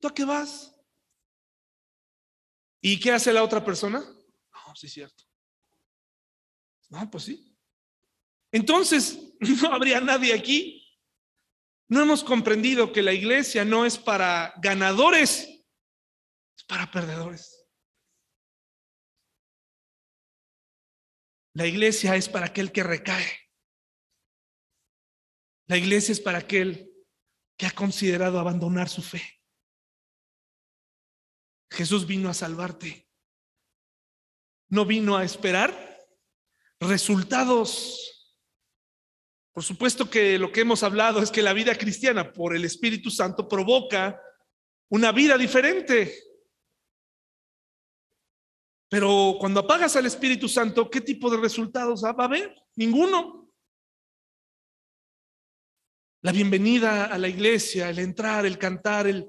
¿Tú 0.00 0.08
a 0.08 0.14
qué 0.14 0.24
vas? 0.24 0.74
¿Y 2.80 2.98
qué 2.98 3.12
hace 3.12 3.32
la 3.32 3.44
otra 3.44 3.62
persona? 3.62 4.00
No, 4.00 4.74
sí 4.74 4.86
es 4.86 4.92
cierto. 4.94 5.24
No, 6.88 7.10
pues 7.10 7.24
sí. 7.24 7.56
Entonces, 8.50 9.18
no 9.62 9.72
habría 9.72 10.00
nadie 10.00 10.32
aquí. 10.32 10.78
No 11.88 12.00
hemos 12.00 12.24
comprendido 12.24 12.90
que 12.90 13.02
la 13.02 13.12
iglesia 13.12 13.66
no 13.66 13.84
es 13.84 13.98
para 13.98 14.54
ganadores, 14.62 15.46
es 16.56 16.64
para 16.66 16.90
perdedores. 16.90 17.51
La 21.54 21.66
iglesia 21.66 22.16
es 22.16 22.28
para 22.28 22.46
aquel 22.46 22.72
que 22.72 22.82
recae. 22.82 23.42
La 25.66 25.76
iglesia 25.76 26.12
es 26.12 26.20
para 26.20 26.38
aquel 26.38 26.90
que 27.56 27.66
ha 27.66 27.70
considerado 27.70 28.38
abandonar 28.38 28.88
su 28.88 29.02
fe. 29.02 29.22
Jesús 31.70 32.06
vino 32.06 32.28
a 32.28 32.34
salvarte. 32.34 33.08
No 34.68 34.86
vino 34.86 35.16
a 35.16 35.24
esperar 35.24 35.98
resultados. 36.80 38.34
Por 39.52 39.62
supuesto 39.62 40.08
que 40.08 40.38
lo 40.38 40.50
que 40.50 40.62
hemos 40.62 40.82
hablado 40.82 41.22
es 41.22 41.30
que 41.30 41.42
la 41.42 41.52
vida 41.52 41.76
cristiana 41.76 42.32
por 42.32 42.56
el 42.56 42.64
Espíritu 42.64 43.10
Santo 43.10 43.48
provoca 43.48 44.20
una 44.88 45.12
vida 45.12 45.36
diferente. 45.36 46.31
Pero 48.92 49.38
cuando 49.40 49.60
apagas 49.60 49.96
al 49.96 50.04
Espíritu 50.04 50.50
Santo, 50.50 50.90
¿qué 50.90 51.00
tipo 51.00 51.30
de 51.30 51.38
resultados 51.38 52.04
va 52.04 52.10
a 52.10 52.24
haber? 52.26 52.54
Ninguno. 52.76 53.50
La 56.20 56.30
bienvenida 56.30 57.06
a 57.06 57.16
la 57.16 57.26
iglesia, 57.26 57.88
el 57.88 58.00
entrar, 58.00 58.44
el 58.44 58.58
cantar, 58.58 59.06
el, 59.06 59.26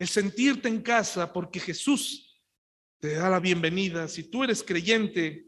sentirte 0.00 0.68
en 0.68 0.80
casa, 0.80 1.30
porque 1.34 1.60
Jesús 1.60 2.42
te 2.98 3.16
da 3.16 3.28
la 3.28 3.40
bienvenida. 3.40 4.08
Si 4.08 4.30
tú 4.30 4.42
eres 4.42 4.62
creyente, 4.62 5.44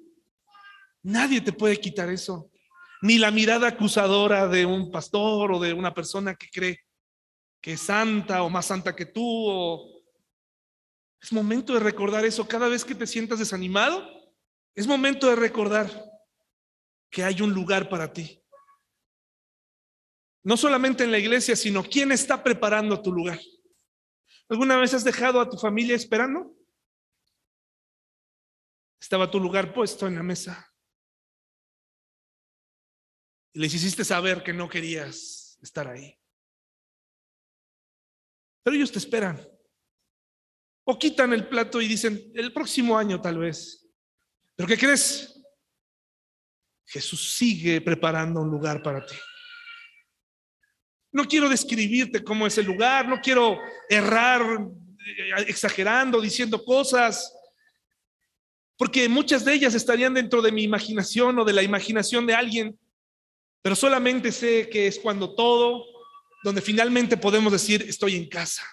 nadie 1.02 1.40
te 1.40 1.54
puede 1.54 1.80
quitar 1.80 2.11
eso. 2.11 2.50
Ni 3.00 3.16
la 3.16 3.30
mirada 3.30 3.68
acusadora 3.68 4.46
de 4.48 4.66
un 4.66 4.90
pastor 4.90 5.52
o 5.52 5.59
de 5.59 5.72
una 5.72 5.94
persona 5.94 6.34
que 6.34 6.50
cree 6.50 6.80
que 7.62 7.72
es 7.72 7.80
santa 7.80 8.42
o 8.42 8.50
más 8.50 8.66
santa 8.66 8.94
que 8.94 9.07
tú 9.07 9.24
o 9.24 9.95
es 11.26 11.32
momento 11.32 11.74
de 11.74 11.80
recordar 11.80 12.24
eso 12.24 12.46
cada 12.46 12.68
vez 12.68 12.84
que 12.84 12.94
te 12.94 13.04
sientas 13.04 13.40
desanimado. 13.40 14.08
Es 14.76 14.86
momento 14.86 15.28
de 15.28 15.34
recordar 15.34 15.90
que 17.10 17.24
hay 17.24 17.42
un 17.42 17.52
lugar 17.52 17.88
para 17.88 18.12
ti. 18.12 18.40
No 20.44 20.56
solamente 20.56 21.02
en 21.02 21.10
la 21.10 21.18
iglesia, 21.18 21.56
sino 21.56 21.82
quién 21.82 22.12
está 22.12 22.44
preparando 22.44 23.02
tu 23.02 23.10
lugar. 23.10 23.40
¿Alguna 24.48 24.76
vez 24.76 24.94
has 24.94 25.02
dejado 25.02 25.40
a 25.40 25.50
tu 25.50 25.58
familia 25.58 25.96
esperando? 25.96 26.56
Estaba 29.00 29.28
tu 29.28 29.40
lugar 29.40 29.74
puesto 29.74 30.06
en 30.06 30.14
la 30.14 30.22
mesa. 30.22 30.72
Y 33.52 33.58
les 33.58 33.74
hiciste 33.74 34.04
saber 34.04 34.44
que 34.44 34.52
no 34.52 34.68
querías 34.68 35.58
estar 35.60 35.88
ahí. 35.88 36.16
Pero 38.62 38.76
ellos 38.76 38.92
te 38.92 39.00
esperan. 39.00 39.55
O 40.89 40.99
quitan 40.99 41.32
el 41.32 41.49
plato 41.49 41.80
y 41.80 41.89
dicen, 41.89 42.30
el 42.34 42.53
próximo 42.53 42.97
año 42.97 43.20
tal 43.20 43.39
vez. 43.39 43.87
¿Pero 44.55 44.68
qué 44.68 44.78
crees? 44.78 45.43
Jesús 46.87 47.37
sigue 47.37 47.80
preparando 47.80 48.41
un 48.41 48.51
lugar 48.51 48.82
para 48.82 49.05
ti. 49.05 49.16
No 51.11 51.24
quiero 51.24 51.49
describirte 51.49 52.22
cómo 52.22 52.47
es 52.47 52.57
el 52.59 52.66
lugar, 52.66 53.09
no 53.09 53.20
quiero 53.20 53.59
errar 53.89 54.43
eh, 54.43 55.45
exagerando, 55.49 56.20
diciendo 56.20 56.64
cosas, 56.64 57.32
porque 58.76 59.09
muchas 59.09 59.45
de 59.45 59.55
ellas 59.55 59.74
estarían 59.74 60.14
dentro 60.14 60.43
de 60.43 60.53
mi 60.53 60.62
imaginación 60.62 61.39
o 61.39 61.45
de 61.45 61.53
la 61.53 61.62
imaginación 61.62 62.26
de 62.26 62.34
alguien, 62.34 62.78
pero 63.62 63.74
solamente 63.74 64.30
sé 64.30 64.68
que 64.68 64.87
es 64.87 64.99
cuando 64.99 65.34
todo, 65.34 65.84
donde 66.45 66.61
finalmente 66.61 67.16
podemos 67.16 67.51
decir, 67.51 67.82
estoy 67.82 68.14
en 68.14 68.28
casa. 68.28 68.64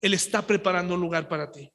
Él 0.00 0.14
está 0.14 0.46
preparando 0.46 0.94
un 0.94 1.00
lugar 1.00 1.28
para 1.28 1.50
ti. 1.50 1.72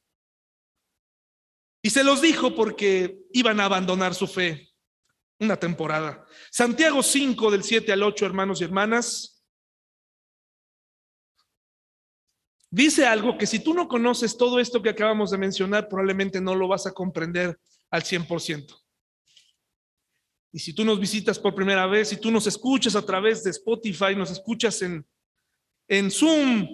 Y 1.82 1.92
se 1.92 2.04
los 2.04 2.22
dijo 2.22 2.56
porque 2.56 3.20
iban 3.32 3.60
a 3.60 3.66
abandonar 3.66 4.16
su 4.16 4.28
fe 4.28 4.74
una 5.40 5.58
temporada. 5.58 6.26
Santiago 6.50 7.04
5 7.04 7.52
del 7.52 7.64
7 7.64 7.92
al 7.92 8.04
8, 8.04 8.26
hermanos 8.26 8.62
y 8.62 8.64
hermanas. 8.64 9.44
Dice 12.72 13.06
algo 13.06 13.38
que 13.38 13.46
si 13.46 13.60
tú 13.60 13.74
no 13.74 13.88
conoces 13.88 14.36
todo 14.36 14.60
esto 14.60 14.82
que 14.82 14.90
acabamos 14.90 15.32
de 15.32 15.38
mencionar, 15.38 15.88
probablemente 15.88 16.42
no 16.42 16.56
lo 16.56 16.68
vas 16.68 16.88
a 16.88 16.92
comprender 16.92 17.60
al 17.90 18.04
100%. 18.04 18.82
Y 20.52 20.60
si 20.60 20.74
tú 20.74 20.84
nos 20.86 21.00
visitas 21.00 21.38
por 21.38 21.54
primera 21.54 21.86
vez, 21.86 22.10
si 22.10 22.18
tú 22.18 22.32
nos 22.32 22.48
escuchas 22.48 22.96
a 22.96 23.06
través 23.06 23.44
de 23.44 23.52
Spotify, 23.52 24.16
nos 24.16 24.32
escuchas 24.32 24.82
en, 24.82 25.06
en 25.88 26.10
Zoom, 26.10 26.68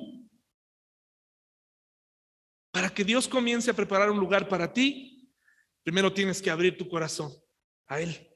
que 2.94 3.04
Dios 3.04 3.28
comience 3.28 3.72
a 3.72 3.76
preparar 3.76 4.12
un 4.12 4.20
lugar 4.20 4.48
para 4.48 4.72
ti, 4.72 5.32
primero 5.84 6.14
tienes 6.14 6.42
que 6.42 6.50
abrir 6.50 6.78
tu 6.78 6.88
corazón 6.88 7.32
a 7.88 8.00
Él. 8.00 8.30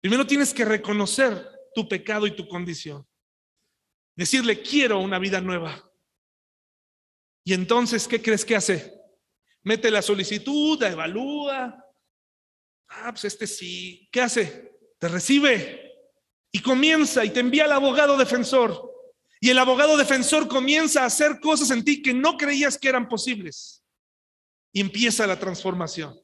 Primero 0.00 0.26
tienes 0.26 0.54
que 0.54 0.64
reconocer 0.64 1.46
tu 1.74 1.88
pecado 1.88 2.26
y 2.26 2.34
tu 2.34 2.48
condición. 2.48 3.06
Decirle, 4.16 4.62
quiero 4.62 4.98
una 4.98 5.18
vida 5.18 5.40
nueva. 5.40 5.90
Y 7.44 7.54
entonces, 7.54 8.06
¿qué 8.06 8.20
crees 8.20 8.44
que 8.44 8.56
hace? 8.56 8.94
Mete 9.62 9.90
la 9.90 10.02
solicitud, 10.02 10.82
evalúa. 10.82 11.84
Ah, 12.88 13.12
pues 13.12 13.24
este 13.24 13.46
sí. 13.46 14.08
¿Qué 14.10 14.20
hace? 14.20 14.78
Te 14.98 15.08
recibe 15.08 15.90
y 16.52 16.60
comienza 16.60 17.24
y 17.24 17.30
te 17.30 17.40
envía 17.40 17.64
al 17.64 17.72
abogado 17.72 18.16
defensor. 18.16 18.89
Y 19.40 19.48
el 19.48 19.58
abogado 19.58 19.96
defensor 19.96 20.46
comienza 20.48 21.02
a 21.02 21.06
hacer 21.06 21.40
cosas 21.40 21.70
en 21.70 21.82
ti 21.82 22.02
que 22.02 22.12
no 22.12 22.36
creías 22.36 22.76
que 22.78 22.90
eran 22.90 23.08
posibles. 23.08 23.82
Y 24.72 24.80
empieza 24.80 25.26
la 25.26 25.40
transformación. 25.40 26.14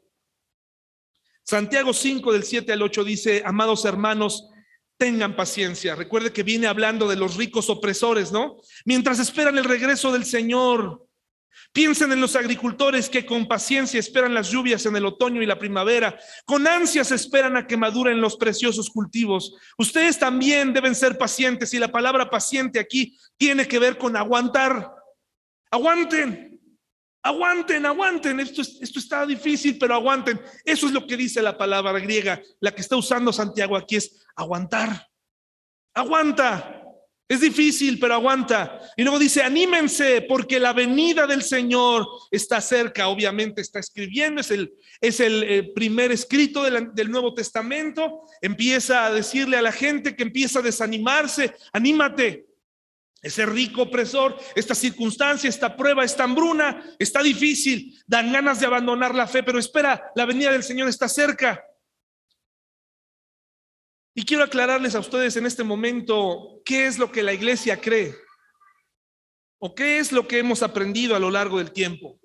Santiago 1.42 1.94
5 1.94 2.32
del 2.32 2.44
7 2.44 2.72
al 2.72 2.82
8 2.82 3.04
dice, 3.04 3.42
amados 3.44 3.86
hermanos, 3.86 4.50
tengan 4.98 5.34
paciencia. 5.34 5.94
Recuerde 5.94 6.32
que 6.32 6.42
viene 6.42 6.66
hablando 6.66 7.08
de 7.08 7.16
los 7.16 7.36
ricos 7.36 7.70
opresores, 7.70 8.32
¿no? 8.32 8.58
Mientras 8.84 9.18
esperan 9.18 9.56
el 9.56 9.64
regreso 9.64 10.12
del 10.12 10.24
Señor. 10.24 11.05
Piensen 11.72 12.12
en 12.12 12.20
los 12.20 12.36
agricultores 12.36 13.08
que 13.08 13.26
con 13.26 13.46
paciencia 13.46 14.00
esperan 14.00 14.34
las 14.34 14.50
lluvias 14.50 14.86
en 14.86 14.96
el 14.96 15.06
otoño 15.06 15.42
y 15.42 15.46
la 15.46 15.58
primavera, 15.58 16.18
con 16.44 16.66
ansias 16.66 17.10
esperan 17.12 17.56
a 17.56 17.66
que 17.66 17.76
maduren 17.76 18.20
los 18.20 18.36
preciosos 18.36 18.90
cultivos. 18.90 19.54
Ustedes 19.76 20.18
también 20.18 20.72
deben 20.72 20.94
ser 20.94 21.18
pacientes 21.18 21.74
y 21.74 21.78
la 21.78 21.92
palabra 21.92 22.30
paciente 22.30 22.80
aquí 22.80 23.18
tiene 23.36 23.68
que 23.68 23.78
ver 23.78 23.98
con 23.98 24.16
aguantar. 24.16 24.90
Aguanten, 25.70 26.60
aguanten, 27.22 27.86
aguanten. 27.86 28.40
Esto, 28.40 28.62
esto 28.62 28.98
está 28.98 29.26
difícil, 29.26 29.76
pero 29.78 29.94
aguanten. 29.94 30.40
Eso 30.64 30.86
es 30.86 30.92
lo 30.92 31.06
que 31.06 31.16
dice 31.16 31.42
la 31.42 31.58
palabra 31.58 31.98
griega. 31.98 32.40
La 32.60 32.74
que 32.74 32.80
está 32.80 32.96
usando 32.96 33.32
Santiago 33.32 33.76
aquí 33.76 33.96
es 33.96 34.24
aguantar. 34.34 35.08
Aguanta. 35.94 36.85
Es 37.28 37.40
difícil, 37.40 37.98
pero 37.98 38.14
aguanta. 38.14 38.80
Y 38.96 39.02
luego 39.02 39.18
dice, 39.18 39.42
anímense 39.42 40.22
porque 40.22 40.60
la 40.60 40.72
venida 40.72 41.26
del 41.26 41.42
Señor 41.42 42.06
está 42.30 42.60
cerca. 42.60 43.08
Obviamente 43.08 43.60
está 43.60 43.80
escribiendo, 43.80 44.40
es 44.40 44.52
el, 44.52 44.72
es 45.00 45.18
el 45.18 45.42
eh, 45.42 45.72
primer 45.74 46.12
escrito 46.12 46.62
del, 46.62 46.94
del, 46.94 47.10
Nuevo 47.10 47.34
Testamento. 47.34 48.22
Empieza 48.40 49.06
a 49.06 49.12
decirle 49.12 49.56
a 49.56 49.62
la 49.62 49.72
gente 49.72 50.14
que 50.14 50.22
empieza 50.22 50.60
a 50.60 50.62
desanimarse, 50.62 51.52
anímate. 51.72 52.46
Ese 53.22 53.44
rico 53.44 53.82
opresor, 53.82 54.38
esta 54.54 54.76
circunstancia, 54.76 55.48
esta 55.48 55.76
prueba, 55.76 56.04
esta 56.04 56.22
hambruna, 56.22 56.84
está 56.96 57.24
difícil. 57.24 57.98
Dan 58.06 58.30
ganas 58.30 58.60
de 58.60 58.66
abandonar 58.66 59.16
la 59.16 59.26
fe, 59.26 59.42
pero 59.42 59.58
espera, 59.58 60.12
la 60.14 60.26
venida 60.26 60.52
del 60.52 60.62
Señor 60.62 60.88
está 60.88 61.08
cerca. 61.08 61.64
Y 64.18 64.24
quiero 64.24 64.44
aclararles 64.44 64.94
a 64.94 65.00
ustedes 65.00 65.36
en 65.36 65.44
este 65.44 65.62
momento 65.62 66.62
qué 66.64 66.86
es 66.86 66.98
lo 66.98 67.12
que 67.12 67.22
la 67.22 67.34
iglesia 67.34 67.78
cree 67.78 68.16
o 69.58 69.74
qué 69.74 69.98
es 69.98 70.10
lo 70.10 70.26
que 70.26 70.38
hemos 70.38 70.62
aprendido 70.62 71.14
a 71.14 71.18
lo 71.18 71.30
largo 71.30 71.58
del 71.58 71.70
tiempo 71.70 72.18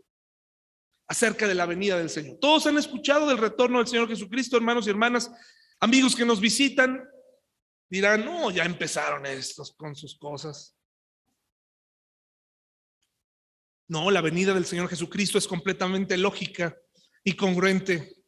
acerca 1.10 1.50
de 1.50 1.54
la 1.54 1.66
venida 1.66 1.98
del 1.98 2.10
Señor. 2.10 2.38
Todos 2.40 2.66
han 2.66 2.78
escuchado 2.78 3.28
del 3.28 3.38
retorno 3.38 3.80
del 3.80 3.88
Señor 3.88 4.08
Jesucristo, 4.08 4.56
hermanos 4.56 4.88
y 4.88 4.90
hermanas, 4.90 5.30
amigos 5.82 6.16
que 6.16 6.24
nos 6.24 6.40
visitan, 6.40 7.04
dirán, 7.90 8.24
no, 8.24 8.52
ya 8.52 8.64
empezaron 8.64 9.26
estos 9.26 9.74
con 9.76 9.94
sus 9.94 10.18
cosas. 10.18 10.78
No, 13.90 14.10
la 14.12 14.22
venida 14.22 14.54
del 14.54 14.66
Señor 14.66 14.88
Jesucristo 14.88 15.38
es 15.38 15.46
completamente 15.46 16.16
lógica 16.16 16.74
y 17.22 17.36
congruente. 17.36 18.21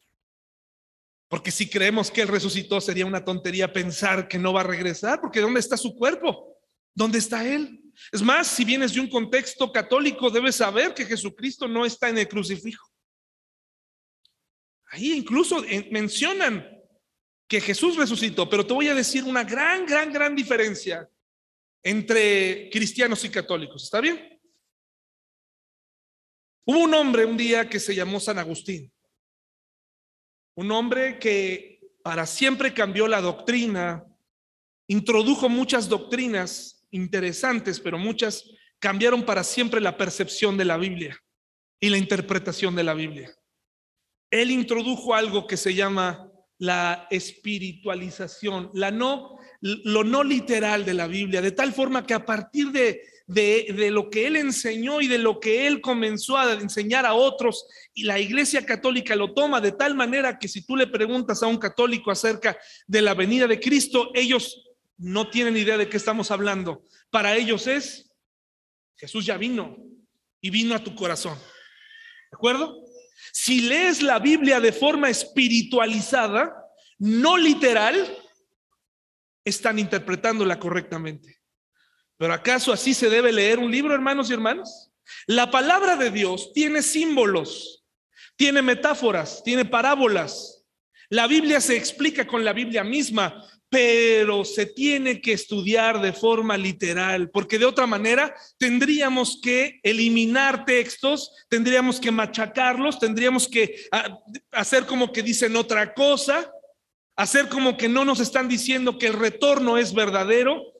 Porque 1.34 1.50
si 1.50 1.68
creemos 1.68 2.12
que 2.12 2.20
Él 2.20 2.28
resucitó, 2.28 2.80
sería 2.80 3.04
una 3.04 3.24
tontería 3.24 3.72
pensar 3.72 4.28
que 4.28 4.38
no 4.38 4.52
va 4.52 4.60
a 4.60 4.62
regresar, 4.62 5.20
porque 5.20 5.40
¿dónde 5.40 5.58
está 5.58 5.76
su 5.76 5.96
cuerpo? 5.96 6.56
¿Dónde 6.94 7.18
está 7.18 7.44
Él? 7.44 7.82
Es 8.12 8.22
más, 8.22 8.46
si 8.46 8.64
vienes 8.64 8.94
de 8.94 9.00
un 9.00 9.10
contexto 9.10 9.72
católico, 9.72 10.30
debes 10.30 10.54
saber 10.54 10.94
que 10.94 11.04
Jesucristo 11.04 11.66
no 11.66 11.84
está 11.84 12.08
en 12.08 12.18
el 12.18 12.28
crucifijo. 12.28 12.88
Ahí 14.92 15.12
incluso 15.12 15.64
mencionan 15.90 16.70
que 17.48 17.60
Jesús 17.60 17.96
resucitó, 17.96 18.48
pero 18.48 18.64
te 18.64 18.72
voy 18.72 18.86
a 18.86 18.94
decir 18.94 19.24
una 19.24 19.42
gran, 19.42 19.86
gran, 19.86 20.12
gran 20.12 20.36
diferencia 20.36 21.10
entre 21.82 22.70
cristianos 22.70 23.24
y 23.24 23.28
católicos. 23.28 23.82
¿Está 23.82 24.00
bien? 24.00 24.40
Hubo 26.64 26.78
un 26.78 26.94
hombre 26.94 27.24
un 27.24 27.36
día 27.36 27.68
que 27.68 27.80
se 27.80 27.92
llamó 27.92 28.20
San 28.20 28.38
Agustín. 28.38 28.93
Un 30.56 30.70
hombre 30.70 31.18
que 31.18 31.80
para 32.02 32.26
siempre 32.26 32.74
cambió 32.74 33.08
la 33.08 33.20
doctrina, 33.20 34.04
introdujo 34.86 35.48
muchas 35.48 35.88
doctrinas 35.88 36.86
interesantes, 36.90 37.80
pero 37.80 37.98
muchas 37.98 38.44
cambiaron 38.78 39.24
para 39.24 39.42
siempre 39.42 39.80
la 39.80 39.96
percepción 39.96 40.56
de 40.56 40.64
la 40.66 40.76
Biblia 40.76 41.18
y 41.80 41.88
la 41.88 41.98
interpretación 41.98 42.76
de 42.76 42.84
la 42.84 42.94
Biblia. 42.94 43.34
Él 44.30 44.50
introdujo 44.50 45.14
algo 45.14 45.46
que 45.46 45.56
se 45.56 45.74
llama 45.74 46.30
la 46.58 47.06
espiritualización, 47.10 48.70
la 48.74 48.90
no, 48.90 49.38
lo 49.60 50.04
no 50.04 50.22
literal 50.22 50.84
de 50.84 50.94
la 50.94 51.06
Biblia, 51.06 51.40
de 51.40 51.52
tal 51.52 51.72
forma 51.72 52.06
que 52.06 52.14
a 52.14 52.24
partir 52.24 52.70
de 52.70 53.02
de, 53.26 53.90
lo 53.90 54.10
que 54.10 54.26
él 54.26 54.36
enseñó 54.36 55.00
y 55.00 55.08
de 55.08 55.18
lo 55.18 55.40
que 55.40 55.66
él 55.66 55.80
comenzó 55.80 56.36
a 56.36 56.52
enseñar 56.52 57.06
a 57.06 57.14
otros. 57.14 57.66
Y 57.94 58.04
la 58.04 58.18
iglesia 58.18 58.64
católica 58.66 59.16
lo 59.16 59.32
toma 59.32 59.60
de 59.60 59.72
tal 59.72 59.94
manera 59.94 60.38
que 60.38 60.48
si 60.48 60.64
tú 60.64 60.76
le 60.76 60.86
preguntas 60.86 61.42
a 61.42 61.46
un 61.46 61.58
católico 61.58 62.10
acerca 62.10 62.56
de 62.86 63.02
la 63.02 63.14
venida 63.14 63.46
de 63.46 63.60
Cristo, 63.60 64.10
ellos 64.14 64.62
no 64.96 65.30
tienen 65.30 65.56
idea 65.56 65.76
de 65.76 65.88
qué 65.88 65.96
estamos 65.96 66.30
hablando. 66.30 66.84
Para 67.10 67.36
ellos 67.36 67.66
es, 67.66 68.12
Jesús 68.96 69.26
ya 69.26 69.36
vino 69.36 69.76
y 70.40 70.50
vino 70.50 70.74
a 70.74 70.84
tu 70.84 70.94
corazón. 70.94 71.38
¿De 72.30 72.36
acuerdo? 72.36 72.84
Si 73.32 73.62
lees 73.62 74.02
la 74.02 74.18
Biblia 74.18 74.60
de 74.60 74.72
forma 74.72 75.08
espiritualizada, 75.08 76.54
no 76.98 77.36
literal, 77.36 78.18
están 79.44 79.78
interpretándola 79.78 80.58
correctamente. 80.58 81.43
Pero 82.16 82.32
¿acaso 82.32 82.72
así 82.72 82.94
se 82.94 83.10
debe 83.10 83.32
leer 83.32 83.58
un 83.58 83.70
libro, 83.70 83.94
hermanos 83.94 84.30
y 84.30 84.34
hermanas? 84.34 84.90
La 85.26 85.50
palabra 85.50 85.96
de 85.96 86.10
Dios 86.10 86.52
tiene 86.52 86.82
símbolos, 86.82 87.84
tiene 88.36 88.62
metáforas, 88.62 89.42
tiene 89.44 89.64
parábolas. 89.64 90.64
La 91.10 91.26
Biblia 91.26 91.60
se 91.60 91.76
explica 91.76 92.26
con 92.26 92.44
la 92.44 92.52
Biblia 92.52 92.84
misma, 92.84 93.44
pero 93.68 94.44
se 94.44 94.66
tiene 94.66 95.20
que 95.20 95.32
estudiar 95.32 96.00
de 96.00 96.12
forma 96.12 96.56
literal, 96.56 97.30
porque 97.30 97.58
de 97.58 97.64
otra 97.64 97.86
manera 97.86 98.34
tendríamos 98.56 99.40
que 99.42 99.80
eliminar 99.82 100.64
textos, 100.64 101.32
tendríamos 101.48 101.98
que 101.98 102.12
machacarlos, 102.12 103.00
tendríamos 103.00 103.48
que 103.48 103.74
ah, 103.90 104.20
hacer 104.52 104.86
como 104.86 105.12
que 105.12 105.22
dicen 105.22 105.56
otra 105.56 105.92
cosa, 105.92 106.52
hacer 107.16 107.48
como 107.48 107.76
que 107.76 107.88
no 107.88 108.04
nos 108.04 108.20
están 108.20 108.48
diciendo 108.48 108.96
que 108.96 109.08
el 109.08 109.14
retorno 109.14 109.76
es 109.76 109.92
verdadero, 109.92 110.73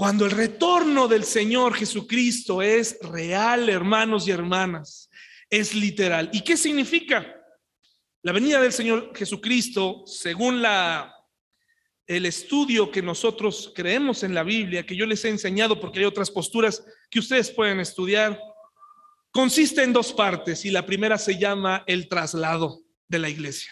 cuando 0.00 0.24
el 0.24 0.30
retorno 0.30 1.08
del 1.08 1.24
Señor 1.24 1.74
Jesucristo 1.74 2.62
es 2.62 2.98
real, 3.02 3.68
hermanos 3.68 4.26
y 4.26 4.30
hermanas, 4.30 5.10
es 5.50 5.74
literal. 5.74 6.30
¿Y 6.32 6.40
qué 6.40 6.56
significa? 6.56 7.36
La 8.22 8.32
venida 8.32 8.62
del 8.62 8.72
Señor 8.72 9.12
Jesucristo, 9.14 10.04
según 10.06 10.62
la 10.62 11.14
el 12.06 12.24
estudio 12.24 12.90
que 12.90 13.02
nosotros 13.02 13.74
creemos 13.76 14.22
en 14.22 14.32
la 14.32 14.42
Biblia, 14.42 14.86
que 14.86 14.96
yo 14.96 15.04
les 15.04 15.22
he 15.26 15.28
enseñado 15.28 15.78
porque 15.78 15.98
hay 15.98 16.06
otras 16.06 16.30
posturas 16.30 16.82
que 17.10 17.18
ustedes 17.18 17.50
pueden 17.50 17.78
estudiar, 17.78 18.40
consiste 19.30 19.82
en 19.82 19.92
dos 19.92 20.14
partes 20.14 20.64
y 20.64 20.70
la 20.70 20.86
primera 20.86 21.18
se 21.18 21.38
llama 21.38 21.84
el 21.86 22.08
traslado 22.08 22.80
de 23.06 23.18
la 23.18 23.28
iglesia. 23.28 23.70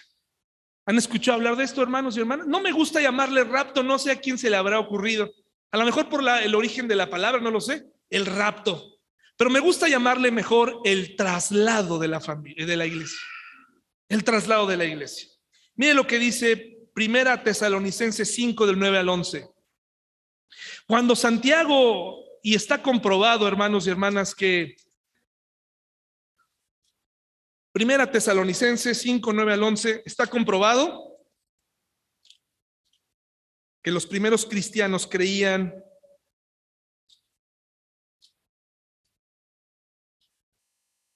¿Han 0.85 0.99
escuchado 0.99 1.37
hablar 1.37 1.57
de 1.57 1.65
esto, 1.65 1.81
hermanos 1.81 2.19
y 2.19 2.21
hermanas? 2.21 2.47
No 2.47 2.61
me 2.61 2.73
gusta 2.73 3.01
llamarle 3.01 3.45
rapto, 3.45 3.83
no 3.83 3.99
sé 3.99 4.11
a 4.11 4.21
quién 4.21 4.37
se 4.37 4.51
le 4.51 4.57
habrá 4.57 4.79
ocurrido. 4.79 5.33
A 5.71 5.77
lo 5.77 5.85
mejor 5.85 6.09
por 6.09 6.27
el 6.27 6.55
origen 6.55 6.89
de 6.89 6.97
la 6.97 7.11
palabra, 7.11 7.41
no 7.41 7.51
lo 7.51 7.61
sé, 7.61 7.87
el 8.11 8.27
rapto. 8.27 8.99
Pero 9.37 9.51
me 9.51 9.61
gusta 9.61 9.89
llamarle 9.89 10.31
mejor 10.31 10.81
el 10.85 11.15
traslado 11.15 11.99
de 11.99 12.09
la 12.09 12.21
familia, 12.21 12.67
de 12.67 12.77
la 12.77 12.87
iglesia. 12.87 13.19
El 14.09 14.25
traslado 14.25 14.67
de 14.67 14.77
la 14.77 14.85
iglesia. 14.85 15.29
Mire 15.77 15.95
lo 15.95 16.07
que 16.07 16.19
dice 16.19 16.89
Primera 16.95 17.43
Tesalonicenses 17.43 18.35
5 18.35 18.67
del 18.67 18.79
9 18.79 18.99
al 18.99 19.09
11. 19.09 19.49
Cuando 20.87 21.15
Santiago, 21.15 22.25
y 22.43 22.55
está 22.55 22.83
comprobado, 22.83 23.47
hermanos 23.47 23.87
y 23.87 23.91
hermanas, 23.91 24.35
que 24.35 24.75
Primera 27.71 28.11
Tesalonicenses 28.11 28.99
5, 29.03 29.33
9 29.33 29.53
al 29.53 29.63
11, 29.63 30.03
está 30.05 30.27
comprobado 30.27 31.08
que 33.89 33.93
los 33.93 34.07
primeros 34.07 34.45
cristianos 34.45 35.07
creían 35.07 35.83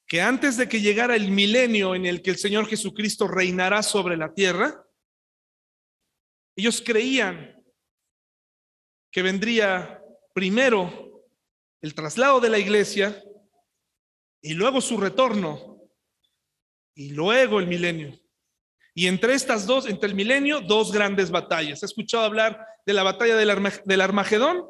que 0.07 0.23
antes 0.23 0.57
de 0.57 0.67
que 0.71 0.81
llegara 0.81 1.15
el 1.15 1.31
milenio 1.31 1.95
en 1.95 2.07
el 2.07 2.23
que 2.23 2.31
el 2.31 2.39
Señor 2.39 2.67
Jesucristo 2.67 3.29
reinará 3.29 3.83
sobre 3.83 4.17
la 4.17 4.33
tierra, 4.33 4.89
ellos 6.57 6.83
creían 6.83 7.63
que 9.11 9.21
vendría 9.21 10.03
primero 10.35 11.29
el 11.83 11.95
traslado 11.95 12.41
de 12.41 12.49
la 12.49 12.59
iglesia 12.59 13.23
y 14.41 14.55
luego 14.55 14.81
su 14.81 14.97
retorno 14.97 15.91
y 16.95 17.11
luego 17.11 17.61
el 17.61 17.67
milenio. 17.67 18.22
Y 18.95 19.07
entre 19.07 19.35
estas 19.35 19.67
dos, 19.67 19.87
entre 19.87 20.09
el 20.09 20.15
milenio, 20.15 20.61
dos 20.61 20.93
grandes 20.93 21.31
batallas. 21.31 21.83
¿Ha 21.83 21.87
escuchado 21.87 22.25
hablar 22.25 22.67
de 22.85 22.93
la 22.93 23.03
batalla 23.03 23.37
del, 23.37 24.01
Armagedón? 24.01 24.65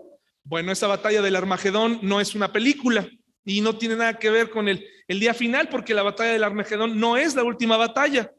Bueno, 0.45 0.73
esa 0.73 0.87
batalla 0.87 1.23
del 1.23 1.37
Armagedón 1.37 1.99
no 2.03 2.21
es 2.21 2.35
una 2.35 2.53
película 2.53 3.09
y 3.45 3.61
no 3.61 3.77
tiene 3.77 3.97
nada 3.97 4.19
que 4.19 4.31
ver 4.31 4.51
con 4.51 4.69
el, 4.69 4.87
el 5.09 5.19
día 5.19 5.35
final, 5.35 5.69
porque 5.69 5.95
la 5.95 6.03
batalla 6.03 6.33
del 6.33 6.45
Armagedón 6.45 7.01
no 7.01 7.17
es 7.17 7.35
la 7.35 7.43
última 7.43 7.77
batalla. 7.77 8.33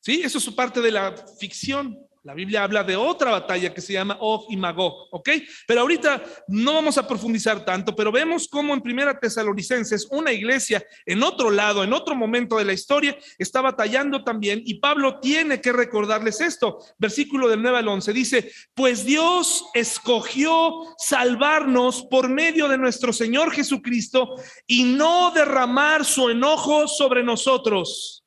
Sí, 0.00 0.22
eso 0.22 0.38
es 0.38 0.50
parte 0.50 0.80
de 0.80 0.90
la 0.90 1.14
ficción. 1.40 2.05
La 2.26 2.34
Biblia 2.34 2.64
habla 2.64 2.82
de 2.82 2.96
otra 2.96 3.30
batalla 3.30 3.72
que 3.72 3.80
se 3.80 3.92
llama 3.92 4.18
Og 4.18 4.46
y 4.48 4.56
Magog, 4.56 5.06
¿ok? 5.12 5.28
Pero 5.64 5.82
ahorita 5.82 6.24
no 6.48 6.74
vamos 6.74 6.98
a 6.98 7.06
profundizar 7.06 7.64
tanto, 7.64 7.94
pero 7.94 8.10
vemos 8.10 8.48
cómo 8.48 8.74
en 8.74 8.80
Primera 8.80 9.16
Tesalonicenses 9.16 10.08
una 10.10 10.32
iglesia 10.32 10.84
en 11.04 11.22
otro 11.22 11.52
lado, 11.52 11.84
en 11.84 11.92
otro 11.92 12.16
momento 12.16 12.58
de 12.58 12.64
la 12.64 12.72
historia, 12.72 13.16
está 13.38 13.60
batallando 13.60 14.24
también 14.24 14.60
y 14.64 14.80
Pablo 14.80 15.20
tiene 15.20 15.60
que 15.60 15.72
recordarles 15.72 16.40
esto. 16.40 16.80
Versículo 16.98 17.48
del 17.48 17.62
9 17.62 17.78
al 17.78 17.86
11 17.86 18.12
dice, 18.12 18.50
pues 18.74 19.04
Dios 19.04 19.64
escogió 19.72 20.96
salvarnos 20.98 22.08
por 22.10 22.28
medio 22.28 22.66
de 22.66 22.76
nuestro 22.76 23.12
Señor 23.12 23.52
Jesucristo 23.52 24.34
y 24.66 24.82
no 24.82 25.30
derramar 25.30 26.04
su 26.04 26.28
enojo 26.28 26.88
sobre 26.88 27.22
nosotros. 27.22 28.24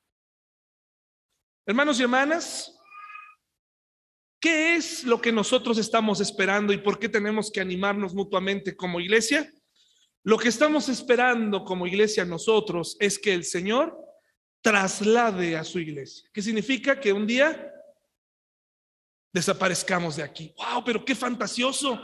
Hermanos 1.66 2.00
y 2.00 2.04
hermanas, 2.04 2.79
¿Qué 4.40 4.76
es 4.76 5.04
lo 5.04 5.20
que 5.20 5.32
nosotros 5.32 5.78
estamos 5.78 6.22
esperando 6.22 6.72
y 6.72 6.78
por 6.78 6.98
qué 6.98 7.10
tenemos 7.10 7.52
que 7.52 7.60
animarnos 7.60 8.14
mutuamente 8.14 8.76
como 8.76 9.00
iglesia? 9.00 9.52
Lo 10.24 10.38
que 10.38 10.50
estamos 10.50 10.90
esperando 10.90 11.64
como 11.64 11.88
iglesia 11.88 12.26
nosotros 12.26 12.96
es 13.00 13.20
que 13.20 13.34
el 13.34 13.44
Señor 13.44 13.98
traslade 14.62 15.58
a 15.58 15.64
su 15.64 15.80
iglesia. 15.80 16.30
¿Qué 16.34 16.42
significa? 16.42 17.00
Que 17.00 17.14
un 17.14 17.26
día 17.26 17.74
desaparezcamos 19.34 20.16
de 20.16 20.24
aquí. 20.24 20.54
¡Wow! 20.58 20.84
Pero 20.84 21.06
qué 21.06 21.16
fantasioso. 21.16 22.00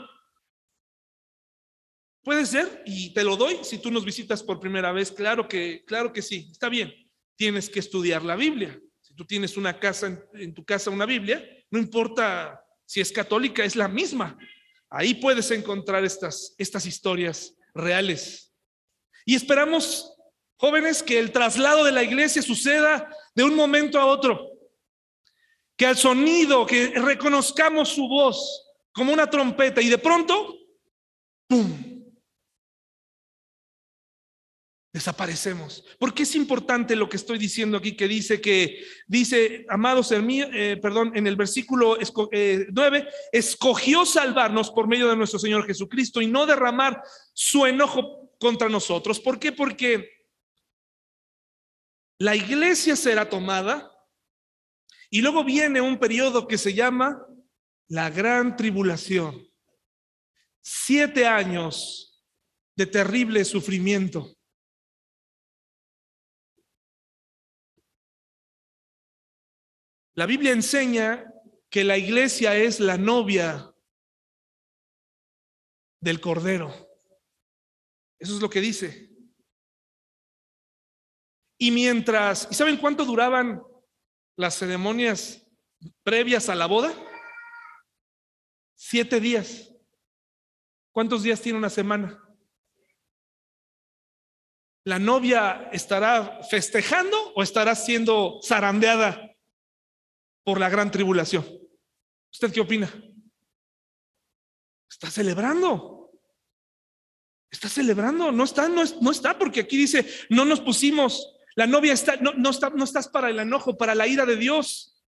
Puede 2.22 2.44
ser, 2.44 2.82
y 2.84 3.12
te 3.14 3.22
lo 3.22 3.36
doy 3.36 3.58
si 3.62 3.78
tú 3.78 3.90
nos 3.90 4.04
visitas 4.04 4.42
por 4.42 4.58
primera 4.58 4.92
vez. 4.92 5.12
Claro 5.12 5.46
que, 5.46 5.84
claro 5.86 6.12
que 6.12 6.22
sí, 6.22 6.48
está 6.50 6.68
bien. 6.68 6.92
Tienes 7.36 7.70
que 7.70 7.78
estudiar 7.78 8.24
la 8.24 8.34
Biblia. 8.34 8.80
Si 9.00 9.14
tú 9.14 9.24
tienes 9.24 9.56
una 9.56 9.78
casa 9.78 10.20
en, 10.34 10.52
tu 10.52 10.64
casa 10.64 10.90
una 10.90 11.06
Biblia, 11.06 11.44
no 11.70 11.78
importa 11.78 12.62
si 12.84 13.00
es 13.00 13.10
católica, 13.12 13.64
es 13.64 13.76
la 13.76 13.88
misma. 13.88 14.38
Ahí 14.88 15.14
puedes 15.14 15.50
encontrar 15.50 16.04
estas, 16.04 16.54
estas 16.58 16.86
historias 16.86 17.54
reales. 17.74 18.52
Y 19.24 19.34
esperamos, 19.34 20.14
jóvenes, 20.56 21.02
que 21.02 21.18
el 21.18 21.32
traslado 21.32 21.84
de 21.84 21.92
la 21.92 22.02
iglesia 22.02 22.42
suceda 22.42 23.10
de 23.34 23.44
un 23.44 23.54
momento 23.54 23.98
a 23.98 24.06
otro. 24.06 24.50
Que 25.76 25.86
al 25.86 25.96
sonido, 25.96 26.64
que 26.64 26.88
reconozcamos 26.94 27.90
su 27.90 28.08
voz 28.08 28.66
como 28.92 29.12
una 29.12 29.28
trompeta 29.28 29.82
y 29.82 29.88
de 29.88 29.98
pronto, 29.98 30.56
¡pum! 31.48 31.95
Desaparecemos. 34.96 35.84
Porque 35.98 36.22
es 36.22 36.34
importante 36.34 36.96
lo 36.96 37.06
que 37.06 37.18
estoy 37.18 37.36
diciendo 37.36 37.76
aquí, 37.76 37.94
que 37.94 38.08
dice 38.08 38.40
que, 38.40 38.82
dice, 39.06 39.66
amados 39.68 40.10
eh, 40.10 40.78
perdón, 40.80 41.12
en 41.14 41.26
el 41.26 41.36
versículo 41.36 41.98
9, 42.00 42.98
eh, 42.98 43.08
escogió 43.30 44.06
salvarnos 44.06 44.70
por 44.70 44.88
medio 44.88 45.10
de 45.10 45.16
nuestro 45.16 45.38
Señor 45.38 45.66
Jesucristo 45.66 46.22
y 46.22 46.26
no 46.26 46.46
derramar 46.46 47.02
su 47.34 47.66
enojo 47.66 48.30
contra 48.40 48.70
nosotros. 48.70 49.20
¿Por 49.20 49.38
qué? 49.38 49.52
Porque 49.52 50.08
la 52.18 52.34
iglesia 52.34 52.96
será 52.96 53.28
tomada 53.28 53.92
y 55.10 55.20
luego 55.20 55.44
viene 55.44 55.82
un 55.82 55.98
periodo 55.98 56.48
que 56.48 56.56
se 56.56 56.72
llama 56.72 57.22
la 57.88 58.08
gran 58.08 58.56
tribulación. 58.56 59.46
Siete 60.62 61.26
años 61.26 62.24
de 62.74 62.86
terrible 62.86 63.44
sufrimiento. 63.44 64.35
La 70.16 70.24
Biblia 70.24 70.52
enseña 70.52 71.30
que 71.68 71.84
la 71.84 71.98
iglesia 71.98 72.56
es 72.56 72.80
la 72.80 72.96
novia 72.96 73.70
del 76.00 76.22
Cordero. 76.22 76.70
Eso 78.18 78.34
es 78.34 78.40
lo 78.40 78.48
que 78.48 78.62
dice. 78.62 79.10
Y 81.58 81.70
mientras, 81.70 82.48
¿y 82.50 82.54
saben 82.54 82.78
cuánto 82.78 83.04
duraban 83.04 83.62
las 84.36 84.56
ceremonias 84.58 85.46
previas 86.02 86.48
a 86.48 86.54
la 86.54 86.64
boda? 86.64 86.94
Siete 88.74 89.20
días. 89.20 89.70
¿Cuántos 90.92 91.24
días 91.24 91.42
tiene 91.42 91.58
una 91.58 91.68
semana? 91.68 92.22
¿La 94.82 94.98
novia 94.98 95.68
estará 95.72 96.42
festejando 96.48 97.34
o 97.34 97.42
estará 97.42 97.74
siendo 97.74 98.40
zarandeada 98.42 99.35
por 100.46 100.60
la 100.60 100.68
gran 100.68 100.92
tribulación. 100.92 101.44
¿Usted 102.32 102.52
qué 102.52 102.60
opina? 102.60 102.88
Está 104.88 105.10
celebrando. 105.10 106.12
Está 107.50 107.68
celebrando. 107.68 108.30
No 108.30 108.44
está, 108.44 108.68
no, 108.68 108.84
no 109.00 109.10
está, 109.10 109.36
porque 109.36 109.58
aquí 109.58 109.76
dice, 109.76 110.08
no 110.30 110.44
nos 110.44 110.60
pusimos. 110.60 111.34
La 111.56 111.66
novia 111.66 111.92
está, 111.92 112.14
no, 112.18 112.32
no, 112.34 112.50
está, 112.50 112.70
no 112.70 112.84
estás 112.84 113.08
para 113.08 113.28
el 113.28 113.40
enojo, 113.40 113.76
para 113.76 113.96
la 113.96 114.06
ira 114.06 114.24
de 114.24 114.36
Dios. 114.36 115.02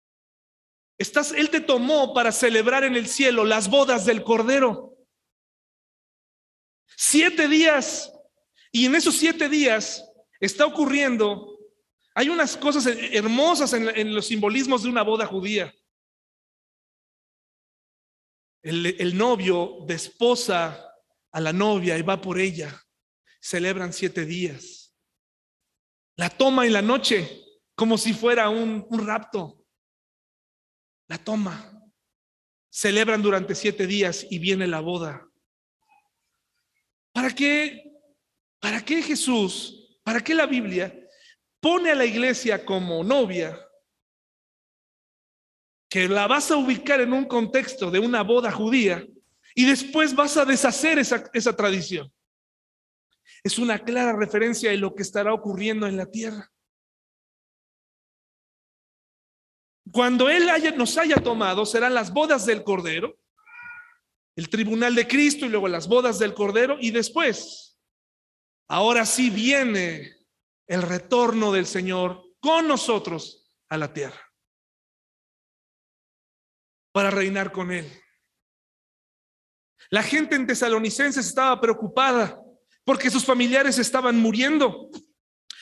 Estás, 0.99 1.31
Él 1.31 1.51
te 1.51 1.61
tomó 1.61 2.13
para 2.13 2.33
celebrar 2.33 2.83
en 2.83 2.97
el 2.97 3.07
cielo 3.07 3.45
las 3.45 3.71
bodas 3.71 4.07
del 4.07 4.25
Cordero. 4.25 4.97
Siete 6.97 7.47
días. 7.47 8.13
Y 8.73 8.87
en 8.87 8.97
esos 8.97 9.15
siete 9.17 9.49
días 9.49 10.05
está 10.41 10.67
ocurriendo 10.67 11.58
hay 12.19 12.29
unas 12.29 12.57
cosas 12.57 12.85
hermosas 12.85 13.73
en, 13.75 14.13
los 14.13 14.27
simbolismos 14.27 14.83
de 14.83 14.89
una 14.89 15.03
boda 15.03 15.25
judía. 15.25 15.73
El, 18.61 18.87
el, 18.87 19.17
novio 19.17 19.85
desposa 19.87 20.97
a 21.31 21.41
la 21.41 21.53
novia 21.53 21.97
y 21.97 22.03
va 22.03 22.21
por 22.21 22.41
ella. 22.41 22.77
Celebran 23.41 23.93
siete 23.93 24.27
días. 24.27 24.93
La 26.17 26.29
toma 26.29 26.67
en 26.67 26.73
la 26.73 26.83
noche 26.83 27.41
como 27.77 27.97
si 27.97 28.13
fuera 28.13 28.49
un, 28.49 28.85
un 28.91 29.07
rapto. 29.07 29.65
La 31.07 31.19
toma. 31.19 31.89
Celebran 32.69 33.23
durante 33.23 33.55
siete 33.55 33.87
días 33.87 34.27
y 34.29 34.41
viene 34.41 34.67
la 34.67 34.81
boda. 34.81 35.25
¿Para 37.13 37.33
qué? 37.33 37.93
¿Para 38.59 38.85
qué 38.85 39.05
Jesús? 39.05 40.01
¿Para 40.03 40.21
qué 40.21 40.35
la 40.35 40.47
Biblia 40.47 41.05
pone 41.61 41.91
a 41.91 41.95
la 41.95 42.05
iglesia 42.05 42.65
como 42.65 43.03
novia, 43.03 43.59
que 45.91 46.09
la 46.09 46.27
vas 46.27 46.51
a 46.51 46.57
ubicar 46.57 47.01
en 47.01 47.13
un 47.13 47.25
contexto 47.25 47.91
de 47.91 47.99
una 47.99 48.23
boda 48.23 48.53
judía 48.53 49.07
y 49.55 49.65
después 49.65 50.15
vas 50.15 50.37
a 50.37 50.45
deshacer 50.45 50.99
esa, 50.99 51.25
esa 51.33 51.57
tradición. 51.57 52.13
Es 53.43 53.59
una 53.59 53.79
clara 53.79 54.13
referencia 54.13 54.71
de 54.71 54.77
lo 54.77 54.95
que 54.95 55.03
estará 55.03 55.33
ocurriendo 55.33 55.87
en 55.87 55.97
la 55.97 56.11
tierra. 56.11 56.51
Cuando 59.91 60.29
Él 60.29 60.51
haya, 60.51 60.73
nos 60.73 60.99
haya 60.99 61.17
tomado, 61.17 61.65
serán 61.65 61.95
las 61.95 62.13
bodas 62.13 62.45
del 62.45 62.63
Cordero, 62.63 63.19
el 64.37 64.51
tribunal 64.51 64.95
de 64.95 65.09
Cristo 65.09 65.47
y 65.47 65.49
luego 65.49 65.67
las 65.67 65.89
bodas 65.89 66.19
del 66.19 66.35
Cordero 66.35 66.77
y 66.79 66.91
después, 66.91 67.81
ahora 68.69 69.07
sí 69.07 69.31
viene 69.31 70.18
el 70.69 70.83
retorno 70.83 71.51
del 71.51 71.67
Señor 71.67 72.23
con 72.41 72.69
nosotros 72.69 73.51
a 73.69 73.77
la 73.77 73.93
tierra 73.93 74.21
para 76.93 77.11
reinar 77.11 77.51
con 77.51 77.73
Él. 77.73 77.91
La 79.91 80.03
gente 80.03 80.37
en 80.37 80.47
Tesalonicenses 80.47 81.27
estaba 81.27 81.61
preocupada 81.61 82.41
porque 82.85 83.11
sus 83.11 83.25
familiares 83.25 83.79
estaban 83.79 84.19
muriendo, 84.19 84.91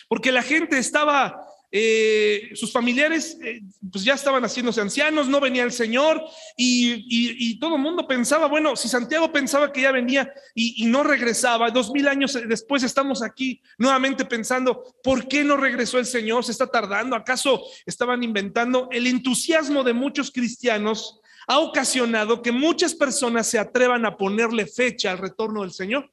porque 0.08 0.32
la 0.32 0.42
gente 0.42 0.78
estaba 0.78 1.45
eh, 1.72 2.50
sus 2.54 2.72
familiares 2.72 3.38
eh, 3.42 3.60
pues 3.90 4.04
ya 4.04 4.14
estaban 4.14 4.42
haciéndose 4.44 4.80
ancianos, 4.80 5.28
no 5.28 5.40
venía 5.40 5.64
el 5.64 5.72
Señor 5.72 6.24
y, 6.56 7.58
todo 7.58 7.76
el 7.76 7.82
mundo 7.82 8.06
pensaba, 8.06 8.46
bueno, 8.46 8.76
si 8.76 8.88
Santiago 8.88 9.32
pensaba 9.32 9.72
que 9.72 9.80
ya 9.82 9.92
venía 9.92 10.32
y, 10.54 10.84
y, 10.84 10.86
no 10.86 11.02
regresaba, 11.02 11.70
dos 11.70 11.90
mil 11.90 12.06
años 12.06 12.38
después 12.48 12.82
estamos 12.82 13.22
aquí 13.22 13.62
nuevamente 13.78 14.24
pensando, 14.24 14.94
¿por 15.02 15.26
qué 15.26 15.42
no 15.42 15.56
regresó 15.56 15.98
el 15.98 16.06
Señor? 16.06 16.44
¿Se 16.44 16.52
está 16.52 16.66
tardando? 16.66 17.16
¿Acaso 17.16 17.62
estaban 17.84 18.22
inventando? 18.22 18.88
El 18.92 19.06
entusiasmo 19.06 19.82
de 19.82 19.92
muchos 19.92 20.30
cristianos 20.30 21.20
ha 21.46 21.58
ocasionado 21.60 22.42
que 22.42 22.52
muchas 22.52 22.94
personas 22.94 23.46
se 23.46 23.58
atrevan 23.58 24.04
a 24.04 24.16
ponerle 24.16 24.66
fecha 24.66 25.12
al 25.12 25.18
retorno 25.18 25.62
del 25.62 25.72
Señor. 25.72 26.12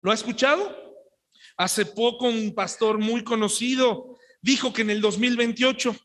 ¿Lo 0.00 0.10
ha 0.10 0.14
escuchado? 0.14 0.76
Hace 1.56 1.86
poco 1.86 2.26
un 2.26 2.54
pastor 2.54 2.98
muy 2.98 3.24
conocido 3.24 4.17
dijo 4.40 4.72
que 4.72 4.82
en 4.82 4.90
el 4.90 5.00
2028. 5.00 5.96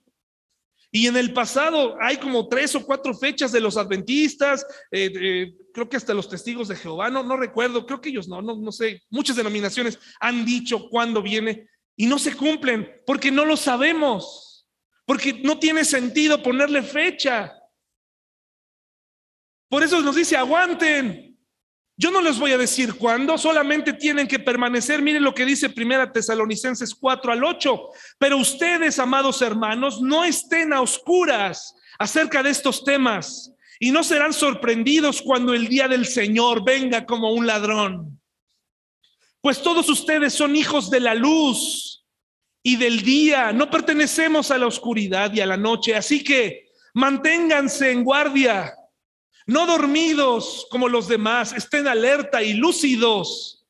Y 0.95 1.07
en 1.07 1.17
el 1.17 1.33
pasado 1.33 1.97
hay 1.99 2.17
como 2.17 2.47
tres 2.47 2.75
o 2.75 2.85
cuatro 2.85 3.15
fechas 3.15 3.51
de 3.51 3.59
los 3.59 3.77
adventistas, 3.77 4.63
eh, 4.91 5.51
creo 5.73 5.89
que 5.89 5.97
hasta 5.97 6.13
los 6.13 6.29
testigos 6.29 6.67
de 6.67 6.75
Jehová, 6.75 7.09
no, 7.09 7.23
no 7.23 7.35
recuerdo, 7.35 7.87
creo 7.87 7.99
que 7.99 8.09
ellos 8.09 8.27
no, 8.27 8.43
no, 8.43 8.55
no 8.55 8.71
sé, 8.71 9.01
muchas 9.09 9.35
denominaciones 9.35 9.97
han 10.19 10.45
dicho 10.45 10.87
cuándo 10.89 11.23
viene 11.23 11.67
y 11.95 12.05
no 12.05 12.19
se 12.19 12.35
cumplen 12.35 13.01
porque 13.07 13.31
no 13.31 13.43
lo 13.43 13.57
sabemos, 13.57 14.67
porque 15.05 15.33
no 15.33 15.57
tiene 15.57 15.83
sentido 15.83 16.43
ponerle 16.43 16.83
fecha. 16.83 17.51
Por 19.67 19.81
eso 19.81 19.99
nos 20.01 20.15
dice, 20.15 20.37
aguanten, 20.37 21.32
yo 21.95 22.11
no 22.11 22.21
les 22.21 22.39
voy 22.39 22.51
a 22.51 22.57
decir 22.57 22.95
cuándo, 22.95 23.37
solamente 23.37 23.93
tienen 23.93 24.27
que 24.27 24.39
permanecer. 24.39 25.01
Miren 25.01 25.23
lo 25.23 25.33
que 25.33 25.45
dice 25.45 25.69
Primera 25.69 26.11
Tesalonicenses 26.11 26.95
4 26.95 27.31
al 27.31 27.43
8. 27.43 27.89
Pero 28.17 28.37
ustedes, 28.37 28.99
amados 28.99 29.41
hermanos, 29.41 30.01
no 30.01 30.23
estén 30.23 30.73
a 30.73 30.81
oscuras 30.81 31.75
acerca 31.99 32.41
de 32.41 32.49
estos 32.49 32.83
temas 32.83 33.51
y 33.79 33.91
no 33.91 34.03
serán 34.03 34.33
sorprendidos 34.33 35.21
cuando 35.21 35.53
el 35.53 35.67
día 35.67 35.87
del 35.87 36.05
Señor 36.05 36.63
venga 36.63 37.05
como 37.05 37.31
un 37.31 37.45
ladrón. 37.45 38.19
Pues 39.41 39.61
todos 39.61 39.89
ustedes 39.89 40.33
son 40.33 40.55
hijos 40.55 40.89
de 40.89 40.99
la 40.99 41.13
luz 41.13 42.05
y 42.63 42.77
del 42.77 43.01
día, 43.01 43.51
no 43.51 43.69
pertenecemos 43.69 44.49
a 44.49 44.57
la 44.57 44.67
oscuridad 44.67 45.33
y 45.33 45.41
a 45.41 45.45
la 45.45 45.57
noche. 45.57 45.95
Así 45.95 46.23
que 46.23 46.63
Manténganse 46.93 47.91
en 47.91 48.03
guardia, 48.03 48.71
no 49.47 49.65
dormidos 49.65 50.67
como 50.69 50.89
los 50.89 51.07
demás, 51.07 51.53
estén 51.53 51.87
alerta 51.87 52.41
y 52.43 52.53
lúcidos. 52.53 53.65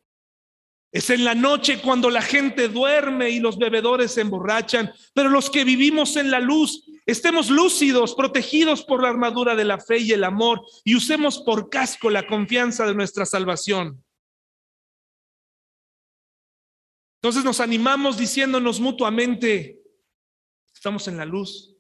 Es 0.92 1.10
en 1.10 1.26
la 1.26 1.34
noche 1.34 1.82
cuando 1.82 2.12
la 2.12 2.22
gente 2.22 2.70
duerme 2.70 3.32
y 3.32 3.40
los 3.40 3.58
bebedores 3.58 4.12
se 4.12 4.22
emborrachan, 4.22 4.94
pero 5.14 5.30
los 5.30 5.50
que 5.50 5.64
vivimos 5.64 6.16
en 6.18 6.30
la 6.30 6.40
luz, 6.40 6.86
estemos 7.08 7.50
lúcidos, 7.50 8.14
protegidos 8.14 8.84
por 8.84 9.02
la 9.02 9.10
armadura 9.10 9.56
de 9.56 9.66
la 9.66 9.80
fe 9.80 9.98
y 9.98 10.12
el 10.12 10.24
amor, 10.24 10.62
y 10.84 10.96
usemos 10.96 11.40
por 11.40 11.70
casco 11.70 12.12
la 12.12 12.28
confianza 12.28 12.86
de 12.86 12.94
nuestra 12.94 13.26
salvación. 13.26 14.04
Entonces 17.24 17.44
nos 17.44 17.60
animamos 17.60 18.18
diciéndonos 18.18 18.80
mutuamente, 18.80 19.82
estamos 20.76 21.08
en 21.08 21.18
la 21.18 21.26
luz. 21.26 21.74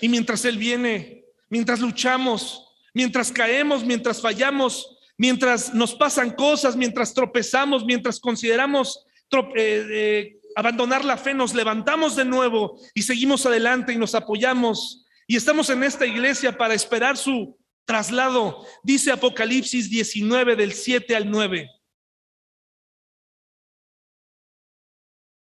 Y 0.00 0.08
mientras 0.08 0.44
Él 0.46 0.58
viene, 0.58 1.26
mientras 1.48 1.78
luchamos, 1.80 2.67
mientras 2.98 3.30
caemos, 3.30 3.84
mientras 3.84 4.20
fallamos, 4.20 4.98
mientras 5.16 5.72
nos 5.72 5.94
pasan 5.94 6.32
cosas, 6.32 6.74
mientras 6.74 7.14
tropezamos, 7.14 7.84
mientras 7.84 8.18
consideramos 8.18 9.06
eh, 9.30 9.86
eh, 9.88 10.40
abandonar 10.56 11.04
la 11.04 11.16
fe, 11.16 11.32
nos 11.32 11.54
levantamos 11.54 12.16
de 12.16 12.24
nuevo 12.24 12.76
y 12.94 13.02
seguimos 13.02 13.46
adelante 13.46 13.92
y 13.92 13.98
nos 13.98 14.16
apoyamos. 14.16 15.06
Y 15.28 15.36
estamos 15.36 15.70
en 15.70 15.84
esta 15.84 16.06
iglesia 16.06 16.58
para 16.58 16.74
esperar 16.74 17.16
su 17.16 17.56
traslado. 17.84 18.66
Dice 18.82 19.12
Apocalipsis 19.12 19.88
19 19.88 20.56
del 20.56 20.72
7 20.72 21.14
al 21.14 21.30
9. 21.30 21.70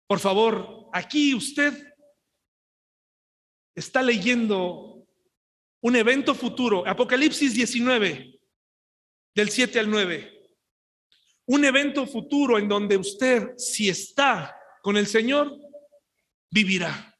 Por 0.05 0.20
favor, 0.20 0.91
aquí 0.93 1.34
usted 1.34 1.74
está 3.74 4.03
leyendo 4.03 4.97
un 5.88 5.96
evento 5.96 6.36
futuro, 6.36 6.86
Apocalipsis 6.86 7.54
19, 7.54 8.38
del 9.34 9.50
7 9.50 9.80
al 9.80 9.90
9. 9.90 10.50
Un 11.46 11.64
evento 11.64 12.06
futuro 12.06 12.60
en 12.60 12.68
donde 12.68 12.98
usted, 12.98 13.54
si 13.56 13.88
está 13.88 14.54
con 14.82 14.98
el 14.98 15.08
Señor, 15.08 15.58
vivirá. 16.52 17.18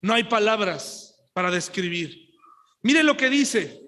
No 0.00 0.14
hay 0.14 0.24
palabras 0.24 1.24
para 1.32 1.52
describir. 1.52 2.34
Mire 2.82 3.04
lo 3.04 3.16
que 3.16 3.30
dice. 3.30 3.80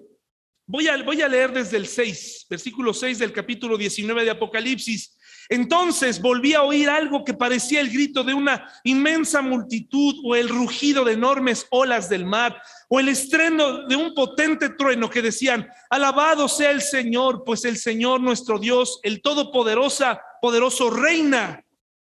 Voy 0.65 0.87
a, 0.87 1.03
voy 1.03 1.21
a 1.21 1.27
leer 1.27 1.51
desde 1.51 1.75
el 1.75 1.87
6, 1.87 2.47
versículo 2.49 2.93
6 2.93 3.19
del 3.19 3.33
capítulo 3.33 3.77
19 3.77 4.23
de 4.23 4.31
Apocalipsis. 4.31 5.14
Entonces 5.49 6.21
volví 6.21 6.53
a 6.53 6.63
oír 6.63 6.89
algo 6.89 7.23
que 7.23 7.33
parecía 7.33 7.81
el 7.81 7.89
grito 7.89 8.23
de 8.23 8.33
una 8.33 8.67
inmensa 8.83 9.41
multitud 9.41 10.15
o 10.23 10.35
el 10.35 10.49
rugido 10.49 11.05
de 11.05 11.13
enormes 11.13 11.67
olas 11.69 12.09
del 12.09 12.25
mar 12.25 12.61
o 12.89 12.99
el 12.99 13.09
estreno 13.09 13.87
de 13.87 13.95
un 13.95 14.13
potente 14.13 14.69
trueno 14.69 15.09
que 15.09 15.21
decían, 15.21 15.67
alabado 15.89 16.47
sea 16.47 16.71
el 16.71 16.81
Señor, 16.81 17.43
pues 17.45 17.65
el 17.65 17.77
Señor 17.77 18.21
nuestro 18.21 18.59
Dios, 18.59 18.99
el 19.03 19.21
todopoderosa, 19.21 20.21
poderoso 20.41 20.89
reina. 20.89 21.63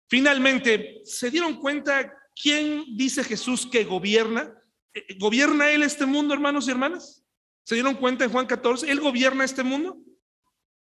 Finalmente, 0.08 1.02
¿se 1.04 1.30
dieron 1.30 1.56
cuenta 1.56 2.14
quién 2.40 2.86
dice 2.96 3.24
Jesús 3.24 3.68
que 3.70 3.84
gobierna? 3.84 4.54
Eh, 4.94 5.18
¿Gobierna 5.20 5.70
él 5.70 5.84
este 5.84 6.06
mundo, 6.06 6.34
hermanos 6.34 6.68
y 6.68 6.72
hermanas? 6.72 7.24
¿Se 7.64 7.76
dieron 7.76 7.96
cuenta 7.96 8.24
en 8.24 8.32
Juan 8.32 8.46
14? 8.46 8.90
¿Él 8.90 9.00
gobierna 9.00 9.44
este 9.44 9.64
mundo? 9.64 9.98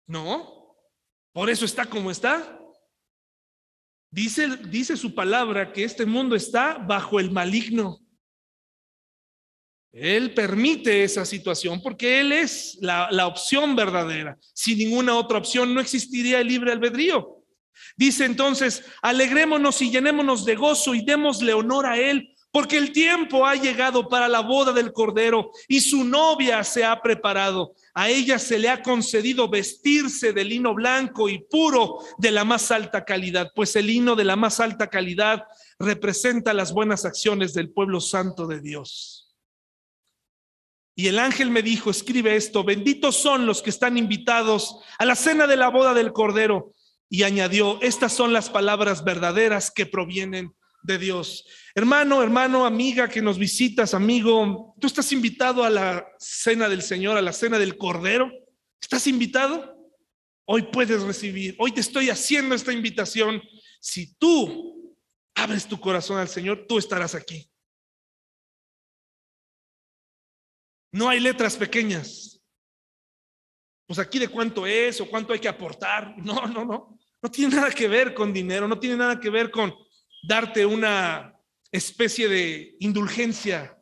No, 0.06 0.53
por 1.34 1.50
eso 1.50 1.66
está 1.66 1.86
como 1.86 2.12
está. 2.12 2.60
Dice, 4.12 4.48
dice 4.70 4.96
su 4.96 5.16
palabra 5.16 5.74
que 5.74 5.84
este 5.84 6.06
mundo 6.06 6.36
está 6.36 6.78
bajo 6.78 7.20
el 7.20 7.32
maligno. 7.32 8.00
Él 9.92 10.34
permite 10.34 11.04
esa 11.04 11.26
situación 11.26 11.82
porque 11.82 12.20
Él 12.20 12.32
es 12.32 12.78
la, 12.82 13.10
la, 13.12 13.28
opción 13.28 13.76
verdadera. 13.76 14.38
Sin 14.54 14.78
ninguna 14.78 15.16
otra 15.16 15.40
opción 15.40 15.74
no 15.74 15.82
existiría 15.82 16.40
el 16.40 16.48
libre 16.48 16.72
albedrío. 16.72 17.44
Dice 17.96 18.26
entonces, 18.26 18.86
alegrémonos 19.02 19.82
y 19.82 19.92
llenémonos 19.92 20.46
de 20.46 20.56
gozo 20.56 20.96
y 20.96 21.04
démosle 21.04 21.54
honor 21.54 21.86
a 21.86 21.98
Él, 21.98 22.33
porque 22.54 22.78
el 22.78 22.92
tiempo 22.92 23.48
ha 23.48 23.56
llegado 23.56 24.08
para 24.08 24.30
la 24.30 24.42
boda 24.42 24.72
del 24.74 24.94
Cordero 24.94 25.50
y 25.68 25.82
su 25.82 26.04
novia 26.04 26.64
se 26.64 26.86
ha 26.86 27.02
preparado. 27.02 27.74
A 27.96 28.12
ella 28.12 28.38
se 28.38 28.60
le 28.60 28.70
ha 28.70 28.84
concedido 28.84 29.50
vestirse 29.50 30.34
de 30.34 30.44
lino 30.44 30.76
blanco 30.76 31.30
y 31.30 31.40
puro 31.40 31.98
de 32.20 32.30
la 32.30 32.46
más 32.46 32.70
alta 32.70 33.06
calidad, 33.06 33.52
pues 33.56 33.76
el 33.76 33.88
lino 33.88 34.16
de 34.16 34.26
la 34.26 34.36
más 34.36 34.60
alta 34.60 34.88
calidad 34.88 35.46
representa 35.80 36.54
las 36.54 36.72
buenas 36.72 37.06
acciones 37.06 37.56
del 37.56 37.72
pueblo 37.72 38.00
santo 38.00 38.46
de 38.46 38.62
Dios. 38.62 39.36
Y 40.96 41.08
el 41.08 41.18
ángel 41.18 41.50
me 41.50 41.64
dijo, 41.64 41.90
escribe 41.90 42.36
esto, 42.36 42.64
benditos 42.64 43.16
son 43.16 43.48
los 43.48 43.64
que 43.64 43.72
están 43.72 43.98
invitados 43.98 44.78
a 45.00 45.06
la 45.06 45.16
cena 45.16 45.48
de 45.48 45.58
la 45.58 45.70
boda 45.70 45.96
del 45.96 46.14
Cordero. 46.14 46.72
Y 47.10 47.24
añadió, 47.24 47.80
estas 47.82 48.14
son 48.14 48.32
las 48.32 48.52
palabras 48.52 49.04
verdaderas 49.04 49.72
que 49.72 49.88
provienen 49.88 50.54
de 50.84 51.00
Dios. 51.00 51.46
Hermano, 51.76 52.22
hermano, 52.22 52.66
amiga 52.68 53.10
que 53.10 53.22
nos 53.22 53.40
visitas, 53.40 53.96
amigo, 53.96 54.76
tú 54.80 54.86
estás 54.86 55.12
invitado 55.12 55.64
a 55.64 55.72
la 55.72 56.08
cena 56.20 56.70
del 56.70 56.84
Señor, 56.84 57.18
a 57.18 57.22
la 57.22 57.34
cena 57.34 57.58
del 57.58 57.78
Cordero. 57.78 58.32
¿Estás 58.80 59.08
invitado? 59.08 59.76
Hoy 60.46 60.64
puedes 60.64 61.02
recibir, 61.02 61.56
hoy 61.58 61.72
te 61.72 61.82
estoy 61.82 62.12
haciendo 62.12 62.54
esta 62.54 62.72
invitación. 62.72 63.42
Si 63.80 64.14
tú 64.16 64.96
abres 65.34 65.66
tu 65.68 65.80
corazón 65.80 66.20
al 66.20 66.28
Señor, 66.28 66.66
tú 66.68 66.78
estarás 66.78 67.16
aquí. 67.16 67.50
No 70.92 71.10
hay 71.10 71.20
letras 71.20 71.58
pequeñas. 71.58 72.40
Pues 73.88 73.98
aquí 73.98 74.20
de 74.20 74.28
cuánto 74.28 74.68
es 74.68 75.02
o 75.02 75.10
cuánto 75.10 75.34
hay 75.34 75.40
que 75.40 75.48
aportar. 75.48 76.16
No, 76.24 76.46
no, 76.46 76.64
no. 76.64 77.00
No 77.20 77.32
tiene 77.32 77.56
nada 77.56 77.72
que 77.72 77.88
ver 77.88 78.14
con 78.14 78.32
dinero, 78.32 78.68
no 78.68 78.78
tiene 78.78 78.98
nada 78.98 79.20
que 79.20 79.30
ver 79.32 79.50
con 79.50 79.74
darte 80.28 80.66
una 80.66 81.33
especie 81.74 82.30
de 82.30 82.78
indulgencia. 82.80 83.78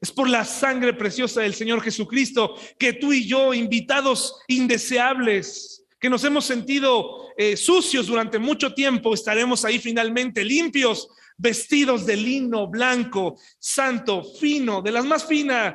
Es 0.00 0.10
por 0.10 0.28
la 0.28 0.44
sangre 0.44 0.92
preciosa 0.92 1.40
del 1.40 1.54
Señor 1.54 1.80
Jesucristo 1.80 2.56
que 2.78 2.92
tú 2.92 3.12
y 3.12 3.26
yo, 3.26 3.54
invitados 3.54 4.34
indeseables, 4.48 5.86
que 5.98 6.10
nos 6.10 6.24
hemos 6.24 6.44
sentido 6.44 7.32
eh, 7.36 7.56
sucios 7.56 8.06
durante 8.06 8.38
mucho 8.38 8.74
tiempo, 8.74 9.14
estaremos 9.14 9.64
ahí 9.64 9.78
finalmente 9.78 10.44
limpios, 10.44 11.08
vestidos 11.36 12.04
de 12.04 12.16
lino 12.16 12.66
blanco, 12.66 13.38
santo, 13.58 14.24
fino, 14.24 14.82
de 14.82 14.90
las 14.90 15.04
más 15.04 15.26
finas. 15.26 15.74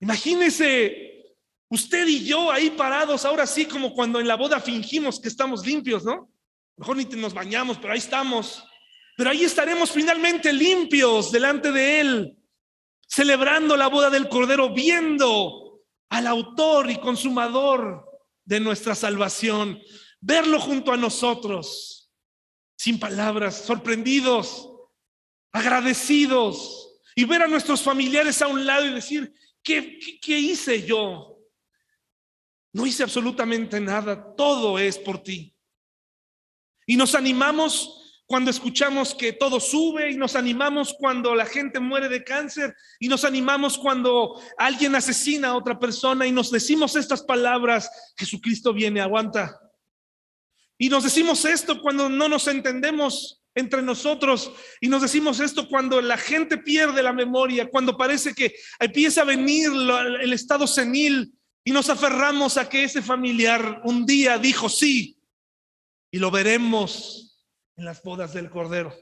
Imagínese 0.00 1.34
usted 1.70 2.06
y 2.06 2.24
yo 2.24 2.52
ahí 2.52 2.70
parados, 2.70 3.24
ahora 3.24 3.46
sí 3.46 3.64
como 3.64 3.94
cuando 3.94 4.20
en 4.20 4.28
la 4.28 4.36
boda 4.36 4.60
fingimos 4.60 5.18
que 5.18 5.28
estamos 5.28 5.66
limpios, 5.66 6.04
¿no? 6.04 6.30
Mejor 6.76 6.96
ni 6.96 7.04
nos 7.04 7.34
bañamos, 7.34 7.78
pero 7.78 7.92
ahí 7.92 7.98
estamos. 7.98 8.62
Pero 9.18 9.30
ahí 9.30 9.42
estaremos 9.42 9.90
finalmente 9.90 10.52
limpios 10.52 11.32
delante 11.32 11.72
de 11.72 12.00
Él, 12.00 12.38
celebrando 13.04 13.76
la 13.76 13.88
boda 13.88 14.10
del 14.10 14.28
Cordero, 14.28 14.72
viendo 14.72 15.82
al 16.08 16.28
autor 16.28 16.88
y 16.88 17.00
consumador 17.00 18.08
de 18.44 18.60
nuestra 18.60 18.94
salvación, 18.94 19.80
verlo 20.20 20.60
junto 20.60 20.92
a 20.92 20.96
nosotros, 20.96 22.12
sin 22.76 23.00
palabras, 23.00 23.56
sorprendidos, 23.56 24.70
agradecidos, 25.50 27.00
y 27.16 27.24
ver 27.24 27.42
a 27.42 27.48
nuestros 27.48 27.82
familiares 27.82 28.40
a 28.40 28.46
un 28.46 28.64
lado 28.64 28.86
y 28.86 28.94
decir, 28.94 29.34
¿qué, 29.64 29.98
qué, 30.22 30.38
hice 30.38 30.86
yo? 30.86 31.40
No 32.72 32.86
hice 32.86 33.02
absolutamente 33.02 33.80
nada, 33.80 34.36
todo 34.36 34.78
es 34.78 34.96
por 34.96 35.20
ti. 35.24 35.52
Y 36.86 36.96
nos 36.96 37.16
animamos 37.16 38.04
cuando 38.28 38.50
escuchamos 38.50 39.14
que 39.14 39.32
todo 39.32 39.58
sube 39.58 40.10
y 40.10 40.14
nos 40.14 40.36
animamos 40.36 40.94
cuando 40.98 41.34
la 41.34 41.46
gente 41.46 41.80
muere 41.80 42.10
de 42.10 42.22
cáncer 42.22 42.76
y 43.00 43.08
nos 43.08 43.24
animamos 43.24 43.78
cuando 43.78 44.38
alguien 44.58 44.94
asesina 44.94 45.48
a 45.48 45.56
otra 45.56 45.78
persona 45.78 46.26
y 46.26 46.30
nos 46.30 46.50
decimos 46.50 46.94
estas 46.94 47.22
palabras, 47.22 47.90
Jesucristo 48.18 48.74
viene, 48.74 49.00
aguanta. 49.00 49.58
Y 50.76 50.90
nos 50.90 51.04
decimos 51.04 51.42
esto 51.46 51.80
cuando 51.80 52.10
no 52.10 52.28
nos 52.28 52.46
entendemos 52.48 53.42
entre 53.54 53.80
nosotros 53.80 54.52
y 54.78 54.88
nos 54.88 55.00
decimos 55.00 55.40
esto 55.40 55.66
cuando 55.66 56.02
la 56.02 56.18
gente 56.18 56.58
pierde 56.58 57.02
la 57.02 57.14
memoria, 57.14 57.70
cuando 57.70 57.96
parece 57.96 58.34
que 58.34 58.54
empieza 58.78 59.22
a 59.22 59.24
venir 59.24 59.70
el 60.20 60.34
estado 60.34 60.66
senil 60.66 61.32
y 61.64 61.72
nos 61.72 61.88
aferramos 61.88 62.58
a 62.58 62.68
que 62.68 62.84
ese 62.84 63.00
familiar 63.00 63.80
un 63.84 64.04
día 64.04 64.36
dijo 64.36 64.68
sí 64.68 65.18
y 66.10 66.18
lo 66.18 66.30
veremos 66.30 67.27
en 67.78 67.84
las 67.84 68.02
bodas 68.02 68.34
del 68.34 68.50
Cordero. 68.50 68.92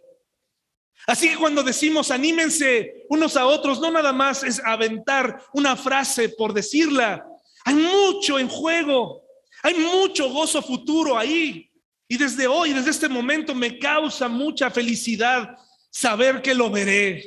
Así 1.06 1.28
que 1.28 1.36
cuando 1.36 1.62
decimos 1.62 2.10
anímense 2.10 3.06
unos 3.08 3.36
a 3.36 3.46
otros, 3.46 3.80
no 3.80 3.90
nada 3.90 4.12
más 4.12 4.44
es 4.44 4.60
aventar 4.64 5.42
una 5.54 5.76
frase 5.76 6.28
por 6.28 6.52
decirla. 6.52 7.26
Hay 7.64 7.74
mucho 7.74 8.38
en 8.38 8.48
juego, 8.48 9.24
hay 9.62 9.74
mucho 9.74 10.30
gozo 10.30 10.62
futuro 10.62 11.18
ahí. 11.18 11.70
Y 12.06 12.16
desde 12.18 12.46
hoy, 12.46 12.72
desde 12.72 12.90
este 12.90 13.08
momento, 13.08 13.54
me 13.54 13.78
causa 13.78 14.28
mucha 14.28 14.70
felicidad 14.70 15.56
saber 15.90 16.40
que 16.40 16.54
lo 16.54 16.70
veré. 16.70 17.24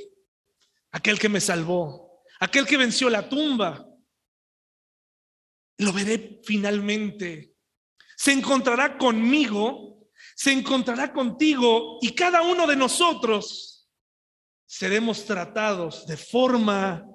Aquel 0.91 1.19
que 1.19 1.29
me 1.29 1.41
salvó, 1.41 2.23
aquel 2.39 2.65
que 2.65 2.77
venció 2.77 3.09
la 3.09 3.27
tumba. 3.27 3.85
Lo 5.77 5.93
veré 5.93 6.41
finalmente. 6.43 7.55
Se 8.15 8.31
encontrará 8.31 8.97
conmigo, 8.97 9.98
se 10.39 10.53
encontrará 10.53 11.11
contigo 11.11 11.99
y 12.01 12.15
cada 12.15 12.41
uno 12.41 12.65
de 12.65 12.77
nosotros 12.77 13.91
seremos 14.65 15.25
tratados 15.25 16.07
de 16.07 16.15
forma 16.15 17.05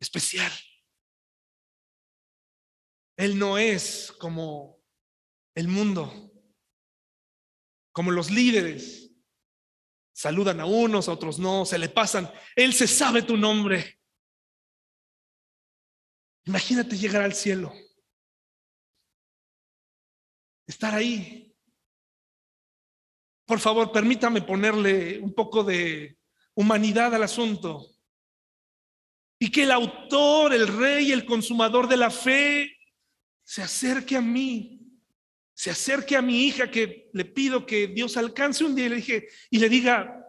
especial. 0.00 0.50
Él 3.16 3.38
no 3.38 3.56
es 3.56 4.10
como 4.18 4.82
el 5.54 5.68
mundo, 5.68 6.32
como 7.92 8.10
los 8.10 8.32
líderes. 8.32 9.12
Saludan 10.12 10.58
a 10.58 10.66
unos, 10.66 11.08
a 11.08 11.12
otros 11.12 11.38
no, 11.38 11.64
se 11.64 11.78
le 11.78 11.88
pasan. 11.88 12.28
Él 12.56 12.72
se 12.74 12.88
sabe 12.88 13.22
tu 13.22 13.36
nombre. 13.36 14.00
Imagínate 16.46 16.98
llegar 16.98 17.22
al 17.22 17.34
cielo. 17.34 17.72
Estar 20.66 20.96
ahí. 20.96 21.47
Por 23.48 23.60
favor, 23.60 23.90
permítame 23.90 24.42
ponerle 24.42 25.18
un 25.20 25.32
poco 25.32 25.64
de 25.64 26.18
humanidad 26.54 27.14
al 27.14 27.22
asunto. 27.22 27.86
Y 29.38 29.50
que 29.50 29.62
el 29.62 29.70
autor, 29.70 30.52
el 30.52 30.68
rey, 30.68 31.12
el 31.12 31.24
consumador 31.24 31.88
de 31.88 31.96
la 31.96 32.10
fe 32.10 32.76
se 33.42 33.62
acerque 33.62 34.16
a 34.16 34.20
mí, 34.20 34.82
se 35.54 35.70
acerque 35.70 36.14
a 36.14 36.20
mi 36.20 36.42
hija 36.44 36.70
que 36.70 37.08
le 37.14 37.24
pido 37.24 37.64
que 37.64 37.86
Dios 37.86 38.18
alcance 38.18 38.64
un 38.64 38.74
día 38.74 38.84
y 38.84 38.88
le, 38.90 38.96
dije, 38.96 39.28
y 39.48 39.58
le 39.58 39.70
diga, 39.70 40.22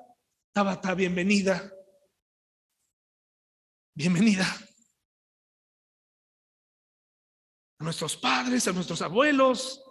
Tabata, 0.54 0.96
bienvenida, 0.96 1.74
bienvenida. 3.94 4.46
A 7.80 7.84
nuestros 7.84 8.16
padres, 8.16 8.66
a 8.70 8.72
nuestros 8.72 9.02
abuelos. 9.02 9.84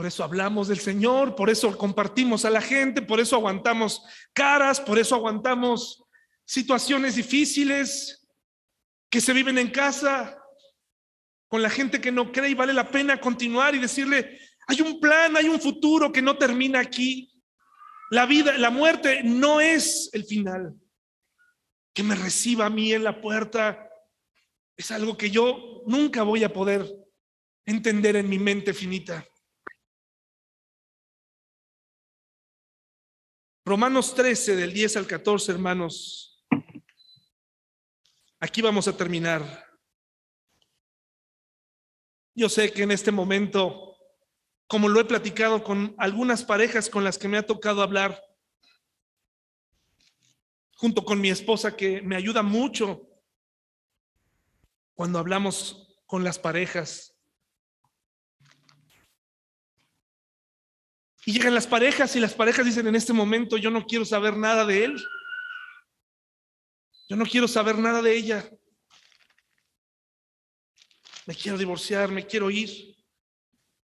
Por 0.00 0.06
eso 0.06 0.24
hablamos 0.24 0.68
del 0.68 0.80
Señor, 0.80 1.34
por 1.34 1.50
eso 1.50 1.76
compartimos 1.76 2.46
a 2.46 2.50
la 2.50 2.62
gente, 2.62 3.02
por 3.02 3.20
eso 3.20 3.36
aguantamos 3.36 4.02
caras, 4.32 4.80
por 4.80 4.98
eso 4.98 5.14
aguantamos 5.14 6.02
situaciones 6.46 7.16
difíciles, 7.16 8.26
que 9.10 9.20
se 9.20 9.34
viven 9.34 9.58
en 9.58 9.68
casa 9.68 10.42
con 11.48 11.60
la 11.60 11.68
gente 11.68 12.00
que 12.00 12.10
no 12.10 12.32
cree 12.32 12.48
y 12.48 12.54
vale 12.54 12.72
la 12.72 12.88
pena 12.88 13.20
continuar 13.20 13.74
y 13.74 13.78
decirle, 13.78 14.38
hay 14.68 14.80
un 14.80 15.00
plan, 15.00 15.36
hay 15.36 15.50
un 15.50 15.60
futuro 15.60 16.10
que 16.10 16.22
no 16.22 16.38
termina 16.38 16.80
aquí. 16.80 17.30
La 18.08 18.24
vida, 18.24 18.56
la 18.56 18.70
muerte 18.70 19.22
no 19.22 19.60
es 19.60 20.08
el 20.14 20.24
final. 20.24 20.76
Que 21.92 22.02
me 22.02 22.14
reciba 22.14 22.64
a 22.64 22.70
mí 22.70 22.94
en 22.94 23.04
la 23.04 23.20
puerta 23.20 23.86
es 24.78 24.90
algo 24.92 25.18
que 25.18 25.30
yo 25.30 25.82
nunca 25.84 26.22
voy 26.22 26.42
a 26.42 26.54
poder 26.54 26.90
entender 27.66 28.16
en 28.16 28.30
mi 28.30 28.38
mente 28.38 28.72
finita. 28.72 29.26
Romanos 33.70 34.16
13, 34.16 34.56
del 34.56 34.72
10 34.72 34.96
al 34.96 35.06
14, 35.06 35.52
hermanos. 35.52 36.44
Aquí 38.40 38.60
vamos 38.62 38.88
a 38.88 38.96
terminar. 38.96 39.64
Yo 42.34 42.48
sé 42.48 42.72
que 42.72 42.82
en 42.82 42.90
este 42.90 43.12
momento, 43.12 43.96
como 44.66 44.88
lo 44.88 44.98
he 44.98 45.04
platicado 45.04 45.62
con 45.62 45.94
algunas 45.98 46.42
parejas 46.42 46.90
con 46.90 47.04
las 47.04 47.16
que 47.16 47.28
me 47.28 47.38
ha 47.38 47.46
tocado 47.46 47.80
hablar, 47.80 48.20
junto 50.74 51.04
con 51.04 51.20
mi 51.20 51.30
esposa 51.30 51.76
que 51.76 52.02
me 52.02 52.16
ayuda 52.16 52.42
mucho 52.42 53.08
cuando 54.94 55.20
hablamos 55.20 55.96
con 56.06 56.24
las 56.24 56.40
parejas. 56.40 57.09
Y 61.26 61.32
llegan 61.32 61.54
las 61.54 61.66
parejas 61.66 62.16
y 62.16 62.20
las 62.20 62.34
parejas 62.34 62.64
dicen 62.64 62.86
en 62.86 62.96
este 62.96 63.12
momento, 63.12 63.56
yo 63.56 63.70
no 63.70 63.84
quiero 63.86 64.04
saber 64.04 64.36
nada 64.36 64.64
de 64.64 64.84
él. 64.84 65.04
Yo 67.08 67.16
no 67.16 67.26
quiero 67.26 67.48
saber 67.48 67.76
nada 67.76 68.00
de 68.00 68.16
ella. 68.16 68.50
Me 71.26 71.34
quiero 71.34 71.58
divorciar, 71.58 72.10
me 72.10 72.26
quiero 72.26 72.50
ir. 72.50 72.96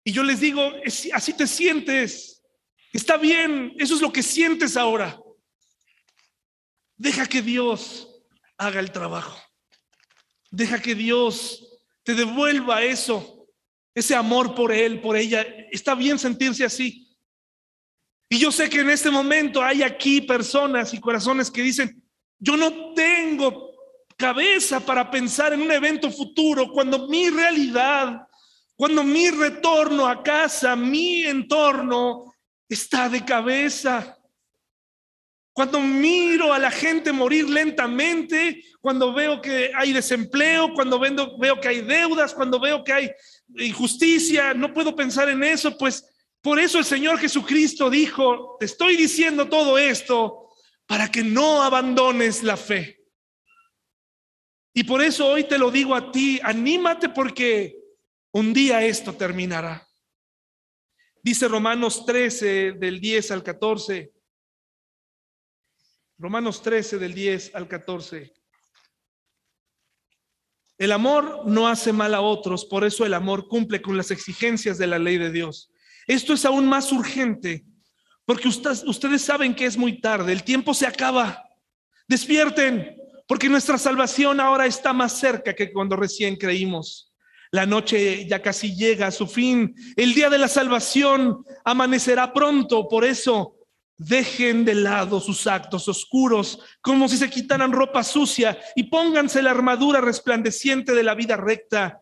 Y 0.03 0.11
yo 0.11 0.23
les 0.23 0.39
digo, 0.39 0.71
así 1.13 1.33
te 1.33 1.47
sientes. 1.47 2.43
Está 2.91 3.17
bien, 3.17 3.73
eso 3.77 3.95
es 3.95 4.01
lo 4.01 4.11
que 4.11 4.23
sientes 4.23 4.75
ahora. 4.75 5.19
Deja 6.97 7.25
que 7.25 7.41
Dios 7.41 8.09
haga 8.57 8.79
el 8.79 8.91
trabajo. 8.91 9.39
Deja 10.49 10.81
que 10.81 10.95
Dios 10.95 11.79
te 12.03 12.13
devuelva 12.13 12.83
eso, 12.83 13.47
ese 13.95 14.15
amor 14.15 14.53
por 14.53 14.71
Él, 14.71 14.99
por 14.99 15.15
ella. 15.15 15.41
Está 15.71 15.95
bien 15.95 16.19
sentirse 16.19 16.65
así. 16.65 17.10
Y 18.33 18.39
yo 18.39 18.49
sé 18.49 18.69
que 18.69 18.79
en 18.79 18.89
este 18.89 19.11
momento 19.11 19.61
hay 19.61 19.83
aquí 19.83 20.21
personas 20.21 20.93
y 20.93 21.01
corazones 21.01 21.51
que 21.51 21.63
dicen, 21.63 22.01
yo 22.39 22.55
no 22.55 22.93
tengo 22.93 23.73
cabeza 24.15 24.79
para 24.79 25.11
pensar 25.11 25.51
en 25.51 25.61
un 25.61 25.69
evento 25.69 26.09
futuro 26.09 26.71
cuando 26.71 27.09
mi 27.09 27.29
realidad, 27.29 28.25
cuando 28.77 29.03
mi 29.03 29.29
retorno 29.31 30.07
a 30.07 30.23
casa, 30.23 30.77
mi 30.77 31.23
entorno 31.23 32.33
está 32.69 33.09
de 33.09 33.25
cabeza. 33.25 34.17
Cuando 35.51 35.81
miro 35.81 36.53
a 36.53 36.59
la 36.59 36.71
gente 36.71 37.11
morir 37.11 37.49
lentamente, 37.49 38.63
cuando 38.79 39.13
veo 39.13 39.41
que 39.41 39.73
hay 39.75 39.91
desempleo, 39.91 40.73
cuando 40.73 40.97
veo, 40.97 41.59
que 41.59 41.67
hay 41.67 41.81
deudas, 41.81 42.33
cuando 42.33 42.61
veo 42.61 42.81
que 42.81 42.93
hay 42.93 43.11
injusticia, 43.57 44.53
no 44.53 44.73
puedo 44.73 44.95
pensar 44.95 45.27
en 45.27 45.43
eso, 45.43 45.77
pues 45.77 46.10
por 46.41 46.59
eso 46.59 46.79
el 46.79 46.85
Señor 46.85 47.19
Jesucristo 47.19 47.89
dijo, 47.89 48.57
te 48.59 48.65
estoy 48.65 48.97
diciendo 48.97 49.47
todo 49.47 49.77
esto 49.77 50.49
para 50.87 51.09
que 51.09 51.23
no 51.23 51.61
abandones 51.61 52.41
la 52.41 52.57
fe. 52.57 52.99
Y 54.73 54.83
por 54.83 55.01
eso 55.01 55.27
hoy 55.27 55.43
te 55.43 55.57
lo 55.57 55.69
digo 55.69 55.95
a 55.95 56.11
ti, 56.11 56.39
anímate 56.43 57.09
porque 57.09 57.77
un 58.31 58.53
día 58.53 58.83
esto 58.83 59.13
terminará. 59.13 59.87
Dice 61.23 61.47
Romanos 61.47 62.05
13 62.05 62.73
del 62.73 62.99
10 62.99 63.31
al 63.31 63.43
14. 63.43 64.11
Romanos 66.17 66.63
13 66.63 66.97
del 66.97 67.13
10 67.13 67.53
al 67.53 67.67
14. 67.67 68.33
El 70.79 70.91
amor 70.91 71.43
no 71.45 71.67
hace 71.67 71.93
mal 71.93 72.15
a 72.15 72.21
otros, 72.21 72.65
por 72.65 72.83
eso 72.83 73.05
el 73.05 73.13
amor 73.13 73.47
cumple 73.47 73.83
con 73.83 73.97
las 73.97 74.09
exigencias 74.09 74.79
de 74.79 74.87
la 74.87 74.97
ley 74.97 75.19
de 75.19 75.31
Dios. 75.31 75.71
Esto 76.07 76.33
es 76.33 76.45
aún 76.45 76.65
más 76.67 76.91
urgente 76.91 77.65
porque 78.25 78.47
ustedes, 78.47 79.21
saben 79.21 79.53
que 79.53 79.65
es 79.65 79.75
muy 79.75 79.99
tarde, 79.99 80.31
el 80.31 80.43
tiempo 80.43 80.73
se 80.73 80.87
acaba. 80.87 81.43
Despierten, 82.07 82.95
porque 83.27 83.49
nuestra 83.49 83.77
salvación 83.77 84.39
ahora 84.39 84.65
está 84.65 84.93
más 84.93 85.19
cerca 85.19 85.53
que 85.53 85.71
cuando 85.71 85.97
recién 85.97 86.35
creímos. 86.35 87.11
La 87.51 87.65
noche 87.65 88.25
ya 88.27 88.41
casi 88.41 88.73
llega 88.73 89.07
a 89.07 89.11
su 89.11 89.27
fin. 89.27 89.75
El 89.97 90.13
día 90.13 90.29
de 90.29 90.37
la 90.37 90.47
salvación 90.47 91.43
amanecerá 91.65 92.31
pronto. 92.31 92.87
Por 92.87 93.03
eso, 93.03 93.57
dejen 93.97 94.63
de 94.63 94.75
lado 94.75 95.19
sus 95.19 95.45
actos 95.47 95.89
oscuros, 95.89 96.59
como 96.79 97.09
si 97.09 97.17
se 97.17 97.29
quitaran 97.29 97.73
ropa 97.73 98.01
sucia, 98.01 98.57
y 98.77 98.83
pónganse 98.83 99.41
la 99.41 99.51
armadura 99.51 99.99
resplandeciente 99.99 100.93
de 100.93 101.03
la 101.03 101.15
vida 101.15 101.35
recta 101.35 102.01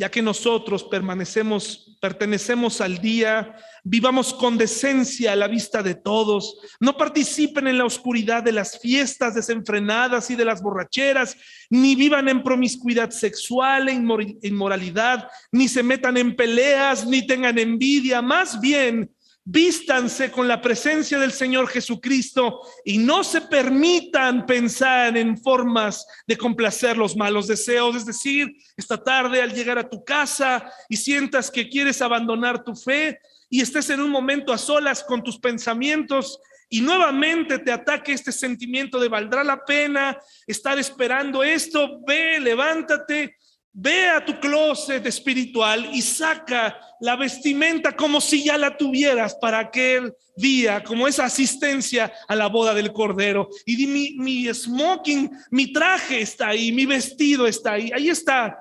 ya 0.00 0.10
que 0.10 0.22
nosotros 0.22 0.84
permanecemos, 0.84 1.94
pertenecemos 2.00 2.80
al 2.80 3.02
día, 3.02 3.54
vivamos 3.84 4.32
con 4.32 4.56
decencia 4.56 5.34
a 5.34 5.36
la 5.36 5.46
vista 5.46 5.82
de 5.82 5.94
todos, 5.94 6.58
no 6.80 6.96
participen 6.96 7.66
en 7.66 7.76
la 7.76 7.84
oscuridad 7.84 8.42
de 8.42 8.52
las 8.52 8.78
fiestas 8.78 9.34
desenfrenadas 9.34 10.30
y 10.30 10.36
de 10.36 10.46
las 10.46 10.62
borracheras, 10.62 11.36
ni 11.68 11.96
vivan 11.96 12.30
en 12.30 12.42
promiscuidad 12.42 13.10
sexual 13.10 13.90
e 13.90 14.02
inmoralidad, 14.48 15.28
ni 15.52 15.68
se 15.68 15.82
metan 15.82 16.16
en 16.16 16.34
peleas, 16.34 17.06
ni 17.06 17.26
tengan 17.26 17.58
envidia, 17.58 18.22
más 18.22 18.58
bien 18.58 19.10
vístanse 19.52 20.30
con 20.30 20.46
la 20.46 20.60
presencia 20.60 21.18
del 21.18 21.32
Señor 21.32 21.66
Jesucristo 21.66 22.60
y 22.84 22.98
no 22.98 23.24
se 23.24 23.40
permitan 23.40 24.46
pensar 24.46 25.16
en 25.16 25.36
formas 25.36 26.06
de 26.24 26.36
complacer 26.36 26.96
los 26.96 27.16
malos 27.16 27.48
deseos. 27.48 27.96
Es 27.96 28.06
decir, 28.06 28.56
esta 28.76 29.02
tarde 29.02 29.42
al 29.42 29.52
llegar 29.52 29.76
a 29.76 29.88
tu 29.88 30.04
casa 30.04 30.70
y 30.88 30.96
sientas 30.96 31.50
que 31.50 31.68
quieres 31.68 32.00
abandonar 32.00 32.62
tu 32.62 32.76
fe 32.76 33.18
y 33.48 33.60
estés 33.60 33.90
en 33.90 34.00
un 34.00 34.10
momento 34.10 34.52
a 34.52 34.58
solas 34.58 35.02
con 35.02 35.24
tus 35.24 35.36
pensamientos 35.40 36.38
y 36.68 36.80
nuevamente 36.80 37.58
te 37.58 37.72
ataque 37.72 38.12
este 38.12 38.30
sentimiento 38.30 39.00
de 39.00 39.08
valdrá 39.08 39.42
la 39.42 39.64
pena 39.64 40.16
estar 40.46 40.78
esperando 40.78 41.42
esto, 41.42 42.00
ve, 42.06 42.38
levántate 42.38 43.34
Ve 43.72 44.08
a 44.08 44.24
tu 44.24 44.40
closet 44.40 45.06
espiritual 45.06 45.90
y 45.92 46.02
saca 46.02 46.78
la 47.00 47.14
vestimenta 47.14 47.94
como 47.94 48.20
si 48.20 48.44
ya 48.44 48.58
la 48.58 48.76
tuvieras 48.76 49.36
para 49.36 49.60
aquel 49.60 50.12
día, 50.36 50.82
como 50.82 51.06
esa 51.06 51.26
asistencia 51.26 52.12
a 52.26 52.34
la 52.34 52.48
boda 52.48 52.74
del 52.74 52.92
Cordero. 52.92 53.48
Y 53.64 53.76
di, 53.76 53.86
mi, 53.86 54.14
mi 54.18 54.52
smoking, 54.52 55.30
mi 55.50 55.72
traje 55.72 56.20
está 56.20 56.48
ahí, 56.48 56.72
mi 56.72 56.84
vestido 56.84 57.46
está 57.46 57.74
ahí, 57.74 57.92
ahí 57.94 58.08
está, 58.08 58.58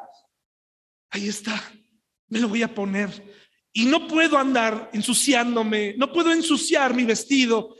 ahí 1.09 1.27
está, 1.27 1.59
me 2.27 2.39
lo 2.39 2.47
voy 2.47 2.61
a 2.61 2.73
poner. 2.73 3.09
Y 3.73 3.85
no 3.85 4.07
puedo 4.07 4.37
andar 4.37 4.91
ensuciándome, 4.93 5.95
no 5.97 6.11
puedo 6.11 6.31
ensuciar 6.31 6.93
mi 6.93 7.03
vestido 7.03 7.75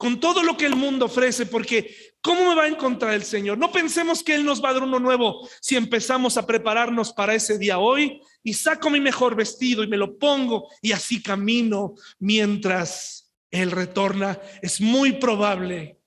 con 0.00 0.18
todo 0.18 0.42
lo 0.42 0.56
que 0.56 0.64
el 0.64 0.76
mundo 0.76 1.04
ofrece, 1.04 1.44
porque 1.44 1.94
¿cómo 2.22 2.48
me 2.48 2.54
va 2.54 2.62
a 2.62 2.68
encontrar 2.68 3.12
el 3.12 3.22
Señor? 3.22 3.58
No 3.58 3.70
pensemos 3.70 4.22
que 4.22 4.34
Él 4.34 4.46
nos 4.46 4.64
va 4.64 4.70
a 4.70 4.72
dar 4.72 4.82
uno 4.82 4.98
nuevo 4.98 5.46
si 5.60 5.76
empezamos 5.76 6.38
a 6.38 6.46
prepararnos 6.46 7.12
para 7.12 7.34
ese 7.34 7.58
día 7.58 7.78
hoy 7.78 8.18
y 8.42 8.54
saco 8.54 8.88
mi 8.88 8.98
mejor 8.98 9.36
vestido 9.36 9.84
y 9.84 9.88
me 9.88 9.98
lo 9.98 10.16
pongo 10.16 10.70
y 10.80 10.92
así 10.92 11.22
camino 11.22 11.96
mientras 12.18 13.30
Él 13.50 13.70
retorna. 13.70 14.40
Es 14.62 14.80
muy 14.80 15.12
probable, 15.18 16.00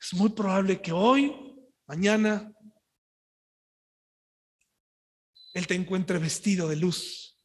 es 0.00 0.14
muy 0.14 0.28
probable 0.28 0.80
que 0.80 0.92
hoy, 0.92 1.34
mañana, 1.88 2.52
Él 5.54 5.66
te 5.66 5.74
encuentre 5.74 6.20
vestido 6.20 6.68
de 6.68 6.76
luz. 6.76 7.36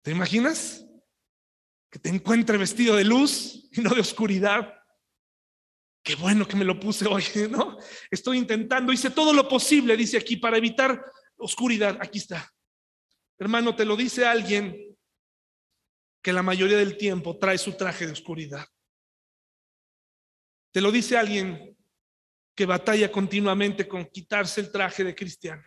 ¿Te 0.00 0.12
imaginas? 0.12 0.81
Que 1.92 1.98
te 1.98 2.08
encuentre 2.08 2.56
vestido 2.56 2.96
de 2.96 3.04
luz 3.04 3.68
y 3.70 3.82
no 3.82 3.90
de 3.90 4.00
oscuridad. 4.00 4.74
Qué 6.02 6.14
bueno 6.14 6.48
que 6.48 6.56
me 6.56 6.64
lo 6.64 6.80
puse 6.80 7.06
hoy, 7.06 7.22
¿no? 7.50 7.76
Estoy 8.10 8.38
intentando, 8.38 8.94
hice 8.94 9.10
todo 9.10 9.34
lo 9.34 9.46
posible, 9.46 9.94
dice 9.94 10.16
aquí, 10.16 10.38
para 10.38 10.56
evitar 10.56 11.04
oscuridad. 11.36 11.98
Aquí 12.00 12.18
está. 12.18 12.50
Hermano, 13.38 13.76
te 13.76 13.84
lo 13.84 13.94
dice 13.94 14.24
alguien 14.24 14.96
que 16.22 16.32
la 16.32 16.42
mayoría 16.42 16.78
del 16.78 16.96
tiempo 16.96 17.36
trae 17.36 17.58
su 17.58 17.74
traje 17.74 18.06
de 18.06 18.12
oscuridad. 18.12 18.66
Te 20.72 20.80
lo 20.80 20.90
dice 20.90 21.18
alguien 21.18 21.76
que 22.54 22.64
batalla 22.64 23.12
continuamente 23.12 23.86
con 23.86 24.06
quitarse 24.06 24.62
el 24.62 24.72
traje 24.72 25.04
de 25.04 25.14
cristiano. 25.14 25.62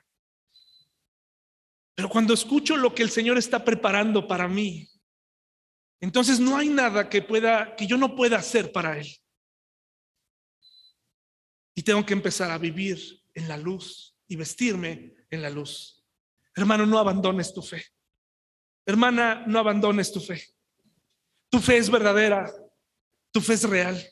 Pero 1.93 2.09
cuando 2.09 2.33
escucho 2.33 2.75
lo 2.77 2.95
que 2.95 3.03
el 3.03 3.11
Señor 3.11 3.37
está 3.37 3.63
preparando 3.63 4.27
para 4.27 4.47
mí, 4.47 4.89
entonces 6.01 6.39
no 6.39 6.57
hay 6.57 6.69
nada 6.69 7.09
que 7.09 7.21
pueda 7.21 7.75
que 7.75 7.87
yo 7.87 7.97
no 7.97 8.15
pueda 8.15 8.37
hacer 8.37 8.71
para 8.71 8.97
él. 8.97 9.07
Y 11.75 11.83
tengo 11.83 12.05
que 12.05 12.13
empezar 12.13 12.51
a 12.51 12.57
vivir 12.57 12.97
en 13.33 13.47
la 13.47 13.57
luz 13.57 14.15
y 14.27 14.35
vestirme 14.35 15.15
en 15.29 15.41
la 15.41 15.49
luz. 15.49 16.03
Hermano, 16.55 16.85
no 16.85 16.97
abandones 16.97 17.53
tu 17.53 17.61
fe. 17.61 17.83
Hermana, 18.85 19.43
no 19.45 19.59
abandones 19.59 20.11
tu 20.11 20.21
fe. 20.21 20.41
Tu 21.49 21.59
fe 21.59 21.77
es 21.77 21.89
verdadera. 21.89 22.51
Tu 23.31 23.41
fe 23.41 23.53
es 23.53 23.63
real. 23.63 24.09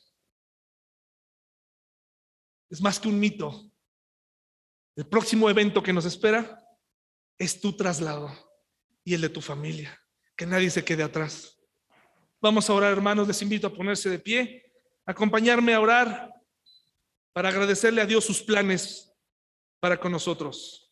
Es 2.70 2.82
más 2.82 3.00
que 3.00 3.08
un 3.08 3.20
mito. 3.20 3.72
El 4.96 5.08
próximo 5.08 5.50
evento 5.50 5.82
que 5.82 5.94
nos 5.94 6.06
espera 6.06 6.60
es 7.38 7.60
tu 7.62 7.76
traslado 7.76 8.32
y 9.04 9.14
el 9.14 9.22
de 9.22 9.30
tu 9.30 9.42
familia. 9.42 9.98
Que 10.36 10.46
nadie 10.46 10.70
se 10.70 10.84
quede 10.84 11.04
atrás. 11.04 11.58
Vamos 12.44 12.70
a 12.70 12.74
orar, 12.74 12.92
hermanos. 12.92 13.26
Les 13.26 13.42
invito 13.42 13.68
a 13.68 13.74
ponerse 13.74 14.10
de 14.10 14.20
pie, 14.20 14.70
acompañarme 15.06 15.74
a 15.74 15.80
orar 15.80 16.30
para 17.32 17.48
agradecerle 17.48 18.02
a 18.02 18.06
Dios 18.06 18.26
sus 18.26 18.44
planes 18.44 19.16
para 19.80 19.98
con 19.98 20.12
nosotros. 20.12 20.83